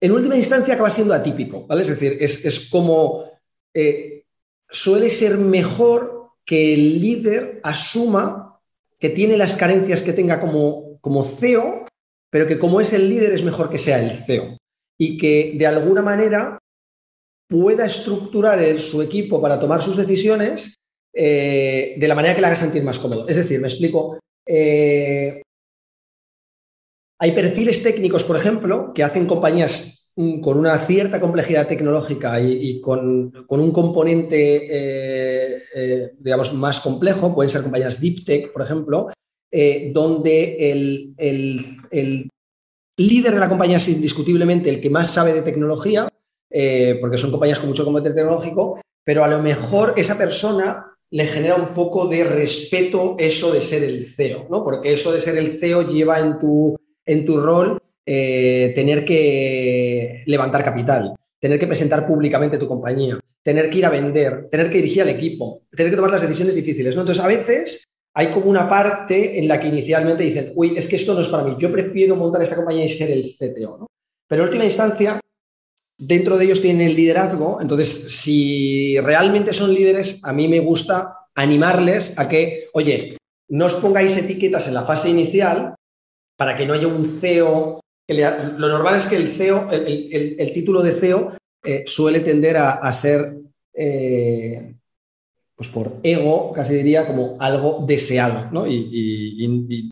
en 0.00 0.12
última 0.12 0.36
instancia 0.36 0.74
acaba 0.74 0.90
siendo 0.90 1.14
atípico, 1.14 1.66
¿vale? 1.66 1.82
Es 1.82 1.88
decir, 1.88 2.16
es, 2.20 2.68
como... 2.70 3.24
Suele 4.68 5.10
ser 5.10 5.36
mejor 5.38 6.30
que 6.44 6.74
el 6.74 7.00
líder 7.00 7.60
asuma 7.62 8.60
que 8.98 9.10
tiene 9.10 9.36
las 9.36 9.56
carencias 9.56 10.02
que 10.02 10.12
tenga 10.12 10.40
como, 10.40 10.98
como 11.00 11.22
CEO, 11.22 11.86
pero 12.30 12.46
que 12.46 12.58
como 12.58 12.80
es 12.80 12.92
el 12.92 13.08
líder 13.08 13.32
es 13.32 13.44
mejor 13.44 13.70
que 13.70 13.78
sea 13.78 14.02
el 14.02 14.10
CEO. 14.10 14.56
Y 14.98 15.18
que 15.18 15.54
de 15.56 15.66
alguna 15.66 16.02
manera 16.02 16.58
pueda 17.48 17.86
estructurar 17.86 18.78
su 18.78 19.02
equipo 19.02 19.40
para 19.40 19.60
tomar 19.60 19.80
sus 19.80 19.96
decisiones 19.96 20.74
eh, 21.14 21.94
de 21.96 22.08
la 22.08 22.14
manera 22.14 22.34
que 22.34 22.40
le 22.40 22.48
haga 22.48 22.56
sentir 22.56 22.82
más 22.82 22.98
cómodo. 22.98 23.26
Es 23.28 23.36
decir, 23.36 23.60
me 23.60 23.68
explico, 23.68 24.18
eh, 24.46 25.42
hay 27.18 27.32
perfiles 27.32 27.82
técnicos, 27.82 28.24
por 28.24 28.36
ejemplo, 28.36 28.92
que 28.94 29.02
hacen 29.02 29.26
compañías 29.26 30.12
con 30.42 30.58
una 30.58 30.76
cierta 30.78 31.20
complejidad 31.20 31.66
tecnológica 31.66 32.40
y, 32.40 32.80
con, 32.80 33.32
un 33.48 33.70
componente, 33.70 34.68
eh, 34.70 36.12
digamos, 36.18 36.54
más 36.54 36.80
complejo, 36.80 37.34
pueden 37.34 37.50
ser 37.50 37.62
compañías 37.62 38.00
deep 38.00 38.24
tech, 38.24 38.52
por 38.52 38.62
ejemplo, 38.62 39.08
donde 39.92 40.70
el, 40.70 42.30
líder 42.98 43.34
de 43.34 43.40
la 43.40 43.48
compañía 43.48 43.76
es 43.76 43.88
indiscutiblemente 43.88 44.70
el 44.70 44.80
que 44.80 44.90
más 44.90 45.12
sabe 45.12 45.32
de 45.32 45.42
tecnología, 45.42 46.08
porque 47.00 47.18
son 47.18 47.30
compañías 47.30 47.58
con 47.58 47.68
mucho 47.68 47.84
componente 47.84 48.14
tecnológico, 48.14 48.80
pero 49.04 49.22
a 49.22 49.28
lo 49.28 49.42
mejor 49.42 49.94
esa 49.96 50.18
persona 50.18 50.96
le 51.10 51.26
genera 51.26 51.54
un 51.54 51.68
poco 51.68 52.08
de 52.08 52.24
respeto 52.24 53.16
eso 53.18 53.52
de 53.52 53.60
ser 53.60 53.84
el 53.84 54.04
CEO, 54.04 54.48
¿no? 54.50 54.64
Porque 54.64 54.92
eso 54.92 55.12
de 55.12 55.20
ser 55.20 55.38
el 55.38 55.58
CEO 55.58 55.88
lleva 55.88 56.18
en 56.20 56.38
tu, 56.38 56.76
en 57.04 57.24
tu 57.24 57.40
rol 57.40 57.78
eh, 58.04 58.72
tener 58.74 59.04
que 59.04 60.24
levantar 60.26 60.62
capital, 60.62 61.14
tener 61.38 61.58
que 61.58 61.66
presentar 61.66 62.06
públicamente 62.06 62.58
tu 62.58 62.66
compañía, 62.66 63.18
tener 63.42 63.70
que 63.70 63.78
ir 63.78 63.86
a 63.86 63.90
vender, 63.90 64.48
tener 64.50 64.70
que 64.70 64.78
dirigir 64.78 65.02
al 65.02 65.08
equipo, 65.08 65.62
tener 65.70 65.90
que 65.90 65.96
tomar 65.96 66.10
las 66.10 66.22
decisiones 66.22 66.56
difíciles, 66.56 66.94
¿no? 66.96 67.02
Entonces, 67.02 67.24
a 67.24 67.28
veces 67.28 67.84
hay 68.18 68.30
como 68.30 68.46
una 68.46 68.66
parte 68.66 69.38
en 69.38 69.46
la 69.46 69.60
que 69.60 69.68
inicialmente 69.68 70.24
dicen, 70.24 70.52
uy, 70.54 70.72
es 70.74 70.88
que 70.88 70.96
esto 70.96 71.12
no 71.12 71.20
es 71.20 71.28
para 71.28 71.44
mí, 71.44 71.54
yo 71.58 71.70
prefiero 71.70 72.16
montar 72.16 72.40
esta 72.40 72.56
compañía 72.56 72.84
y 72.84 72.88
ser 72.88 73.10
el 73.10 73.22
CTO, 73.22 73.76
¿no? 73.76 73.86
Pero 74.26 74.42
en 74.42 74.48
última 74.48 74.64
instancia, 74.64 75.20
dentro 75.98 76.38
de 76.38 76.46
ellos 76.46 76.62
tienen 76.62 76.88
el 76.88 76.96
liderazgo, 76.96 77.60
entonces 77.60 77.88
si 77.88 78.98
realmente 79.00 79.52
son 79.52 79.74
líderes, 79.74 80.24
a 80.24 80.32
mí 80.32 80.48
me 80.48 80.60
gusta 80.60 81.28
animarles 81.34 82.18
a 82.18 82.26
que, 82.26 82.68
oye, 82.72 83.18
no 83.50 83.66
os 83.66 83.76
pongáis 83.76 84.16
etiquetas 84.16 84.66
en 84.66 84.74
la 84.74 84.84
fase 84.84 85.10
inicial 85.10 85.74
para 86.38 86.56
que 86.56 86.64
no 86.64 86.72
haya 86.72 86.86
un 86.86 87.04
CEO. 87.04 87.80
lo 88.08 88.68
normal 88.68 88.96
es 88.96 89.08
que 89.08 89.16
el 89.16 89.28
CEO, 89.28 89.70
el, 89.70 90.52
título 90.54 90.82
de 90.82 90.92
CEO 90.92 91.32
eh, 91.62 91.84
suele 91.86 92.20
tender 92.20 92.56
a, 92.56 92.92
ser, 92.94 93.36
eh, 93.74 94.74
pues 95.56 95.70
por 95.70 96.00
ego, 96.02 96.52
casi 96.52 96.74
diría, 96.74 97.06
como 97.06 97.36
algo 97.40 97.84
deseado, 97.86 98.50
¿no? 98.52 98.66
Y, 98.66 99.90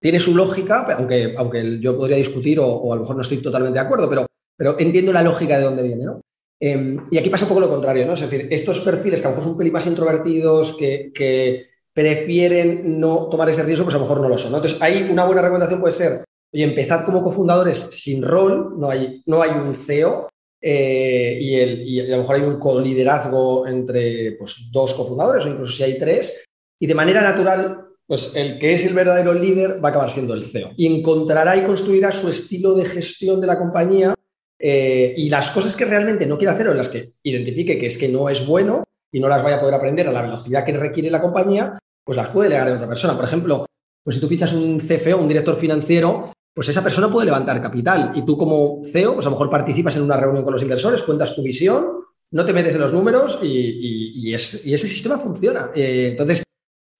tiene 0.00 0.20
su 0.20 0.36
lógica, 0.36 0.86
aunque, 0.96 1.34
aunque 1.36 1.80
yo 1.80 1.96
podría 1.96 2.16
discutir 2.16 2.60
o, 2.60 2.66
o 2.66 2.92
a 2.92 2.96
lo 2.96 3.02
mejor 3.02 3.16
no 3.16 3.22
estoy 3.22 3.38
totalmente 3.38 3.80
de 3.80 3.84
acuerdo, 3.84 4.08
pero 4.08 4.28
pero 4.58 4.78
entiendo 4.78 5.12
la 5.12 5.22
lógica 5.22 5.56
de 5.56 5.64
dónde 5.64 5.84
viene, 5.84 6.04
¿no? 6.04 6.20
Em, 6.60 6.98
y 7.12 7.16
aquí 7.16 7.30
pasa 7.30 7.44
un 7.44 7.50
poco 7.50 7.60
lo 7.60 7.70
contrario, 7.70 8.04
¿no? 8.04 8.14
Es 8.14 8.20
decir, 8.20 8.48
estos 8.50 8.80
perfiles 8.80 9.20
que 9.20 9.28
a 9.28 9.30
lo 9.30 9.36
mejor 9.36 9.44
son 9.44 9.52
un 9.52 9.58
pelín 9.58 9.72
más 9.72 9.86
introvertidos, 9.86 10.76
que, 10.76 11.66
prefieren 11.94 13.00
no 13.00 13.28
tomar 13.28 13.48
ese 13.48 13.64
riesgo, 13.64 13.84
pues 13.84 13.96
a 13.96 13.98
lo 13.98 14.04
mejor 14.04 14.20
no 14.20 14.28
lo 14.28 14.38
son. 14.38 14.54
Entonces, 14.54 14.80
ahí 14.82 15.08
una 15.10 15.24
buena 15.24 15.42
recomendación 15.42 15.80
puede 15.80 15.94
ser, 15.94 16.22
oye, 16.54 16.62
empezad 16.62 17.04
como 17.04 17.24
cofundadores 17.24 17.76
sin 17.76 18.22
rol, 18.22 18.78
no 18.78 18.88
hay, 18.88 19.20
no 19.26 19.42
hay 19.42 19.50
un 19.50 19.74
CEO, 19.74 20.28
eh, 20.60 21.38
y, 21.40 21.54
el, 21.54 22.06
a 22.12 22.16
lo 22.16 22.22
mejor 22.22 22.36
hay 22.36 22.42
un 22.42 22.58
coliderazgo 22.58 23.66
entre 23.66 24.32
pues, 24.32 24.70
dos 24.72 24.94
cofundadores 24.94 25.46
o 25.46 25.48
incluso 25.50 25.72
si 25.72 25.82
hay 25.84 25.98
tres, 25.98 26.44
y 26.80 26.86
de 26.86 26.94
manera 26.94 27.20
natural, 27.20 27.88
pues 28.06 28.34
el 28.36 28.58
que 28.58 28.74
es 28.74 28.84
el 28.86 28.94
verdadero 28.94 29.34
líder 29.34 29.82
va 29.82 29.88
a 29.88 29.90
acabar 29.90 30.10
siendo 30.10 30.34
el 30.34 30.42
CEO 30.42 30.72
y 30.76 30.86
encontrará 30.86 31.56
y 31.56 31.62
construirá 31.62 32.10
su 32.10 32.28
estilo 32.28 32.74
de 32.74 32.84
gestión 32.84 33.40
de 33.40 33.46
la 33.46 33.58
compañía 33.58 34.14
eh, 34.58 35.14
y 35.16 35.28
las 35.28 35.50
cosas 35.50 35.76
que 35.76 35.84
realmente 35.84 36.26
no 36.26 36.38
quiere 36.38 36.52
hacer 36.52 36.68
o 36.68 36.72
en 36.72 36.78
las 36.78 36.88
que 36.88 37.04
identifique 37.22 37.78
que 37.78 37.86
es 37.86 37.98
que 37.98 38.08
no 38.08 38.28
es 38.28 38.46
bueno 38.46 38.84
y 39.12 39.20
no 39.20 39.28
las 39.28 39.42
vaya 39.42 39.56
a 39.56 39.60
poder 39.60 39.74
aprender 39.74 40.08
a 40.08 40.12
la 40.12 40.22
velocidad 40.22 40.64
que 40.64 40.72
requiere 40.72 41.10
la 41.10 41.20
compañía, 41.20 41.78
pues 42.04 42.16
las 42.16 42.30
puede 42.30 42.48
delegar 42.48 42.68
a 42.68 42.74
otra 42.74 42.88
persona. 42.88 43.14
Por 43.14 43.24
ejemplo, 43.24 43.66
pues 44.02 44.16
si 44.16 44.20
tú 44.20 44.28
fichas 44.28 44.52
un 44.52 44.78
CFO, 44.78 45.18
un 45.18 45.28
director 45.28 45.56
financiero, 45.56 46.32
pues 46.58 46.70
esa 46.70 46.82
persona 46.82 47.08
puede 47.08 47.26
levantar 47.26 47.62
capital 47.62 48.10
y 48.16 48.22
tú 48.22 48.36
como 48.36 48.80
CEO, 48.82 49.14
pues 49.14 49.24
a 49.24 49.30
lo 49.30 49.36
mejor 49.36 49.48
participas 49.48 49.96
en 49.96 50.02
una 50.02 50.16
reunión 50.16 50.42
con 50.42 50.52
los 50.52 50.62
inversores, 50.62 51.04
cuentas 51.04 51.36
tu 51.36 51.44
visión, 51.44 52.00
no 52.32 52.44
te 52.44 52.52
metes 52.52 52.74
en 52.74 52.80
los 52.80 52.92
números 52.92 53.38
y, 53.44 54.34
ese 54.34 54.76
sistema 54.76 55.18
funciona. 55.18 55.70
Eh, 55.76 56.08
entonces, 56.10 56.42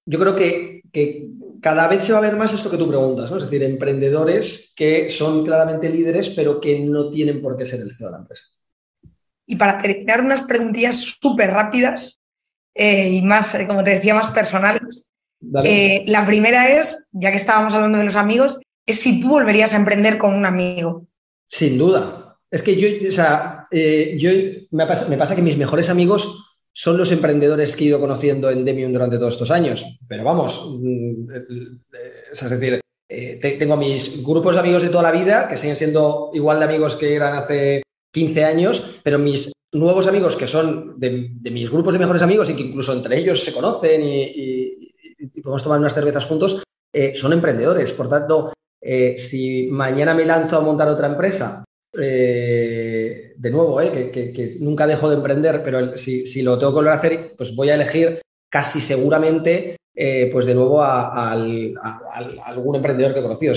yo 0.06 0.16
creo 0.20 0.36
que, 0.36 0.82
que 0.92 1.30
cada 1.60 1.88
vez 1.88 2.04
se 2.04 2.12
va 2.12 2.18
a 2.18 2.22
ver 2.22 2.36
más 2.36 2.54
esto 2.54 2.70
que 2.70 2.76
tú 2.76 2.86
preguntas, 2.86 3.32
¿no? 3.32 3.38
Es 3.38 3.50
decir, 3.50 3.64
emprendedores 3.64 4.74
que 4.76 5.10
son 5.10 5.44
claramente 5.44 5.90
líderes, 5.90 6.30
pero 6.30 6.60
que 6.60 6.78
no 6.78 7.10
tienen 7.10 7.42
por 7.42 7.56
qué 7.56 7.66
ser 7.66 7.80
el 7.80 7.90
CEO 7.90 8.06
de 8.06 8.12
la 8.12 8.18
empresa. 8.18 8.44
Y 9.44 9.56
para 9.56 9.78
terminar, 9.78 10.20
unas 10.20 10.44
preguntillas 10.44 11.18
súper 11.20 11.50
rápidas 11.50 12.20
eh, 12.76 13.08
y 13.10 13.22
más, 13.22 13.56
eh, 13.56 13.66
como 13.66 13.82
te 13.82 13.90
decía, 13.90 14.14
más 14.14 14.30
personales. 14.30 15.10
Eh, 15.64 16.04
la 16.06 16.24
primera 16.24 16.78
es, 16.78 17.06
ya 17.10 17.32
que 17.32 17.38
estábamos 17.38 17.74
hablando 17.74 17.98
de 17.98 18.04
los 18.04 18.14
amigos, 18.14 18.60
es 18.88 19.00
si 19.00 19.20
tú 19.20 19.28
volverías 19.28 19.74
a 19.74 19.76
emprender 19.76 20.18
con 20.18 20.34
un 20.34 20.46
amigo. 20.46 21.06
Sin 21.46 21.78
duda. 21.78 22.36
Es 22.50 22.62
que 22.62 22.76
yo, 22.76 22.88
o 23.08 23.12
sea, 23.12 23.64
eh, 23.70 24.16
yo 24.18 24.30
me 24.70 24.86
pasa, 24.86 25.36
que 25.36 25.42
mis 25.42 25.58
mejores 25.58 25.90
amigos 25.90 26.56
son 26.72 26.96
los 26.96 27.12
emprendedores 27.12 27.76
que 27.76 27.84
he 27.84 27.88
ido 27.88 28.00
conociendo 28.00 28.48
en 28.50 28.64
Demium 28.64 28.92
durante 28.92 29.18
todos 29.18 29.34
estos 29.34 29.50
años. 29.50 30.00
Pero 30.08 30.24
vamos, 30.24 30.78
mm, 30.80 31.28
es 32.32 32.50
decir, 32.50 32.80
eh, 33.10 33.38
tengo 33.58 33.76
mis 33.76 34.24
grupos 34.24 34.54
de 34.54 34.60
amigos 34.60 34.82
de 34.82 34.88
toda 34.88 35.02
la 35.02 35.12
vida, 35.12 35.48
que 35.48 35.56
siguen 35.56 35.76
siendo 35.76 36.30
igual 36.34 36.58
de 36.58 36.64
amigos 36.64 36.94
que 36.94 37.14
eran 37.14 37.34
hace 37.34 37.82
15 38.12 38.44
años, 38.44 39.00
pero 39.02 39.18
mis 39.18 39.52
nuevos 39.72 40.06
amigos, 40.06 40.36
que 40.36 40.46
son 40.46 40.98
de, 40.98 41.30
mis 41.50 41.70
grupos 41.70 41.92
de 41.92 41.98
mejores 41.98 42.22
amigos 42.22 42.48
y 42.48 42.56
que 42.56 42.62
incluso 42.62 42.92
entre 42.94 43.18
ellos 43.18 43.42
se 43.42 43.52
conocen 43.52 44.02
y, 44.04 44.94
podemos 45.42 45.62
tomar 45.62 45.78
unas 45.78 45.94
cervezas 45.94 46.26
juntos, 46.26 46.62
eh, 46.92 47.14
son 47.14 47.32
emprendedores. 47.32 47.92
Por 47.92 48.08
tanto, 48.08 48.52
eh, 48.80 49.16
si 49.18 49.68
mañana 49.70 50.14
me 50.14 50.24
lanzo 50.24 50.58
a 50.58 50.62
montar 50.62 50.88
otra 50.88 51.08
empresa, 51.08 51.64
de 51.92 53.50
nuevo, 53.50 53.78
que, 53.78 54.50
nunca 54.60 54.86
dejo 54.86 55.10
de 55.10 55.16
emprender, 55.16 55.62
pero 55.64 55.96
si, 55.96 56.42
lo 56.42 56.58
tengo 56.58 56.72
que 56.72 56.76
volver 56.76 56.92
a 56.92 56.96
hacer, 56.96 57.34
pues 57.36 57.56
voy 57.56 57.70
a 57.70 57.74
elegir 57.74 58.20
casi 58.50 58.80
seguramente 58.80 59.76
eh, 60.00 60.30
pues 60.32 60.46
de 60.46 60.54
nuevo 60.54 60.80
a, 60.80 61.32
algún 61.32 62.76
emprendedor 62.76 63.12
que 63.12 63.18
he 63.18 63.22
conocido. 63.22 63.52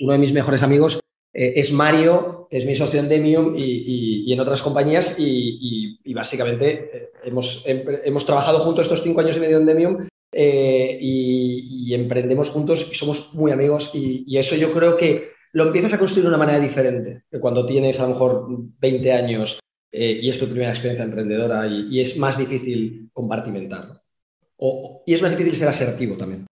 Uno 0.00 0.12
de 0.12 0.18
mis 0.18 0.32
mejores 0.32 0.62
amigos 0.62 1.00
eh, 1.34 1.52
es 1.56 1.72
Mario, 1.72 2.48
que 2.50 2.56
es 2.56 2.64
mi 2.64 2.74
socio 2.74 2.98
en 2.98 3.10
Demium 3.10 3.54
y, 3.56 4.32
en 4.32 4.40
otras 4.40 4.62
compañías 4.62 5.16
y, 5.18 5.98
básicamente 6.14 6.90
eh, 6.94 7.10
hemos, 7.24 7.64
hemos, 7.66 8.24
trabajado 8.24 8.58
juntos 8.60 8.84
estos 8.84 9.02
cinco 9.02 9.20
años 9.20 9.36
y 9.36 9.40
medio 9.40 9.58
en 9.58 9.66
Demium 9.66 10.06
y, 10.32 11.94
emprendemos 11.94 12.48
juntos 12.50 12.88
y 12.90 12.94
somos 12.94 13.34
muy 13.34 13.52
amigos 13.52 13.90
y, 13.94 14.36
eso 14.36 14.56
yo 14.56 14.72
creo 14.72 14.96
que 14.96 15.32
lo 15.52 15.64
empiezas 15.64 15.92
a 15.92 15.98
construir 15.98 16.24
de 16.24 16.28
una 16.28 16.38
manera 16.38 16.58
diferente 16.58 17.24
que 17.30 17.38
cuando 17.38 17.66
tienes 17.66 18.00
a 18.00 18.04
lo 18.04 18.10
mejor 18.10 18.46
20 18.80 19.12
años 19.12 19.60
y 19.90 20.26
es 20.26 20.38
tu 20.38 20.46
primera 20.46 20.70
experiencia 20.70 21.04
emprendedora 21.04 21.66
y, 21.66 22.00
es 22.00 22.16
más 22.18 22.38
difícil 22.38 23.10
compartimentarlo 23.12 24.02
y 25.06 25.14
es 25.14 25.22
más 25.22 25.32
difícil 25.32 25.56
ser 25.56 25.68
asertivo 25.68 26.16
también. 26.16 26.46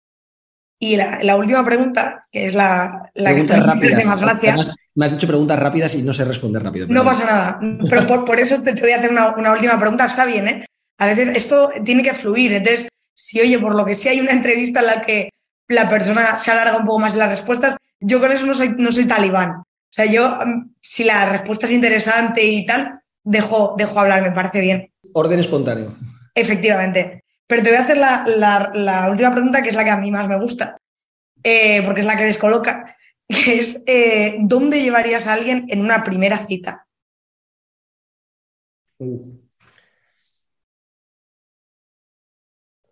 Y 0.82 0.96
la, 0.96 1.36
última 1.36 1.64
pregunta, 1.64 2.26
que 2.32 2.46
es 2.46 2.56
la, 2.56 3.12
la 3.14 3.36
que 3.36 3.44
rápidas. 3.46 4.06
más 4.06 4.20
gracia. 4.22 4.56
me 4.96 5.06
has 5.06 5.12
dicho 5.12 5.28
preguntas 5.28 5.60
rápidas 5.60 5.94
y 5.96 6.04
no 6.04 6.14
sé 6.14 6.24
responder 6.24 6.64
rápido. 6.64 6.88
No 6.90 7.04
pasa 7.04 7.26
nada. 7.26 7.60
Pero 7.90 8.26
por, 8.26 8.40
eso 8.40 8.64
te, 8.64 8.74
voy 8.80 8.92
a 8.92 8.98
hacer 8.98 9.12
una, 9.12 9.52
última 9.52 9.78
pregunta. 9.78 10.06
Está 10.06 10.26
bien, 10.26 10.48
¿eh? 10.48 10.66
A 10.98 11.08
veces 11.08 11.36
esto 11.36 11.70
tiene 11.84 12.02
que 12.02 12.14
fluir. 12.14 12.54
Entonces, 12.54 12.88
si 13.20 13.42
oye, 13.42 13.60
por 13.60 13.76
lo 13.76 13.86
que 13.86 13.96
sea 13.96 14.14
hay 14.14 14.22
una 14.22 14.32
entrevista 14.32 14.80
en 14.80 14.86
la 14.86 15.02
que 15.02 15.30
la 15.68 15.90
persona 15.90 16.38
se 16.38 16.52
alarga 16.52 16.78
un 16.78 16.86
poco 16.86 17.00
más 17.00 17.14
en 17.14 17.20
las 17.20 17.30
respuestas, 17.30 17.76
yo 18.00 18.22
con 18.22 18.32
eso 18.32 18.46
no 18.46 18.54
soy, 18.54 18.76
no 18.78 18.94
soy 18.94 19.06
talibán. 19.06 19.58
O 19.58 19.92
sea, 19.92 20.06
yo, 20.06 20.30
mm, 20.30 20.74
si 20.82 21.04
la 21.04 21.30
respuesta 21.30 21.66
es 21.66 21.74
interesante 21.74 22.44
y 22.46 22.66
tal, 22.66 22.98
dejo, 23.24 23.76
dejo 23.78 24.00
hablar, 24.00 24.22
me 24.22 24.32
parece 24.32 24.62
bien. 24.62 24.94
Orden 25.14 25.40
espontáneo. 25.40 25.94
Efectivamente. 26.34 27.26
Pero 27.46 27.62
te 27.62 27.70
voy 27.70 27.78
a 27.78 27.82
hacer 27.82 27.98
la, 27.98 29.08
última 29.12 29.34
pregunta, 29.34 29.62
que 29.62 29.70
es 29.70 29.76
la 29.76 29.84
que 29.84 29.90
a 29.90 29.98
mí 29.98 30.12
más 30.12 30.30
me 30.30 30.40
gusta, 30.40 30.78
eh, 31.44 31.82
porque 31.84 32.02
es 32.02 32.08
la 32.08 32.16
que 32.16 32.24
descoloca, 32.24 32.96
que 33.28 33.58
es, 33.58 33.84
eh, 33.86 34.38
¿dónde 34.40 34.82
llevarías 34.82 35.28
a 35.28 35.34
alguien 35.34 35.66
en 35.68 35.82
una 35.82 36.06
primera 36.06 36.38
cita? 36.38 36.88
Uh. 38.98 39.39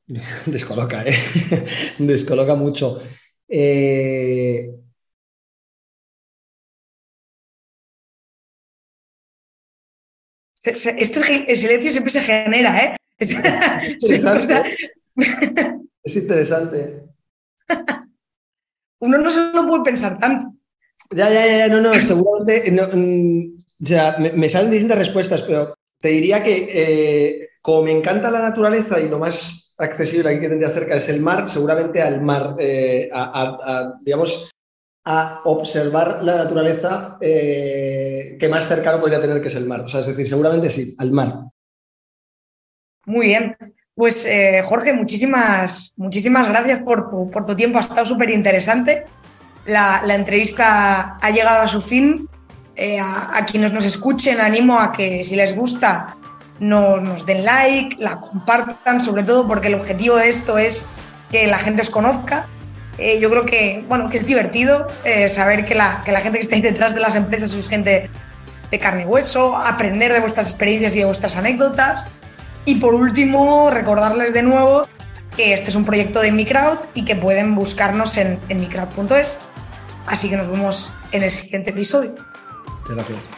Descoloca, 0.46 1.04
¿eh? 1.06 1.14
Descoloca 2.00 2.56
mucho. 2.56 3.02
Eh... 3.48 4.74
Este 10.64 11.56
silencio 11.56 11.92
siempre 11.92 12.12
se 12.12 12.22
genera, 12.22 12.84
¿eh? 12.84 12.96
Es, 13.20 13.32
interesante. 14.12 14.78
es 16.04 16.16
interesante. 16.18 17.10
Uno 19.00 19.18
no 19.18 19.32
se 19.32 19.52
lo 19.54 19.66
puede 19.66 19.84
pensar 19.84 20.18
tanto. 20.18 20.54
Ya, 21.12 21.30
ya, 21.30 21.48
ya, 21.48 21.68
no, 21.70 21.82
no, 21.82 21.98
seguramente 22.00 22.70
mm, 22.70 23.64
ya, 23.80 24.18
me, 24.18 24.50
salen 24.50 24.72
distintas 24.72 25.00
respuestas, 25.00 25.42
pero 25.44 25.78
te 26.00 26.10
diría 26.10 26.44
que 26.44 26.70
eh, 26.70 27.50
como 27.68 27.84
me 27.84 27.92
encanta 27.92 28.32
la 28.32 28.40
naturaleza 28.40 28.98
y 28.98 29.10
lo 29.10 29.20
más 29.20 29.76
accesible 29.78 30.30
aquí 30.30 30.40
que 30.40 30.48
tendría 30.48 30.70
cerca 30.70 30.96
es 30.96 31.10
el 31.10 31.20
mar, 31.20 31.50
seguramente 31.50 32.02
al 32.02 32.22
mar, 32.22 32.56
eh, 32.60 33.10
digamos, 34.00 34.50
a 35.04 35.42
observar 35.44 36.24
la 36.24 36.38
naturaleza 36.38 37.18
eh, 37.20 38.38
que 38.40 38.48
más 38.48 38.70
cercano 38.70 39.02
podría 39.02 39.20
tener 39.20 39.42
que 39.42 39.50
es 39.50 39.56
el 39.56 39.66
mar. 39.66 39.82
O 39.82 39.90
sea, 39.90 40.00
es 40.00 40.08
decir, 40.08 40.26
seguramente 40.26 40.70
sí, 40.70 40.96
al 40.98 41.12
mar. 41.12 41.42
Muy 43.06 43.26
bien. 43.26 43.58
Pues 43.94 44.26
eh, 44.28 44.62
Jorge, 44.64 44.94
muchísimas, 44.94 45.94
muchísimas 45.98 46.48
gracias 46.48 46.80
por, 46.80 47.10
tu 47.46 47.56
tiempo, 47.58 47.80
ha 47.80 47.82
estado 47.82 48.06
súper 48.06 48.30
interesante. 48.30 49.08
La, 49.66 50.16
entrevista 50.16 51.18
ha 51.18 51.32
llegado 51.32 51.64
a 51.64 51.68
su 51.68 51.82
fin. 51.82 52.30
A, 53.02 53.46
quienes 53.52 53.74
nos 53.74 53.84
escuchen, 53.84 54.40
animo 54.40 54.80
a 54.80 54.92
que 54.92 55.24
si 55.24 55.36
les 55.36 55.56
gusta 55.56 56.17
nos 56.60 57.26
den 57.26 57.44
like, 57.46 57.98
la 58.00 58.20
compartan, 58.20 59.02
sobre 59.02 59.24
todo 59.24 59.46
porque 59.48 59.68
el 59.68 59.76
objetivo 59.76 60.16
de 60.16 60.30
esto 60.30 60.58
es 60.58 60.88
que 61.32 61.48
la 61.48 61.60
gente 61.60 61.82
os 61.82 61.90
conozca. 61.90 62.48
Eh, 62.98 63.20
yo 63.20 63.30
creo 63.30 63.46
que, 63.46 63.86
bueno, 63.88 64.10
que 64.10 64.18
es 64.18 64.26
divertido 64.26 64.88
saber 65.30 65.66
que 65.66 65.76
la, 65.76 66.02
que 66.04 66.12
la 66.12 66.22
gente 66.22 66.40
que 66.40 66.44
está 66.44 66.56
detrás 66.56 66.96
de 66.96 67.00
las 67.00 67.16
empresas 67.16 67.54
es 67.54 67.70
gente 67.70 68.10
de 68.72 68.80
carne 68.80 69.04
y 69.04 69.06
hueso, 69.06 69.56
aprender 69.56 70.12
de 70.12 70.20
vuestras 70.20 70.50
experiencias 70.50 70.96
y 70.96 71.00
de 71.00 71.06
vuestras 71.06 71.36
anécdotas. 71.38 72.08
Y 72.66 72.76
por 72.76 72.94
último, 72.94 73.70
recordarles 73.72 74.34
de 74.34 74.44
nuevo 74.44 74.88
que 75.36 75.54
este 75.54 75.70
es 75.70 75.76
un 75.76 75.86
proyecto 75.86 76.20
de 76.20 76.32
Microwd 76.32 76.80
y 76.94 77.06
que 77.06 77.16
pueden 77.16 77.56
buscarnos 77.56 78.18
en, 78.18 78.40
en 78.50 78.60
microwd.es. 78.60 79.40
Así 80.08 80.30
que 80.30 80.38
nos 80.38 80.50
vemos 80.50 81.00
en 81.12 81.24
el 81.24 81.32
siguiente 81.32 81.70
episodio. 81.70 82.16
Gracias. 82.90 83.30